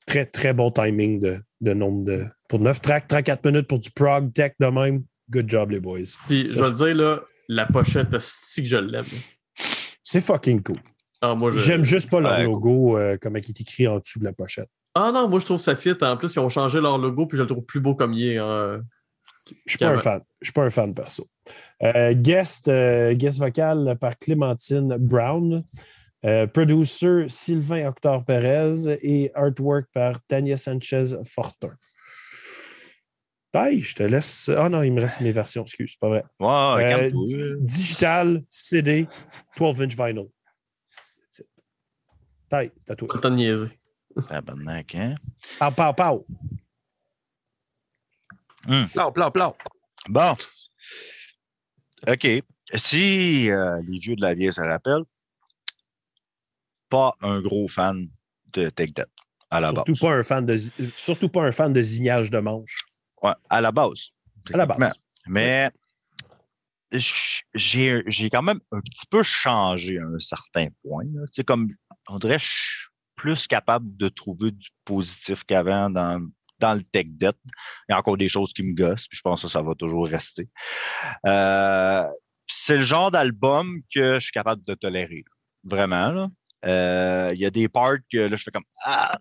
[0.06, 2.26] Très, très bon timing de, de nombre de.
[2.48, 5.04] Pour 9 tracks, 34 minutes pour du prog tech de même.
[5.30, 6.00] Good job, les boys.
[6.28, 9.04] Puis, je vais te dire, là, la pochette, si que je l'aime.
[10.04, 10.78] C'est fucking cool.
[11.22, 11.58] Ah, moi, je...
[11.58, 14.34] J'aime juste pas leur Ouais, logo, euh, comme il est écrit en dessous de la
[14.34, 14.70] pochette.
[14.94, 15.96] Ah non, moi, je trouve ça fit.
[16.02, 18.28] En plus, ils ont changé leur logo, puis je le trouve plus beau comme il
[18.30, 18.38] est.
[18.38, 18.82] hein.
[19.66, 20.22] Je suis pas un fan.
[20.42, 21.28] Je suis pas un fan perso.
[21.84, 25.64] Euh, guest, euh, guest vocal par Clémentine Brown.
[26.26, 31.76] Euh, producer Sylvain Octar Perez et artwork par Tania Sanchez Fortin.
[33.54, 34.50] Bye, je te laisse.
[34.58, 36.24] Ah non, il me reste mes versions, excuse, c'est pas vrai.
[36.40, 39.08] Ouais, Euh, digital, CD,
[39.56, 40.28] 12-inch vinyl.
[41.22, 41.50] That's it.
[42.50, 43.08] Taille, c'est à toi.
[43.08, 43.68] Pas le temps de niaiser.
[44.28, 45.16] Tabarnak, hein?
[45.60, 46.26] Pow, pow, pow.
[48.94, 49.56] Plau, plau, plau.
[50.10, 50.34] Bon.
[52.08, 52.28] OK.
[52.74, 55.04] Si euh, les vieux de la vieille se rappellent,
[56.96, 58.08] pas un gros fan
[58.54, 59.08] de Take That
[59.50, 60.00] à la Surtout base.
[60.00, 60.56] pas, un fan de,
[60.96, 62.86] surtout pas un fan de zignage de manche.
[63.22, 64.12] Ouais, à la base.
[64.54, 64.94] À la base.
[65.28, 65.72] Mais
[67.54, 71.06] j'ai j'ai quand même un petit peu changé à un certain point.
[71.34, 71.68] sais, comme
[72.08, 76.26] on dirait, je suis plus capable de trouver du positif qu'avant dans,
[76.60, 77.36] dans le tech debt.
[77.90, 79.74] Il y a encore des choses qui me gossent, puis je pense que ça va
[79.76, 80.48] toujours rester.
[81.26, 82.06] Euh,
[82.48, 85.24] c'est le genre d'album que je suis capable de tolérer.
[85.26, 85.32] là.
[85.64, 86.12] Vraiment.
[86.12, 86.30] là.
[86.66, 89.18] Euh, Il y a des parts que là, je fais comme Ah,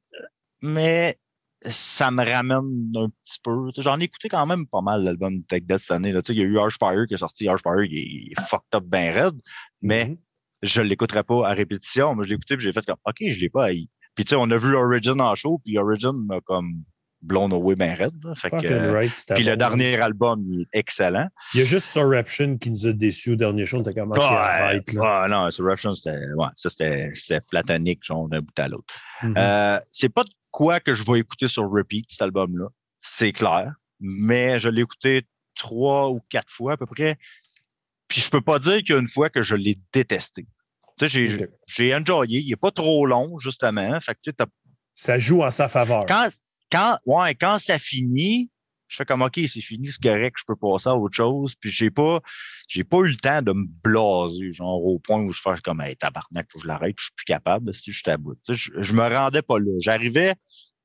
[0.63, 1.19] mais
[1.67, 3.71] ça me ramène un petit peu.
[3.79, 6.11] J'en ai écouté quand même pas mal l'album de Tech Death cette année.
[6.29, 7.49] Il y a eu Archfire qui est sorti.
[7.49, 9.41] Archfire, il est, il est fucked up ben raide,
[9.83, 10.17] mais Mhm.
[10.63, 12.15] je ne l'écouterai pas à répétition.
[12.15, 13.89] Moi, je l'ai écouté et j'ai fait comme OK, je l'ai pas haï.
[14.15, 16.85] Puis tu sais, on a vu Origin en show, puis Origin m'a comme
[17.25, 19.57] blown away ben euh, right, c'était puis le bon.
[19.59, 21.27] dernier album, il est excellent.
[21.55, 23.79] Il y a juste Surruption qui nous a déçus au dernier show.
[23.79, 25.23] On était comme, arrête, là.
[25.23, 28.95] ouais, non, Surruption, c'était ouais, ça, c'était platonique, genre d'un bout à l'autre.
[29.23, 29.35] Mhm.
[29.37, 32.67] Euh, c'est pas de quoi que je vais écouter sur repeat, cet album-là.
[33.03, 33.73] C'est clair.
[34.01, 37.17] Mais je l'ai écouté trois ou quatre fois à peu près.
[38.09, 40.47] Puis je peux pas dire qu'il y a une fois que je l'ai détesté.
[40.99, 42.41] Tu sais, j'ai, enjoyé.
[42.41, 43.99] Il est pas trop long, justement.
[44.01, 44.47] Fait que tu sais, t'as-
[44.95, 46.05] Ça joue en sa faveur.
[46.07, 46.29] quand,
[46.75, 48.51] quand, ouais, quand ça finit,
[48.89, 51.55] je fais comme OK, c'est fini, c'est correct, je peux passer à autre chose.
[51.55, 52.21] Puis j'ai pas,
[52.69, 55.81] j'ai pas eu le temps de me blaser, genre au point où je fais comme
[55.81, 58.39] hey, tabarnak, faut que je l'arrête, je suis plus capable, si je suis à bout.
[58.49, 59.71] Je, je me rendais pas là.
[59.79, 60.35] J'arrivais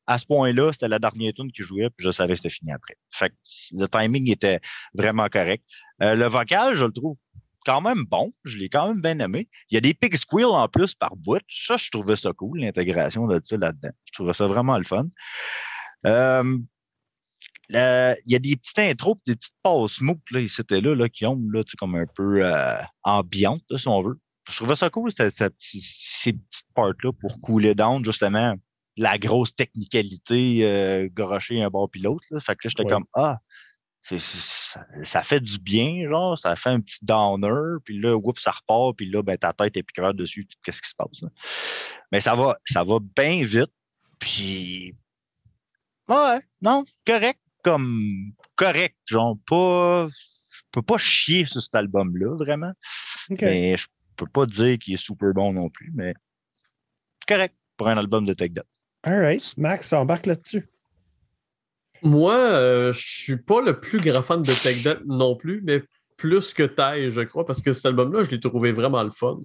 [0.05, 2.71] à ce point-là, c'était la dernière tune qui jouait, puis je savais que c'était fini
[2.71, 2.95] après.
[3.11, 3.35] Fait que
[3.77, 4.59] le timing était
[4.93, 5.63] vraiment correct.
[6.01, 7.15] Euh, le vocal, je le trouve
[7.65, 8.31] quand même bon.
[8.43, 9.47] Je l'ai quand même bien aimé.
[9.69, 11.41] Il y a des pig squeals en plus par bout.
[11.47, 13.91] Ça, je trouvais ça cool, l'intégration de ça là-dedans.
[14.05, 15.05] Je trouvais ça vraiment le fun.
[16.05, 16.57] Euh,
[17.71, 19.99] il y a des petites intros des petites passes
[20.31, 23.61] là, ici et là, là, qui ont là, tu sais, comme un peu euh, ambiante,
[23.69, 24.17] là, si on veut.
[24.49, 28.55] Je trouvais ça cool, cette, cette petit- ces petites parts-là pour cooler down, justement,
[28.97, 32.23] la grosse technicalité euh, gorocher un bord pilote.
[32.31, 32.39] Là.
[32.39, 32.89] Fait que là, j'étais Ouais.
[32.89, 33.37] comme Ah,
[34.01, 34.17] ça,
[35.03, 38.95] ça fait du bien, genre, ça fait un petit downer, puis là, whoop, ça repart,
[38.97, 41.21] puis là, ben, ta tête est piqueur dessus, qu'est-ce qui se passe?
[41.21, 41.29] Là?
[42.11, 43.71] Mais ça va, ça va bien vite,
[44.17, 44.95] puis
[46.09, 52.73] ouais, non, correct, comme correct, genre, pas, je peux pas chier sur cet album-là, vraiment,
[53.41, 56.13] mais je peux pas dire qu'il est super bon non plus, mais
[57.27, 58.65] correct pour un album de Tech Death.
[59.03, 59.53] All right.
[59.57, 60.67] Max embarque là-dessus.
[62.01, 65.83] Moi, euh, je suis pas le plus grand fan de Tech Death non plus, mais
[66.17, 69.39] plus que Taille, je crois, parce que cet album-là, je l'ai trouvé vraiment le fun.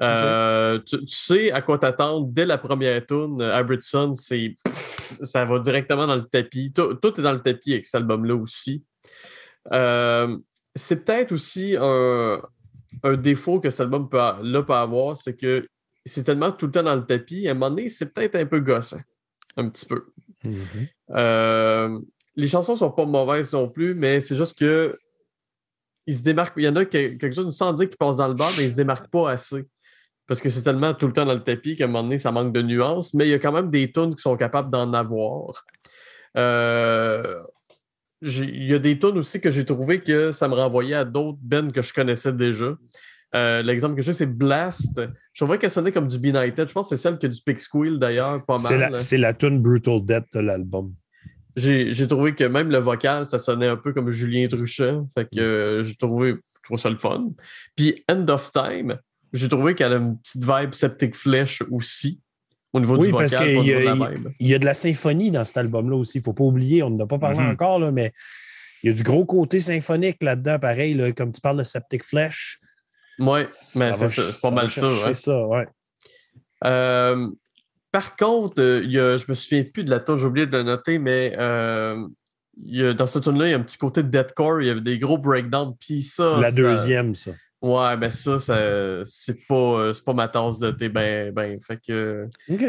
[0.00, 3.40] Euh, tu, tu sais à quoi t'attendre dès la première tune.
[3.40, 4.54] Hybrid Sun, c'est
[5.22, 6.72] ça va directement dans le tapis.
[6.72, 8.84] Tout, tout est dans le tapis avec cet album-là aussi.
[9.72, 10.38] Euh,
[10.76, 12.40] c'est peut-être aussi un,
[13.02, 15.66] un défaut que cet album-là peut avoir, c'est que
[16.06, 17.48] c'est tellement tout le temps dans le tapis.
[17.48, 19.00] À un moment donné, c'est peut-être un peu gossant.
[19.56, 20.06] Un petit peu.
[20.44, 20.62] Mhm.
[21.10, 21.98] Euh,
[22.36, 24.96] les chansons sont pas mauvaises non plus, mais c'est juste que
[26.06, 26.54] ils se démarquent.
[26.56, 28.70] Il y en a que- quelques-unes sans dire qu'ils passent dans le bar, mais ils
[28.70, 29.66] se démarquent pas assez.
[30.28, 32.30] Parce que c'est tellement tout le temps dans le tapis qu'à un moment donné, ça
[32.30, 34.92] manque de nuances, mais il y a quand même des tunes qui sont capables d'en
[34.92, 35.64] avoir.
[36.36, 37.42] Euh,
[38.20, 41.38] il y a des tunes aussi que j'ai trouvé que ça me renvoyait à d'autres
[41.40, 42.76] bands que je connaissais déjà.
[43.34, 45.00] Euh, L'exemple que j'ai, c'est Blast.
[45.32, 46.68] Je trouvais qu'elle sonnait comme du Benighted.
[46.68, 48.92] Je pense que c'est celle qui a du Pick Squeal d'ailleurs, pas mal.
[48.92, 50.94] la, c'est la tune Brutal Death de l'album.
[51.56, 54.94] J'ai j'ai trouvé que même le vocal, ça sonnait un peu comme Julien Truchet.
[55.16, 57.30] Fait que euh, j'ai trouvé, je trouve ça le fun.
[57.76, 58.98] Puis End of Time,
[59.32, 62.20] j'ai trouvé qu'elle a une petite vibe Septic Flesh aussi.
[62.72, 64.74] Au niveau Oui, du parce vocal, qu'il pas au y, la y a de la
[64.74, 66.18] symphonie dans cet album-là aussi.
[66.18, 67.50] Il ne faut pas oublier, on n'en a pas parlé Mhm.
[67.52, 68.12] encore, là, mais
[68.82, 72.04] il y a du gros côté symphonique là-dedans, pareil, là, comme tu parles de Septic
[72.04, 72.60] Flesh.
[73.18, 73.44] Ouais,
[73.76, 74.86] mais c'est c'est pas mal ça.
[74.86, 75.12] hein.
[75.14, 75.66] ça, ouais.
[76.64, 77.28] Euh,
[77.90, 80.46] par contre, euh, il y a, je me souviens plus de la tune, j'ai oublié
[80.46, 82.06] de le noter, mais euh,
[82.62, 84.66] il y a- dans cette tune-là, il y a un petit côté de deathcore, il
[84.68, 86.38] y avait des gros breakdowns, puis ça.
[86.40, 87.30] La ça- deuxième, ça.
[87.60, 91.60] Ouais, ben ça, ça c'est pas, euh, c'est pas ma tasse de thé, ben, ben.
[91.60, 92.28] Fait que.
[92.48, 92.64] OK.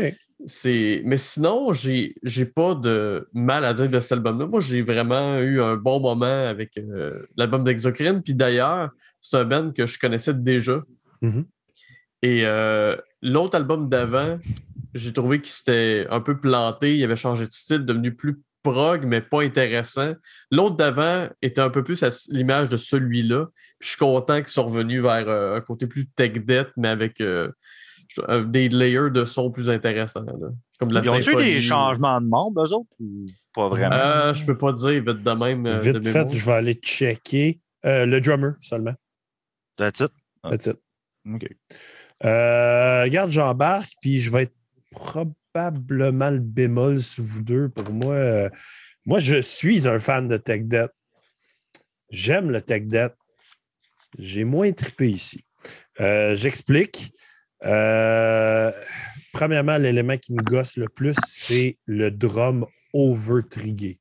[0.46, 1.02] C'est...
[1.04, 2.16] Mais sinon, j'ai,
[2.56, 4.48] pas de mal à dire de cet album-là.
[4.48, 8.22] Moi, j'ai vraiment eu un bon moment avec euh, l'album d'Exocrine.
[8.22, 8.90] Puis d'ailleurs,
[9.20, 10.82] c'est un band que je connaissais déjà.
[11.22, 11.46] Mhm.
[12.22, 14.40] Et euh, l'autre album d'avant,
[14.94, 16.98] j'ai trouvé qu'il s'était un peu planté.
[16.98, 20.14] Il avait changé de style, devenu plus prog, mais pas intéressant.
[20.52, 23.46] L'autre d'avant était un peu plus à l'image de celui-là.
[23.80, 26.90] Puis je suis content qu'ils soient revenus vers euh, un côté plus tech debt, mais
[26.90, 27.50] avec euh,
[28.28, 30.24] euh, des layers de son plus intéressants.
[30.26, 30.50] là.
[30.80, 33.96] Comme la Ils ont eu des changements de membres, eux autres, ou pas vraiment?
[33.96, 35.66] Euh, je peux pas dire vite de même.
[35.66, 38.94] euh, Vite de fait, je vais aller checker euh, le drummer seulement.
[39.78, 40.12] That's it?
[40.44, 40.78] That's it.
[41.34, 41.48] OK.
[42.26, 44.54] Euh, regarde, j'embarque, puis je vais être
[45.60, 47.70] probablement le bémol sur vous deux.
[47.70, 48.50] Pour moi, euh,
[49.06, 50.92] moi, je suis un fan de Tech Debt.
[52.12, 53.14] J'aime le Tech Debt.
[54.18, 55.44] J'ai moins trippé ici.
[56.00, 57.12] Euh, J'explique.
[57.66, 58.72] Euh,
[59.34, 64.00] premièrement, l'élément qui me gosse le plus, c'est le drum over-trigué.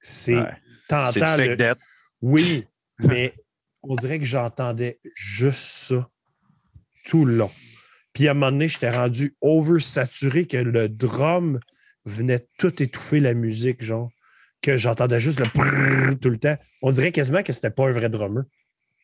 [0.00, 0.52] C'est Ouais.
[0.88, 1.78] T'entends le- debt.
[2.22, 2.64] oui,
[2.98, 3.34] mais
[3.82, 6.08] on dirait que j'entendais juste ça
[7.04, 7.50] tout le long.
[8.18, 11.60] Puis à un moment donné, j'étais rendu oversaturé que le drum
[12.04, 14.10] venait tout étouffer la musique, genre,
[14.60, 16.56] que j'entendais juste le prrrr tout le temps.
[16.82, 18.42] On dirait quasiment que c'était pas un vrai drummer,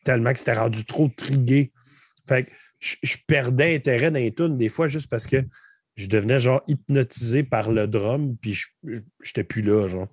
[0.03, 1.71] tellement que c'était rendu trop trigué.
[2.27, 5.37] Fait que je, perdais intérêt dans les tunes des fois juste parce que
[5.95, 8.59] je devenais genre hypnotisé par le drum, puis
[9.23, 10.09] j'étais plus là, genre.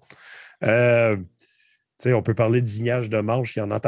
[0.63, 1.25] Euh, tu
[1.99, 3.81] sais, on peut parler d'ignage de manche, il y en a.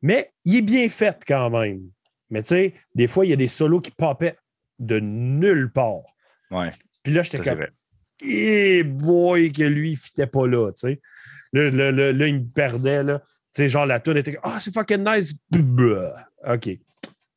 [0.00, 1.82] Mais il est bien fait quand même.
[2.30, 4.36] Mais tu sais, des fois, il y a des solos qui popaient
[4.78, 6.02] de nulle part.
[6.50, 7.66] Ouais, Puis là, j'étais comme,
[8.22, 11.00] eh boy, que lui, il fitait pas là, tu sais.
[11.52, 13.18] Là, là, là, là, il me perdait, là.
[13.18, 15.34] Tu sais, genre, la tune était comme, ah, c'est fucking nice.
[16.46, 16.70] OK.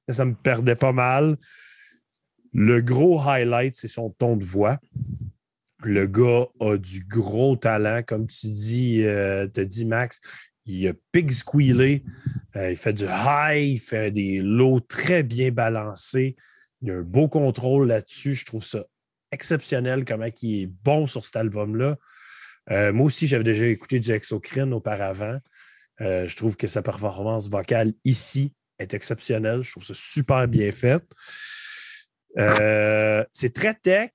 [0.09, 1.37] Ça me perdait pas mal.
[2.53, 4.79] Le gros highlight, c'est son ton de voix.
[5.83, 10.21] Le gars a du gros talent, comme tu dis, euh, te dis Max.
[10.65, 12.03] Il a pig squealé.
[12.55, 16.35] Euh, il fait du high, il fait des lows très bien balancés.
[16.81, 18.35] Il a un beau contrôle là-dessus.
[18.35, 18.83] Je trouve ça
[19.31, 21.97] exceptionnel comment il est bon sur cet album-là.
[22.71, 25.39] Euh, moi aussi, j'avais déjà écouté du Exocrine auparavant.
[26.01, 29.61] Euh, je trouve que sa performance vocale ici est exceptionnelle.
[29.61, 31.03] Je trouve ça super bien fait.
[33.31, 34.11] C'est très tech,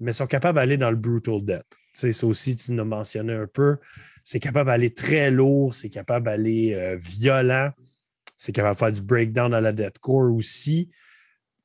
[0.00, 1.81] mais ils sont capables d'aller dans le brutal death.
[1.92, 3.76] Ça aussi, tu nous mentionné un peu.
[4.24, 7.70] C'est capable d'aller très lourd, c'est capable d'aller euh, violent,
[8.36, 10.90] c'est capable de faire du breakdown à la deathcore aussi.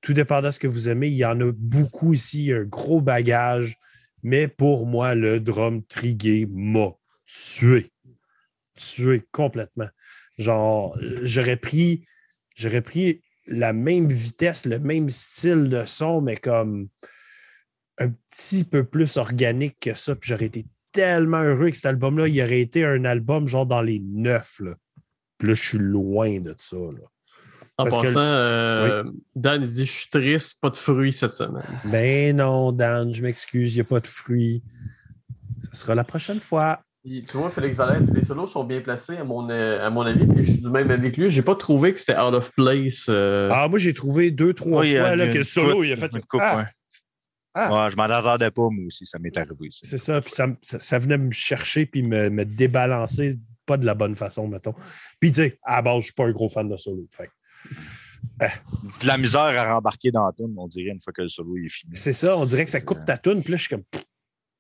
[0.02, 1.08] Tout dépend de ce que vous aimez.
[1.08, 3.78] Il y en a beaucoup ici, un gros bagage.
[4.24, 6.92] Mais pour moi, le drum trigué m'a
[7.26, 7.92] tué.
[8.76, 9.90] Tué complètement.
[10.38, 12.06] Genre, j'aurais pris,
[12.56, 16.90] j'aurais pris la même vitesse, le même style de son, mais comme
[18.00, 20.16] un petit peu plus organique que ça.
[20.16, 23.82] Puis j'aurais été tellement heureux que cet album-là, il aurait été un album genre dans
[23.82, 24.60] les neuf.
[24.60, 24.76] Là.
[25.38, 26.78] Puis là, je suis loin de ça.
[26.78, 27.08] Là.
[27.80, 29.04] En Parce que- passant, euh,
[29.36, 31.62] Dan il dit Je suis triste, pas de fruits cette semaine.
[31.86, 34.64] Ben non, Dan, je m'excuse, il n'y a pas de fruits.
[35.72, 36.82] Ce sera la prochaine fois.
[37.06, 40.26] Tu vois, Félix Valette, les solos sont bien placés à mon, euh, à mon avis,
[40.28, 41.30] puis je suis du même avis que lui.
[41.30, 43.06] J'ai pas trouvé que c'était out of place.
[43.10, 45.98] euh, Ah, moi, j'ai trouvé deux, trois Oui, fois là, que le solo, il a
[45.98, 46.10] fait.
[46.12, 46.64] une coupe, Ah, ouais.
[47.60, 47.86] Ah.
[47.86, 49.70] Ouais, je m'en attendais pas, moi aussi, ça m'est arrivé.
[49.72, 53.86] C'est ça, puis ça, ça, ça venait me chercher puis me, me débalancer pas de
[53.86, 54.76] la bonne façon, mettons.
[55.20, 57.08] Puis, tu sais, à la base, je suis pas un gros fan de solo.
[57.12, 58.46] Fait que
[59.02, 61.58] De la misère à rembarquer dans la tune, on dirait, une fois que le solo
[61.58, 61.96] est fini.
[61.96, 63.84] c'est ça, on dirait que ça coupe ta toune, puis là, je suis comme,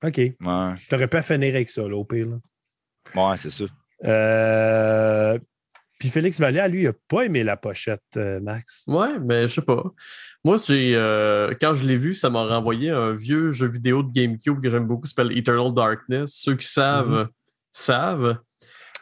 [0.03, 2.27] OK, Ouais, t'aurais pas finir avec ça, là, au pire.
[2.27, 3.31] là.
[3.31, 3.65] ouais c'est ça.
[4.03, 5.39] Euh,
[5.99, 8.83] Puis Félix Vallière, lui, il a pas aimé la pochette, euh, Max.
[8.87, 9.83] Ouais, mais je sais pas.
[10.43, 14.11] Moi, j'ai euh, quand je l'ai vu, ça m'a renvoyé un vieux jeu vidéo de
[14.11, 16.31] GameCube que j'aime beaucoup, qui s'appelle Eternal Darkness.
[16.35, 17.29] Ceux qui savent,
[17.71, 18.37] savent.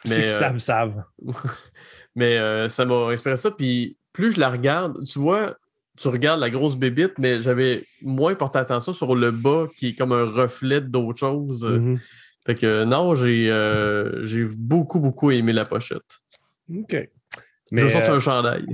[0.04, 1.04] Ceux Mais, qui euh, savent, savent.
[2.14, 3.50] Mais ça m'a inspiré ça.
[3.50, 5.58] Puis plus je la regarde, tu vois,
[5.96, 9.92] tu regardes la grosse bébite, mais j'avais moins porté attention sur le bas qui est
[9.94, 11.64] comme un reflet d'autre chose.
[11.64, 11.98] Mhm.
[12.46, 16.20] Fait que non, j'ai euh, j'ai beaucoup, beaucoup aimé la pochette.
[16.74, 17.08] OK.
[17.72, 18.66] Mais, je sens euh, un chandail.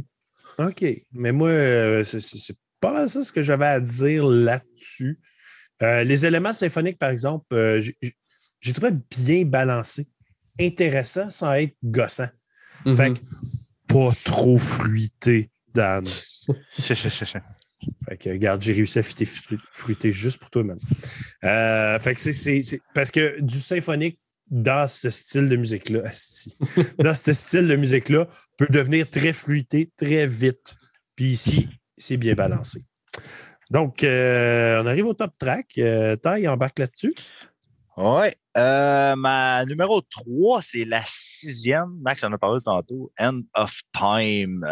[0.59, 0.85] OK.
[1.13, 5.19] Mais moi, euh, c'est- pas mal ça ce que j'avais à dire là-dessus.
[5.83, 10.07] Euh, les éléments symphoniques, par exemple, euh, j'ai- trouvé bien balancé,
[10.61, 12.29] intéressant sans être gossant.
[12.85, 13.15] Fait Mhm.
[13.19, 13.23] que
[13.89, 16.07] pas trop fruité, Dan.
[18.09, 20.79] Fait que, regarde, j'ai réussi à fitter fru- fruiter juste pour toi-même.
[21.41, 24.21] Fait que c'est- parce que du symphonique
[24.53, 26.57] dans ce style de musique-là, asti,
[26.99, 30.77] dans ce style de musique-là, peut devenir très fruité très vite.
[31.17, 32.81] Puis ici, c'est bien balancé.
[33.71, 35.71] Donc, euh, on arrive au top track.
[35.79, 37.15] Euh, Taille embarque là-dessus.
[37.97, 38.35] Ouais.
[38.59, 41.99] Euh, ma numéro 3, c'est la sixième.
[42.03, 43.11] Max en a parlé tantôt.
[43.19, 44.67] End of Time.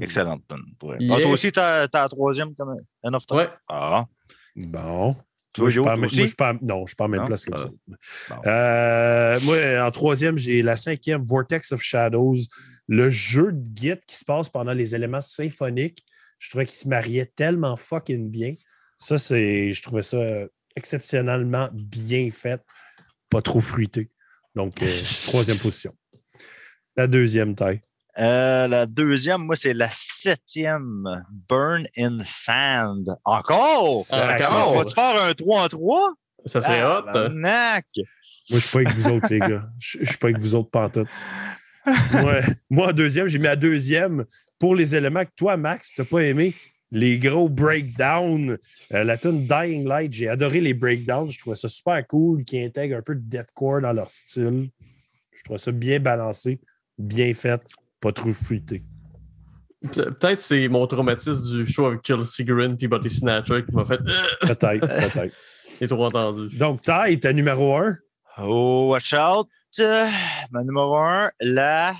[0.00, 0.62] Excellente tune.
[0.82, 1.20] Ah, Yeah.
[1.22, 3.38] toi aussi, t'as t'as la troisième comme End of Time?
[3.38, 3.48] Ouais.
[3.68, 4.04] Ah.
[4.54, 5.16] Bon.
[5.58, 7.26] Moi, je suis pas moi, je suis non, je suis pas en même Non?
[7.26, 7.66] place que Ah.
[8.28, 8.42] Bon.
[8.46, 12.36] Euh, moi, en troisième, j'ai la cinquième, Vortex of Shadows.
[12.88, 16.04] Le jeu de Git qui se passe pendant les éléments symphoniques.
[16.38, 18.54] Je trouvais qu'il se mariait tellement fucking bien.
[18.98, 19.72] Ça, c'est.
[19.72, 20.18] Je trouvais ça
[20.76, 22.60] exceptionnellement bien fait.
[23.30, 24.10] Pas trop fruité.
[24.54, 24.86] Donc, euh,
[25.26, 25.94] troisième position.
[26.96, 27.80] La deuxième taille.
[28.18, 31.04] Euh, la deuxième, moi, c'est la septième.
[31.48, 33.16] Burn in Sand.
[33.24, 33.86] Encore?
[34.12, 34.72] Encore?
[34.72, 36.14] On va te faire un 3 en 3?
[36.46, 37.28] Ça serait Ah, hot.
[38.50, 39.64] Moi, je suis pas avec vous autres, les gars.
[39.80, 41.08] Je suis pas avec vous autres pantoute.
[42.12, 44.24] Moi, moi, en deuxième, j'ai mis à deuxième
[44.58, 46.54] pour les éléments que toi, Max, t'as pas aimé.
[46.90, 48.58] Les gros breakdowns.
[48.92, 51.30] Euh, la tune Dying Light, j'ai adoré les breakdowns.
[51.30, 54.70] Je trouvais ça super cool, qui intègrent un peu de deathcore dans leur style.
[55.32, 56.60] Je trouvais ça bien balancé,
[56.96, 57.60] bien fait,
[58.04, 58.82] pas trop fruité.
[59.94, 63.84] Pe- Peut-être c'est mon traumatisme du show avec Chelsea Green puis Body Snatcher qui m'a
[63.84, 64.80] fait euh, Peut-être,
[65.14, 65.34] peut-être.
[65.80, 66.54] j'ai trop entendu.
[66.56, 67.96] Donc, Ty, ta numéro un.
[68.38, 69.48] Oh, watch out!
[69.80, 70.06] Euh,
[70.52, 71.94] Ma numéro un, la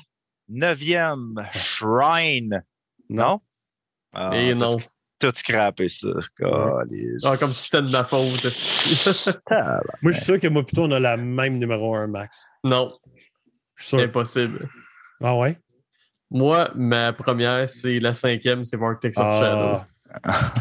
[0.49, 1.35] neuvième.
[1.53, 2.63] Shrine.
[3.09, 3.41] Non?
[4.13, 4.77] Ah, Et tout- non.
[5.21, 6.09] Tout scrappé, ça.
[6.43, 8.45] Ah, comme si c'était de ma faute.
[10.03, 12.47] Moi, je suis sûr que moi, plutôt, on a la même numéro un, Max.
[12.65, 12.93] non,
[13.77, 14.01] Je suis sûr.
[14.01, 14.69] impossible.
[15.23, 15.57] Ah ouais?
[16.35, 19.85] Moi, ma première, c'est la cinquième, c'est Vortex of Shadow.
[20.25, 20.53] Ah.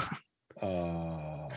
[0.62, 1.48] Ah.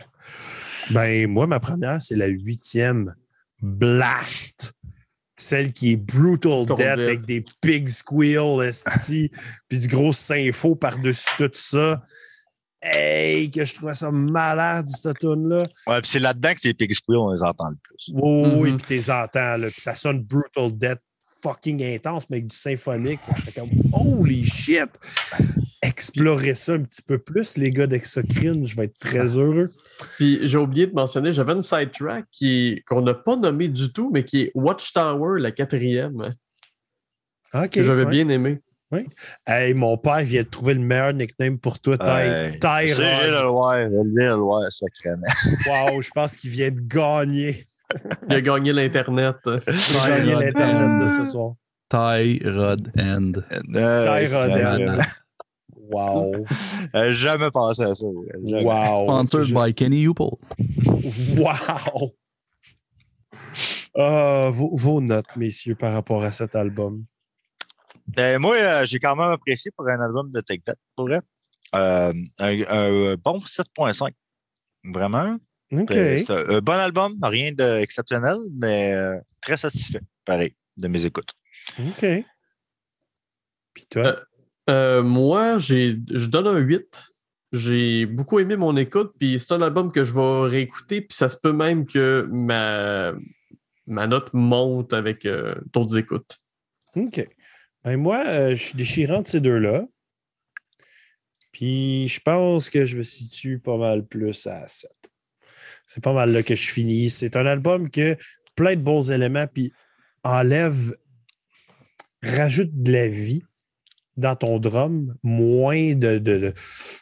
[0.89, 3.13] Ben, moi, ma première, c'est la huitième.
[3.61, 4.73] Blast.
[5.39, 6.87] Celle qui est Brutal Death Death.
[6.87, 8.71] avec des pig squeals,
[9.69, 12.01] puis du gros sympho par-dessus tout ça.
[12.81, 15.63] Hey, que je trouvais ça malade, cette tune-là.
[15.87, 18.11] Ouais, puis c'est là-dedans que ces Pig Squeal, on les entend le plus.
[18.13, 18.77] Oui, oui, Mhm.
[18.77, 20.99] puis t'es entends, là, puis ça sonne Brutal Death
[21.41, 23.19] fucking intense, mais avec du symphonique.
[23.37, 24.89] J'étais comme, holy shit!
[25.81, 29.71] Explorer ça un petit peu plus, les gars d'Exocrine, je vais être très heureux.
[30.17, 34.09] Puis j'ai oublié de mentionner, j'avais une sidetrack qui- qu'on n'a pas nommée du tout,
[34.11, 36.35] mais qui est Watchtower, la quatrième,
[37.53, 37.69] OK.
[37.69, 38.11] que j'avais ouais.
[38.11, 38.59] bien aimé.
[39.45, 42.05] Hey, mon père vient de trouver le meilleur nickname pour toi, Ty.
[42.05, 42.51] Ouais.
[42.53, 42.99] C'est Tyrod.
[43.31, 45.27] le Loir, le Loir, sacrément.
[45.67, 47.67] Wow, je pense qu'il vient de gagner,
[48.29, 49.35] Il a gagné l'Internet.
[49.45, 49.59] de
[50.07, 51.51] gagner Tyrod l'Internet de ce soir.
[51.89, 53.31] Ty Rod End.
[53.71, 54.53] Tyrod.
[54.53, 55.01] Tyrod.
[55.89, 56.33] Wow.
[56.95, 58.05] Euh, jamais pensé à ça.
[58.33, 58.63] Jamais.
[58.65, 59.05] Wow.
[59.05, 60.31] Sponsored Je- by Kenny Upol.
[61.37, 62.11] Wow.
[63.95, 67.05] Ah, vos, vos notes, messieurs, par rapport à cet album.
[68.07, 71.19] Ben, moi, euh, j'ai quand même apprécié pour un album de Take That, pour vrai.
[71.75, 74.11] Euh, un, un bon 7.5.
[74.85, 75.37] Vraiment.
[76.19, 81.33] C'est un, un bon album, rien d'exceptionnel, mais euh, très satisfait, pareil, de mes écoutes.
[81.79, 82.05] OK.
[83.73, 84.03] Puis toi?
[84.05, 84.15] Euh,
[84.69, 87.05] Euh, moi, j'ai, je donne un 8.
[87.53, 91.29] J'ai beaucoup aimé mon écoute, puis c'est un album que je vais réécouter, puis ça
[91.29, 93.13] se peut même que ma,
[93.85, 96.39] ma note monte avec euh, d'autres écoutes.
[96.97, 97.25] OK.
[97.85, 99.85] Ben moi, euh, je suis déchirant de ces deux-là.
[101.53, 104.91] Puis je pense que je me situe pas mal plus à 7.
[105.87, 107.09] C'est pas mal là que je finis.
[107.09, 108.15] C'est un album que
[108.55, 109.71] plein de bons éléments, puis
[110.23, 110.95] enlève,
[112.21, 113.43] rajoute de la vie
[114.17, 116.53] dans ton drum, moins de, de,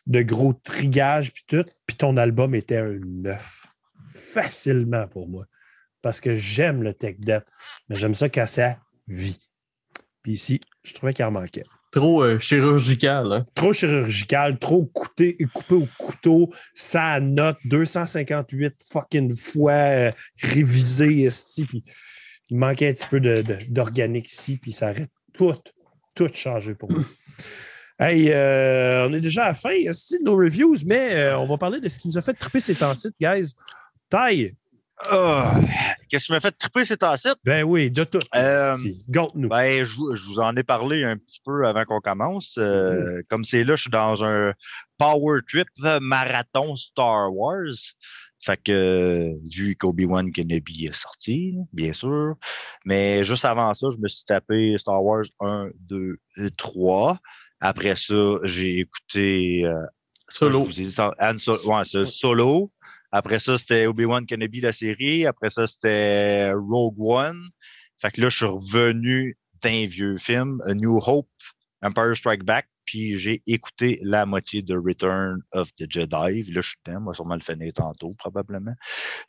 [0.06, 1.66] de, gros trigages, puis tout.
[1.88, 3.66] Puis ton album était un 9.
[4.08, 5.46] Facilement pour moi.
[6.02, 7.46] Parce que j'aime le tech debt,
[7.90, 9.40] mais j'aime ça quand ça vit.
[10.22, 11.64] Puis ici, je trouvais qu'il en manquait.
[11.96, 13.32] Trop euh, chirurgical.
[13.32, 13.42] Hein?
[13.56, 20.12] Trop chirurgical, trop coupé, coupé au couteau, ça note 258 fucking fois euh,
[20.42, 21.30] révisé,
[21.66, 21.84] puis
[22.50, 23.22] il manquait un petit peu
[23.70, 25.54] d'organique ici, puis ça aurait tout,
[26.14, 27.02] tout changé pour moi.
[27.98, 31.46] Hey, euh, on est déjà à la fin, esti, de nos reviews, mais euh, on
[31.46, 33.54] va parler de ce qui nous a fait triper ces temps-ci, guys.
[34.10, 34.54] Taille,
[35.04, 35.60] Ah,
[36.10, 37.36] Qu'est-ce qui m'a fait triper cet acide?
[37.44, 38.20] ben oui, de tout.
[38.34, 38.76] Euh.
[39.10, 39.50] Gante-nous.
[39.50, 42.56] Ben, je, vous- je vous en ai parlé un petit peu avant qu'on commence.
[42.58, 44.54] Euh, Comme c'est là, je suis dans un
[44.98, 45.68] power trip
[46.02, 47.74] marathon Star Wars.
[48.44, 52.36] Fait que, vu qu'Obi-Wan Kenobi est sorti, bien sûr.
[52.86, 56.18] Mais juste avant ça, je me suis tapé Star Wars 1, 2,
[56.56, 57.18] 3.
[57.60, 59.74] Après ça, j'ai écouté euh,
[60.30, 60.60] Solo.
[60.66, 62.72] je vous ai dit, ça- Han So- ouais, c'est solo.
[63.16, 65.26] Après ça, c'était Obi-Wan Kenobi, la série.
[65.26, 67.48] Après ça, c'était Rogue One.
[67.98, 71.30] Fait que là, je suis revenu d'un vieux film, A New Hope,
[71.82, 76.44] Empire Strike Back, puis j'ai écouté la moitié de Return of the Jedi.
[76.52, 78.76] Là, je suis dedans, moi, sûrement le finir tantôt, probablement.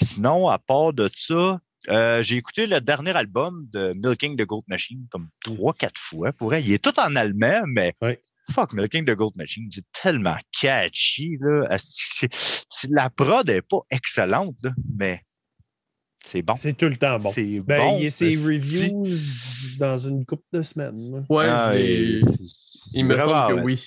[0.02, 4.64] Sinon, à part de ça, euh, j'ai écouté le dernier album de Milking the Goat
[4.66, 6.32] Machine comme trois, quatre fois.
[6.32, 6.66] Pour elle.
[6.66, 7.94] Il est tout en allemand, mais.
[8.52, 11.66] Fuck, Milking the Gold Machine, c'est tellement catchy, là.
[11.70, 15.22] Asti, c'est- c'est- la prod est pas excellente, là, mais
[16.24, 16.54] c'est bon.
[16.54, 17.30] C'est tout le temps bon.
[17.32, 17.96] C'est Ben, bon.
[17.98, 19.06] il y a ses reviews
[19.78, 21.12] dans une couple de semaines.
[21.12, 21.24] là.
[21.28, 22.20] Ouais, Ah, et-
[22.94, 23.62] il me semble que ouais.
[23.62, 23.84] oui.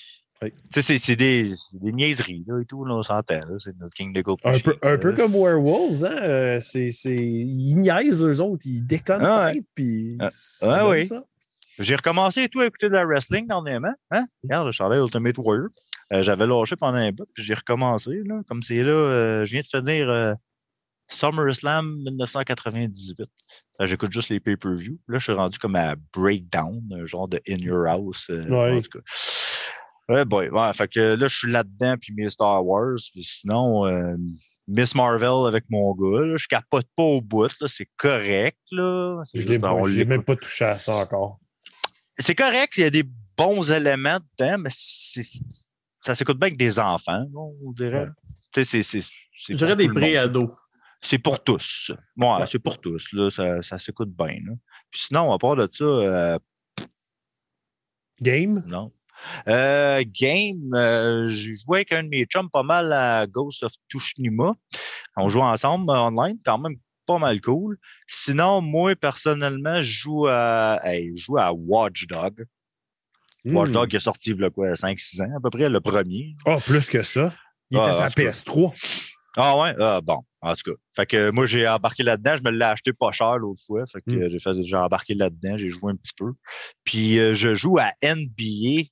[0.74, 3.58] C'est- c'est des, c'est des niaiseries, là, et tout, là, on s'entend, là.
[3.58, 6.16] C'est notre King de Gold Un peu, Machine, un peu comme Werewolves, hein?
[6.22, 7.14] euh, C'est, c'est...
[7.14, 11.06] Ils niaisent eux autres, ils déconnent Ah puis Ah, ça ah donne oui.
[11.06, 11.26] ça.
[11.80, 13.94] J'ai recommencé et tout à écouter de la wrestling dernièrement.
[14.12, 14.26] Hein?
[14.44, 15.70] Regarde, je savais Ultimate Warrior.
[16.12, 18.22] Euh, J'avais lâché pendant un bout, puis j'ai recommencé.
[18.26, 18.42] Là.
[18.50, 20.34] Comme c'est là, euh, je viens de finir euh,
[21.10, 23.22] SummerSlam 1998.
[23.22, 25.00] Euh, J'écoute juste les pay-per-view.
[25.08, 28.28] Là, je suis rendu comme à Breakdown, un genre de In Your House.
[28.30, 28.78] Ouais.
[28.78, 30.14] En tout cas.
[30.14, 30.50] Ouais, boy.
[30.50, 32.98] Ouais, fait que là, je suis là-dedans, puis mes Star Wars.
[33.14, 33.86] Puis sinon,
[34.68, 37.52] Miss Marvel avec mon gars, là, je capote pas au bout.
[37.68, 38.58] C'est correct.
[38.72, 39.24] Là.
[39.34, 41.40] Je l'écoute même pas touché à ça encore.
[42.20, 43.04] C'est correct, il y a des
[43.38, 48.04] bons éléments dedans, mais ça s'écoute bien avec des enfants, on dirait.
[48.06, 48.10] Ouais.
[48.52, 50.50] Tu sais, c'est- c'est- c'est Je dirais des pré-ados.
[51.02, 51.92] C'est pour tous.
[52.18, 53.14] Ouais, c'est pour tous.
[53.14, 54.38] Là, ça ça s'écoute bien.
[54.46, 54.54] là.
[54.92, 56.38] Puis sinon, à part de ça, euh,
[58.22, 58.64] Game?
[58.68, 58.92] non.
[59.48, 63.72] Euh, game, euh, j'ai joué avec un de mes chums pas mal à Ghost of
[63.92, 64.54] Tsushima.
[65.18, 66.76] On joue ensemble online, quand même
[67.10, 67.78] pas mal cool.
[68.08, 72.46] Sinon, moi, personnellement, je joue à, hey, je joue à Watch Dog.
[73.46, 73.74] Watch Hmm.
[73.74, 76.36] Dog est sorti il y a quoi, 5-6 ans à peu près, le premier.
[76.46, 77.34] Ah, plus que ça.
[77.72, 78.10] Il était Ah, cas.
[78.10, 78.74] PS3.
[79.38, 79.76] Ah ouais?
[79.80, 80.78] Ah, bon, en tout cas.
[80.96, 82.36] Fait que moi, j'ai embarqué là-dedans.
[82.36, 83.84] Je me l'ai acheté pas cher l'autre fois.
[83.92, 84.32] Fait que Mm.
[84.32, 85.58] j'ai fait- j'ai embarqué là-dedans.
[85.58, 86.32] J'ai joué un petit peu.
[86.84, 88.88] Puis euh, je joue à NBA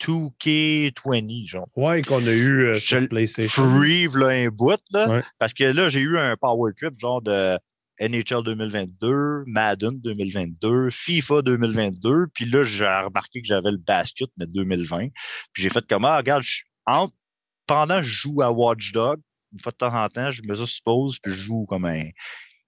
[0.00, 1.68] 2K20, genre.
[1.76, 3.68] Ouais, qu'on a eu euh, sur PlayStation.
[3.70, 5.08] Free, là, un bout, là.
[5.08, 5.22] Ouais.
[5.38, 7.58] Parce que là, j'ai eu un power trip, genre de
[8.00, 12.26] NHL 2022, Madden 2022, FIFA 2022.
[12.32, 15.08] Puis là, j'ai remarqué que j'avais le basket, mais 2020.
[15.52, 17.10] Puis j'ai fait comme, ah, regarde, je- en-
[17.66, 19.20] pendant que je joue à Watch Dog,
[19.52, 20.54] une fois de temps en temps, je me
[20.84, 22.04] pause, puis je joue comme un,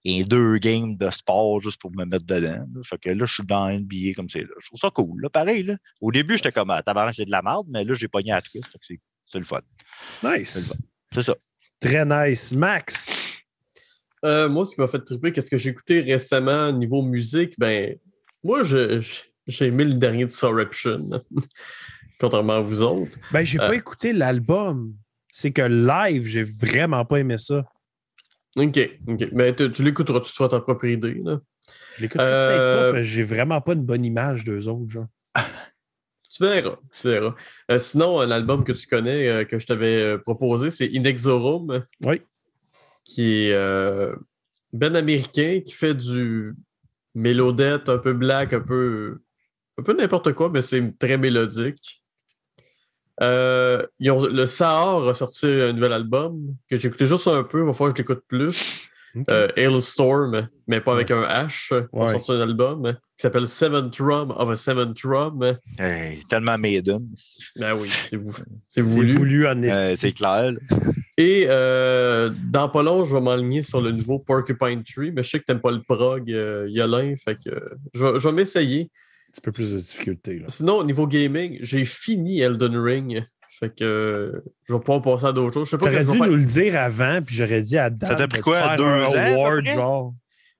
[0.07, 2.65] un deux games de sport juste pour me mettre dedans.
[2.73, 2.81] là.
[2.83, 4.47] Fait que là, je suis dans NBA comme c'est là.
[4.59, 5.63] Je trouve ça cool, là, pareil.
[5.63, 5.75] Là.
[6.01, 8.35] Au début, j'étais comme, ah, tabarnak, c'est de la merde, mais là, j'ai pogné à
[8.35, 8.77] la twist.
[8.81, 8.99] C'est-
[9.37, 9.61] le fun.
[10.23, 10.77] Nice.
[11.13, 11.35] C'est ça.
[11.79, 12.53] Très nice.
[12.53, 13.33] Max?
[14.25, 17.95] Euh, moi, ce qui m'a fait triper, qu'est-ce que j'ai écouté récemment niveau musique, ben,
[18.43, 19.01] moi, j'ai
[19.67, 21.09] aimé le dernier de Sorruption,
[22.19, 23.17] contrairement à vous autres.
[23.31, 23.67] Ben, j'ai Euh.
[23.67, 24.93] pas écouté l'album.
[25.31, 27.63] C'est que live, j'ai vraiment pas aimé ça.
[28.55, 29.27] OK, OK.
[29.31, 31.21] Mais tu, tu l'écouteras, tu te feras ta propre idée.
[31.23, 31.39] Là.
[31.95, 34.89] Je l'écouterai Euh, peut-être pas parce que j'ai vraiment pas une bonne image d'eux autres.
[34.89, 35.07] Genre.
[36.33, 37.35] Tu verras, tu verras.
[37.69, 41.85] Euh, sinon, un album que tu connais, euh, que je t'avais euh, proposé, c'est Inexorum,
[42.05, 42.21] Oui.
[43.03, 44.15] qui est euh,
[44.71, 46.53] ben américain, qui fait du
[47.15, 49.19] mélodette un peu black, un peu,
[49.77, 52.00] un peu n'importe quoi, mais c'est très mélodique.
[53.21, 57.43] Euh, ils ont- le Sahar a sorti un nouvel album que j'ai écouté juste un
[57.43, 58.87] peu, il va falloir que je l'écoute plus.
[59.13, 59.25] Ok.
[59.29, 61.67] Euh, Hailstorm, mais pas avec un H.
[61.71, 62.11] Ils ont Ouais.
[62.13, 65.57] sorti un album qui s'appelle Seventh Drum of a Seventh Drum.
[65.77, 67.05] Hey, tellement Maiden.
[67.57, 68.31] Ben oui, c'est vou-
[68.63, 69.11] c'est C'est voulu.
[69.11, 70.53] voulu en Euh, c'est clair.
[71.17, 75.29] Et euh, dans pas long, je vais m'aligner sur le nouveau Porcupine Tree, mais je
[75.29, 78.35] sais que t'aimes pas le prog, euh, Yolin, fait que euh, je, vais- je vais
[78.35, 78.89] m'essayer.
[79.31, 80.39] Un petit peu plus de difficulté.
[80.39, 80.45] Là.
[80.49, 83.25] Sinon, au niveau gaming, j'ai fini Elden Ring,
[83.59, 85.67] fait que euh, je vais pouvoir passer à d'autres choses.
[85.67, 86.27] Je sais pas T'aurais que je dû faire.
[86.27, 89.33] nous le dire avant, puis j'aurais dit à Dan Ça pris quoi, faire deux un
[89.33, 90.13] award, genre?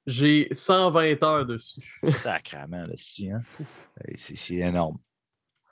[0.08, 2.00] J'ai 120 heures dessus.
[2.24, 3.40] Sacrement, là, si, hein?
[4.16, 4.98] C'est énorme.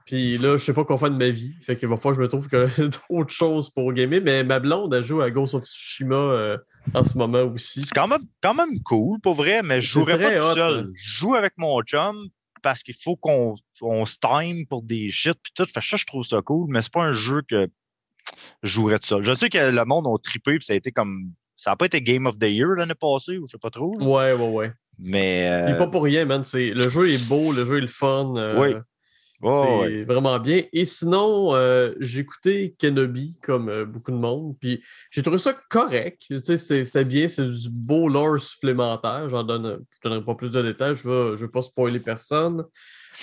[0.05, 1.53] Puis là, je sais pas quoi faire de ma vie.
[1.61, 4.19] Fait qu'il va falloir que je me trouve que d'autres choses pour gamer.
[4.21, 6.57] Mais ma blonde, elle joue à Ghost of Tsushima euh,
[6.95, 7.83] en ce moment aussi.
[7.83, 10.79] C'est quand même, quand même cool, pour vrai, mais je très pas hot, tout seul.
[10.79, 10.91] hein.
[10.95, 12.27] Je joue avec mon chum
[12.61, 15.65] parce qu'il faut qu'on on se time pour des shit puis tout.
[15.65, 17.67] Fait que ça, je trouve ça cool, mais c'est pas un jeu que
[18.63, 19.23] je jouerais tout seul.
[19.23, 21.33] Je sais que le monde a trippé puis ça a été comme.
[21.55, 23.97] Ça n'a pas été Game of the Year l'année passée, ou je sais pas trop.
[23.99, 24.05] là.
[24.05, 24.71] Ouais, ouais, ouais.
[24.97, 25.63] Mais.
[25.65, 26.43] Puis euh, pas pour rien, man.
[26.53, 28.33] Le jeu est beau, le jeu est le fun.
[28.37, 28.75] euh, Oui.
[29.41, 30.03] C'est ouais.
[30.03, 30.63] vraiment bien.
[30.73, 34.57] Et sinon, euh, j'ai écouté Kenobi comme euh, beaucoup de monde.
[34.59, 36.23] Puis j'ai trouvé ça correct.
[36.27, 37.27] Tu sais, C'était bien.
[37.29, 39.29] C'est du beau lore supplémentaire.
[39.29, 40.95] J'en donne, je donnerai pas plus de détails.
[40.95, 42.65] Je ne vais, pas spoiler personne.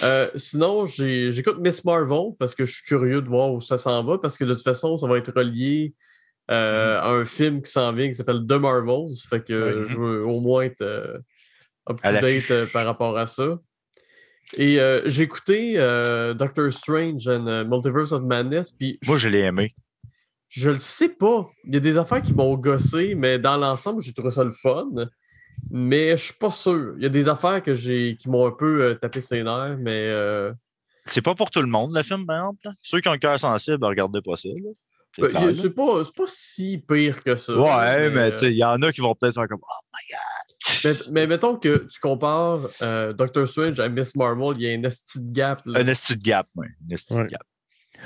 [0.03, 4.03] Euh, sinon, j'écoute Miss Marvel parce que je suis curieux de voir où ça s'en
[4.03, 4.17] va.
[4.17, 5.95] Parce que de toute façon, ça va être relié
[6.49, 9.15] à un film qui s'en vient qui s'appelle The Marvels.
[9.29, 10.83] Fait que je veux au moins être
[11.91, 13.59] up to date par rapport à ça.
[14.55, 19.29] Et euh, j'ai écouté euh, Doctor Strange and euh, Multiverse of Madness, puis Moi, je,
[19.29, 19.75] l'ai aimé.
[20.49, 21.49] je le sais pas.
[21.65, 24.53] Il y a des affaires qui m'ont gossé, mais dans l'ensemble, j'ai trouvé ça le
[24.53, 24.89] fun.
[25.71, 26.95] Mais je suis pas sûr.
[26.97, 29.77] Il y a des affaires que j'ai qui m'ont un peu euh, tapé ses nerfs,
[29.81, 30.53] mais euh,
[31.07, 32.69] C'est pas pour tout le monde, le film, par exemple.
[32.83, 34.49] Ceux qui ont le cœur sensible, regardez pas ça.
[34.49, 34.71] là.
[35.19, 35.53] C'est Ben.
[35.53, 37.55] C'est pas, c'est pas si pire que ça.
[37.57, 39.85] Ouais, mais euh, tu sais, il y en a qui vont peut-être faire comme Oh
[39.93, 40.15] my
[40.85, 41.03] Mais, god!
[41.13, 44.83] mais mettons que tu compares euh, Doctor Strange à Miss Marvel, il y a un
[44.83, 45.61] esti de gap.
[45.65, 45.81] là.
[45.81, 46.67] Un esti de gap, ouais.
[46.91, 47.29] Un esti de Ouais.
[47.29, 47.43] gap.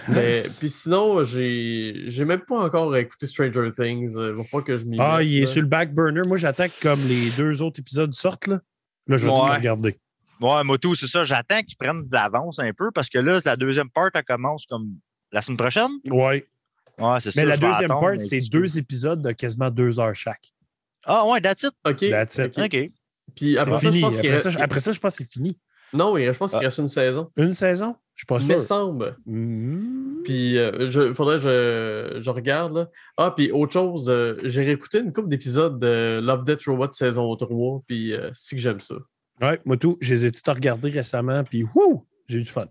[0.09, 0.31] Mais-.
[0.61, 4.13] Puis sinon, j'ai j'ai même pas encore écouté Stranger Things.
[4.17, 5.47] Il va falloir que je m'y Ah, mette, il est là.
[5.47, 6.23] sur le back burner.
[6.29, 8.47] Moi, j'attends que comme les deux autres épisodes sortent.
[8.47, 8.61] Là,
[9.09, 9.57] là je vais tout Ouais.
[9.57, 9.99] regarder.
[10.41, 11.25] Ouais, Moto, c'est ça.
[11.25, 14.65] J'attends qu'ils prennent de l'avance un peu parce que là, la deuxième part, elle commence
[14.67, 14.95] comme
[15.33, 15.91] la semaine prochaine.
[16.09, 16.47] Ouais.
[17.01, 17.41] Ouais, c'est ça.
[17.41, 20.43] Mais la deuxième attendre part, c'est deux épisodes de quasiment deux heures chaque.
[21.05, 21.73] Ah, ouais, that's it.
[21.87, 22.11] OK.
[22.11, 22.59] That's it.
[22.59, 22.87] ok.
[23.35, 24.45] Puis C'est après ça, je pense Après reste...
[24.45, 25.59] ça, je- après ça, je pense que c'est fini.
[25.93, 26.65] Non, il- je pense qu'il Ah.
[26.65, 27.31] reste une saison.
[27.37, 27.97] Une saison?
[28.15, 28.57] Je suis pas sûr.
[28.57, 29.17] me semble.
[29.27, 30.23] Hmm.
[30.25, 32.75] Puis, il faudrait que je, je regarde.
[32.77, 32.91] Là.
[33.17, 37.35] Ah, puis autre chose, euh, j'ai réécouté une couple d'épisodes de Love, Death, Robot saison
[37.35, 38.97] 3, puis euh, c'est que j'aime ça.
[39.41, 42.67] Ouais, moi tout, je les ai tous regardés récemment, puis wouh, j'ai eu du fun.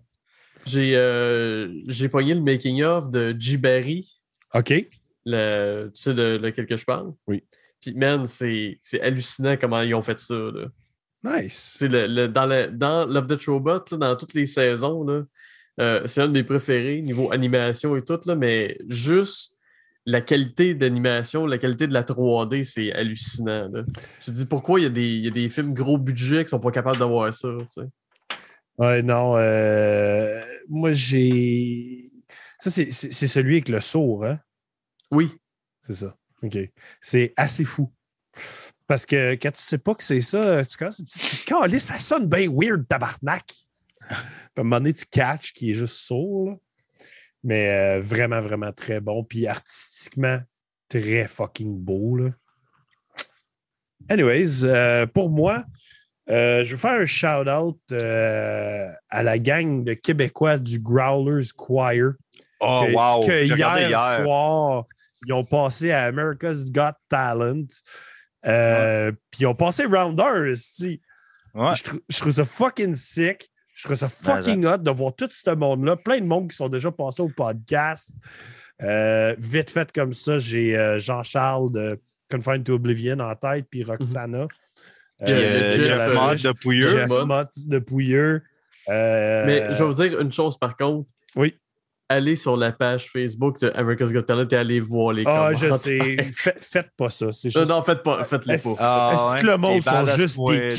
[0.68, 3.58] J'ai euh, j'ai pogné le making-of de G.
[3.58, 4.19] Barry,
[4.54, 4.74] OK.
[5.26, 7.14] le, tu sais de lequel que je parle?
[7.28, 7.44] Oui.
[7.82, 10.36] Puis, man, c'est c'est hallucinant comment ils ont fait ça.
[10.36, 10.68] Là.
[11.24, 11.76] Nice.
[11.78, 15.06] C'est le, le- dans, le- dans Love, Death, Robot, là, dans toutes les saisons,
[15.80, 19.58] euh, c'est un de mes préférés, niveau animation et tout, là, mais juste
[20.06, 23.70] la qualité d'animation, la qualité de la 3D, c'est hallucinant.
[23.72, 23.84] Là.
[24.22, 26.44] Tu te dis pourquoi il y, a des, il y a des films gros budget
[26.46, 27.50] qui sont pas capables d'avoir ça.
[27.60, 27.88] tu sais?
[28.78, 29.36] Ouais, non.
[29.38, 30.40] euh,
[30.70, 31.99] moi, j'ai.
[32.60, 34.40] Ça, c'est celui avec le sourd, hein?
[35.12, 35.32] Oui,
[35.80, 36.16] C'est ça.
[36.44, 36.58] OK.
[37.02, 37.92] C'est assez fou.
[38.88, 42.28] Parce que quand tu sais pas que c'est ça, tu commences à te ça sonne
[42.28, 43.46] bien weird, tabarnak.
[43.46, 44.18] Puis
[44.58, 46.50] à un moment donné, tu catches qui est juste sourd.
[46.50, 46.56] là.
[47.44, 49.24] Mais euh, vraiment, vraiment très bon.
[49.24, 50.40] Puis artistiquement,
[50.90, 52.18] très fucking beau.
[52.18, 52.32] Là.
[54.10, 55.64] Anyways, euh, pour moi,
[56.30, 62.14] euh, je veux faire un shout-out à la gang de Québécois du Growlers Choir
[62.62, 63.20] Oh, que, wow.
[63.26, 64.86] que hier, soir,
[65.26, 67.66] ils ont passé à America's Got Talent.
[68.46, 70.54] Euh, Puis ils ont passé Rounders.
[70.54, 71.00] tu sais.
[71.54, 71.76] Ouais.
[71.76, 73.50] Je, trou- je trouve ça fucking sick.
[73.74, 75.96] Je trouve ça fucking hot de voir tout ce monde-là.
[75.96, 78.12] Plein de monde qui sont déjà passés au podcast.
[78.82, 82.00] Euh, vite fait comme ça, j'ai euh, Jean-Charles de
[82.30, 84.48] Confined to Oblivion en tête, puis Roxana.
[85.24, 86.88] Puis, euh, Jeff Jeff, Mott de Pouilleux.
[86.88, 87.26] Jeff Mott.
[87.28, 88.42] Mott de Pouilleux.
[88.90, 91.10] Euh, mais je vais vous dire une chose par contre.
[91.36, 91.58] Oui.
[92.12, 95.74] Allez sur la page Facebook de America's Got Talent et allez voir les Ah, commentaires.
[95.74, 96.18] je sais.
[96.34, 97.32] Fait- faites pas ça.
[97.32, 97.72] C'est Non, juste...
[97.72, 99.12] non, faites pas, faites-les Est-ce- pas.
[99.12, 100.70] Ah, Est-ce que le monde Des sont juste des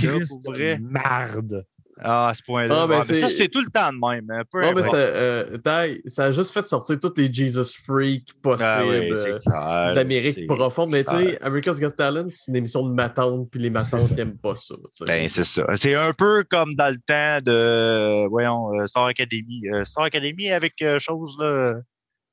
[0.43, 1.65] pour de marde?
[2.03, 2.83] Ah, à ce point-là.
[2.83, 4.31] Ah, ben, ça, c'est- tout le temps de même.
[4.31, 4.91] hein, peu importe.
[4.91, 5.59] ça, euh,
[6.07, 10.91] ça a juste fait sortir tous les Jesus Freaks possibles Ah oui, euh, d'Amérique profonde.
[10.91, 11.39] Mais tu sais.
[11.43, 14.75] America's Got Talent, c'est une émission de matantes, puis les matantes n'aiment pas ça.
[15.07, 15.65] Ben, c'est ça.
[15.77, 19.63] C'est un peu comme dans le temps de, voyons, euh, Star Academy.
[19.85, 21.73] Star Academy avec chose, là.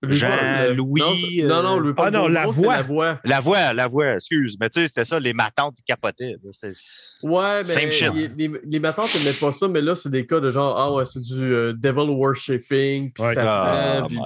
[0.04, 1.02] Louis Jean, Paul, euh, Louis,
[1.44, 2.76] Non, non, non, euh, Ah non, la voix.
[2.76, 3.20] La voix.
[3.24, 4.56] La voix, la voix, excuse.
[4.60, 6.36] Mais tu sais, c'était ça, les matantes qui capotaient.
[7.24, 8.12] Ouais, mais Same shit.
[8.14, 10.94] les, les, les matantes n'aimaient pas ça, mais là, c'est des cas de genre, ah
[10.94, 13.34] ouais, c'est du euh, devil worshipping, puis Ouais.
[13.34, 14.18] Satan, Oh puis.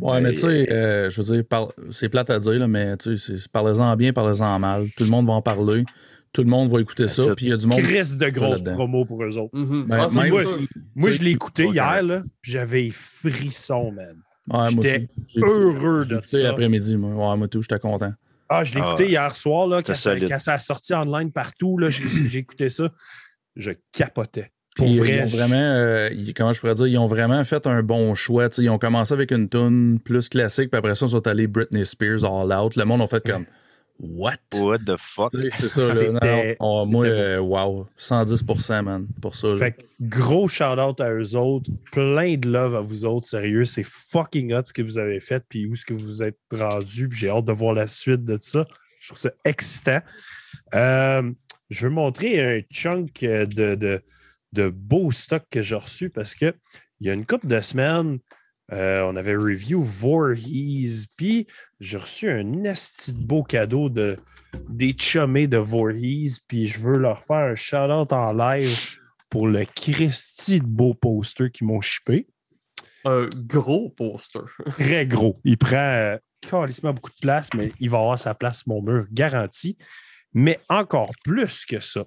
[0.00, 2.96] Ouais, mais tu sais, euh, je veux dire, par- c'est plate à dire, là, mais
[2.96, 4.86] tu sais, parlez-en bien, parlez-en mal.
[4.96, 5.84] Tout le monde va en parler.
[6.32, 7.34] Tout le monde va écouter ça.
[7.36, 7.80] Puis il y a du monde.
[7.80, 9.50] Chris de grosses promos pour eux autres.
[9.56, 9.86] Mhm.
[9.88, 10.42] Ben, Ah, même moi,
[10.94, 14.16] Moi, je l'ai écouté hier, là, j'avais les frissons, man.
[14.50, 15.08] Ouais, J'étais
[15.40, 16.42] heureux de ça.
[16.42, 17.30] l'après-midi, moi.
[17.30, 18.12] Ouais, moi tout, j'étais content.
[18.48, 20.28] Ah, je l'ai Ah, écouté hier soir, là, quand, ça, solide.
[20.28, 22.90] quand ça a sorti online partout, là, j'ai écouté ça.
[23.56, 24.50] Je capotais.
[24.76, 25.16] Pour Puis, vrai.
[25.18, 27.82] ils ont je- vraiment, euh, ils- comment je pourrais dire, ils ont vraiment fait un
[27.82, 28.48] bon choix.
[28.58, 31.86] Ils ont commencé avec une tune plus classique, puis après ça, ils sont allés Britney
[31.86, 32.74] Spears All Out.
[32.76, 33.46] Le monde a fait comme
[34.00, 34.38] What?
[34.54, 35.32] What the fuck?
[35.52, 36.10] C'est ça, là.
[36.20, 36.54] Non.
[36.58, 39.48] Oh, moi, euh, wow, 110%, man, pour ça.
[39.48, 39.56] là.
[39.56, 41.70] Fait que gros shout-out à eux autres.
[41.92, 43.26] Plein de love à vous autres.
[43.26, 45.44] Sérieux, c'est fucking hot ce que vous avez fait.
[45.48, 47.08] Puis où est-ce que vous êtes rendus.
[47.08, 48.66] Puis j'ai hâte de voir la suite de ça.
[48.98, 50.00] Je trouve ça excitant.
[50.74, 51.30] Euh,
[51.70, 54.02] je veux montrer un chunk de, de,
[54.52, 56.52] de beau stock que j'ai reçu parce que
[57.00, 58.18] il y a une couple de semaines,
[58.72, 61.06] euh, on avait review Voorhees.
[61.16, 61.46] Puis
[61.80, 64.18] j'ai reçu un esti de beau cadeau de,
[64.68, 66.40] des chummés de Voorhees.
[66.48, 68.98] Puis je veux leur faire un shout-out en live
[69.30, 72.28] pour le Christy de beau poster qu'ils m'ont shippé.
[73.04, 74.40] Un gros poster.
[74.78, 75.40] Très gros.
[75.44, 79.06] Il prend euh, calissement beaucoup de place, mais il va avoir sa place mon mur,
[79.12, 79.76] garanti.
[80.32, 82.04] Mais encore plus que ça,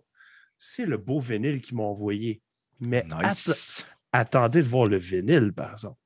[0.57, 2.41] c'est le beau vinyle qu'ils m'ont envoyé.
[2.79, 5.99] Mais att- attendez de voir le vinyle, par exemple.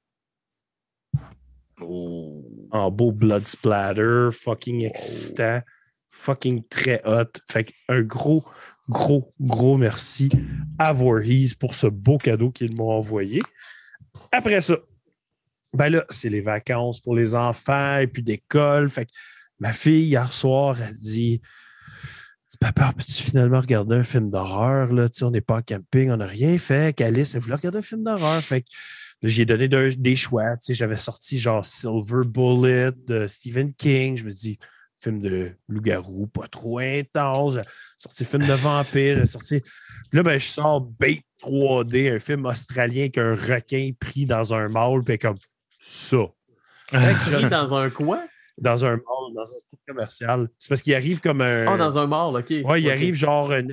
[1.82, 2.44] Oh.
[2.72, 5.62] En beau blood splatter, fucking excitant,
[6.10, 7.40] fucking très hot.
[7.50, 8.46] Fait que un gros,
[8.90, 10.30] gros, gros merci
[10.78, 13.42] à Voorhees pour ce beau cadeau qu'ils m'ont envoyé.
[14.32, 14.78] Après ça,
[15.74, 18.90] ben là, c'est les vacances pour les enfants et puis d'école.
[18.90, 19.12] Fait que
[19.60, 21.42] ma fille, hier soir, a dit
[22.60, 24.94] Papa, peux-tu finalement regarder un film d'horreur?
[24.94, 25.08] Là?
[25.22, 26.96] On n'est pas en camping, on n'a rien fait.
[26.96, 28.42] Qu'Alice, elle voulait regarder un film d'horreur.
[28.42, 28.68] Fait que
[29.24, 30.56] j'ai donné de- des choix.
[30.58, 34.18] Tu sais, j'avais sorti genre Silver Bullet de Stephen King.
[34.18, 34.58] Je me dis,
[35.00, 37.56] film de loup-garou, pas trop intense.
[37.56, 37.62] J'ai
[37.98, 39.16] sorti film de vampire.
[39.18, 39.62] J'ai sorti.
[39.62, 44.54] Puis là, ben, je sors Bait 3D, un film australien avec un requin pris dans
[44.54, 45.38] un mâle, puis comme
[45.80, 46.18] ça.
[46.92, 48.22] Pris dans un coin?
[48.62, 50.48] Dans un mâle, dans un centre commercial.
[50.58, 51.66] C'est parce qu'il arrive comme un.
[51.68, 52.50] Ah, dans un mall, OK.
[52.64, 53.66] Ouais, il arrive genre un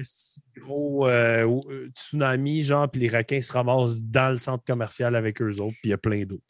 [0.56, 5.40] gros euh, euh, tsunami, genre, puis les requins se ramassent dans le centre commercial avec
[5.42, 6.40] eux autres, puis il y a plein d'eau.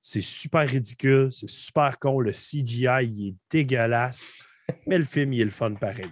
[0.00, 2.18] C'est super ridicule, c'est super con.
[2.20, 4.32] Le CGI, il est dégueulasse,
[4.86, 6.10] mais le film, il est le fun pareil.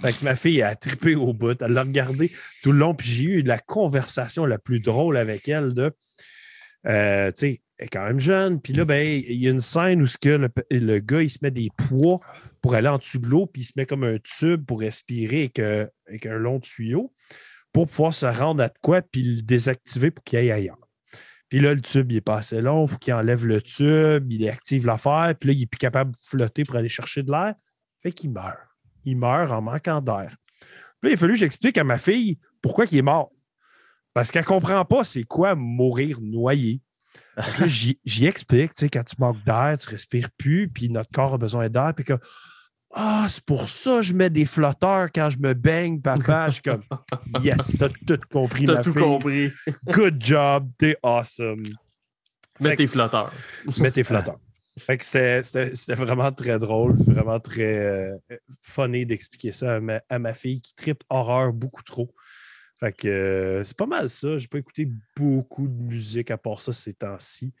[0.00, 2.30] Fait que ma fille a trippé au bout, elle l'a regardé
[2.62, 5.92] tout le long, puis j'ai eu la conversation la plus drôle avec elle de.
[6.86, 10.00] euh, tu sais, est quand même jeune, puis là, ben, il y a une scène
[10.00, 12.20] où ce que le, gars, il se met des poids
[12.62, 15.50] pour aller en dessous de l'eau, puis il se met comme un tube pour respirer
[15.56, 15.86] avec, euh,
[16.24, 17.12] un long tuyau
[17.72, 20.78] pour pouvoir se rendre à quoi, puis le désactiver pour qu'il aille ailleurs.
[21.48, 24.32] Puis là, le tube, il est pas assez long, il faut qu'il enlève le tube,
[24.32, 27.32] il active l'affaire, puis là, il n'est plus capable de flotter pour aller chercher de
[27.32, 27.54] l'air.
[28.02, 28.58] Fait qu'il meurt.
[29.04, 30.36] Il meurt en manquant d'air.
[30.60, 30.68] Puis
[31.02, 33.32] là, il a fallu que j'explique à ma fille pourquoi il est mort.
[34.14, 36.80] Parce qu'elle ne comprend pas c'est quoi mourir noyé.
[37.66, 41.38] J'y explique, tu sais, quand tu manques d'air, tu respires plus, puis notre corps a
[41.38, 42.14] besoin d'air, puis que
[42.96, 46.46] ah, c'est pour ça que je mets des flotteurs quand je me baigne, papa.
[46.48, 46.84] Je suis comme,
[47.42, 49.02] yes, t'as tout compris, T'as ma tout fille.
[49.02, 49.52] compris.
[49.86, 51.64] Good job, t'es awesome.
[52.60, 53.32] Mets tes flotteurs.
[53.78, 54.38] Mets tes flotteurs.
[54.78, 58.16] Fait que c'était vraiment très drôle, vraiment très euh,
[58.60, 62.12] funny d'expliquer ça à ma, à ma fille qui tripe horreur beaucoup trop.
[62.80, 64.38] Fait que euh, c'est pas mal ça.
[64.38, 67.52] J'ai pas écouté beaucoup de musique à part ça ces temps-ci.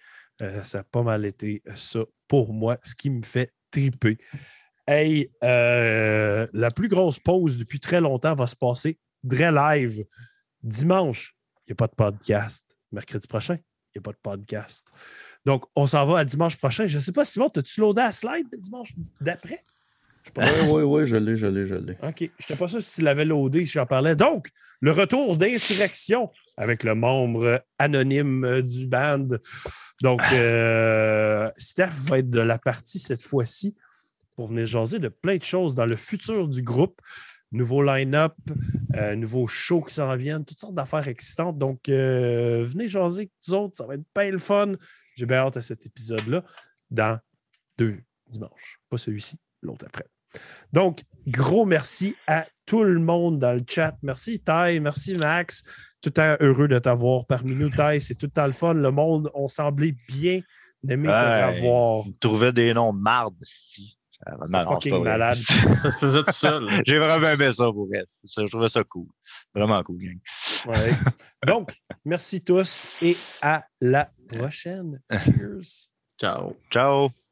[0.42, 4.18] Euh, ça a pas mal été ça pour moi, ce qui me fait triper.
[4.86, 10.04] Hey, euh, la plus grosse pause depuis très longtemps va se passer Dre Live.
[10.62, 11.36] Dimanche,
[11.66, 12.76] il n'y a pas de podcast.
[12.92, 14.92] Mercredi prochain, il n'y a pas de podcast.
[15.44, 16.86] Donc, on s'en va à dimanche prochain.
[16.86, 19.64] Je ne sais pas, Simon, as-tu loadé la slide de dimanche d'après?
[20.32, 20.44] Pas.
[20.62, 21.96] Oui, oui, oui, je l'ai, je l'ai, je l'ai.
[22.02, 22.18] OK.
[22.18, 24.16] Je n'étais pas sûr si tu l'avais loadé, si j'en parlais.
[24.16, 24.48] Donc,
[24.80, 29.28] le retour d'insurrection avec le membre anonyme euh, du band.
[30.02, 33.76] Donc, euh, Steph va être de la partie cette fois-ci
[34.36, 37.00] pour venir jaser de plein de choses dans le futur du groupe.
[37.52, 38.34] Nouveau line-up,
[38.96, 41.56] euh, nouveaux shows qui s'en viennent, toutes sortes d'affaires excitantes.
[41.56, 44.72] Donc, euh, venez jaser avec nous autres, ça va être bien le fun.
[45.14, 46.42] J'ai bien hâte à cet épisode-là
[46.90, 47.18] dans
[47.78, 47.98] deux
[48.28, 48.80] dimanches.
[48.90, 50.06] Pas celui-ci, l'autre après.
[50.72, 53.94] Donc, gros merci à tout le monde dans le chat.
[54.02, 55.62] Merci Ty, merci Max.
[56.00, 58.00] Tout le temps heureux de t'avoir parmi nous, Ty.
[58.00, 58.74] C'est tout le temps le fun.
[58.74, 60.40] Le monde, on semblait bien
[60.88, 61.56] aimé te Ouais.
[61.56, 62.04] revoir.
[62.06, 63.98] Il trouvait des noms de marde, si.
[64.44, 65.36] C'est fucking malade.
[65.82, 66.68] Ça se faisait tout seul.
[66.86, 68.06] J'ai vraiment aimé ça pour elle.
[68.24, 69.06] Je trouvais ça cool.
[69.54, 70.18] Vraiment cool, gang.
[70.66, 70.92] Ouais.
[71.46, 71.74] Donc,
[72.04, 75.00] merci tous et à la prochaine.
[75.10, 75.88] Cheers.
[76.18, 76.56] Ciao.
[76.70, 77.23] Ciao.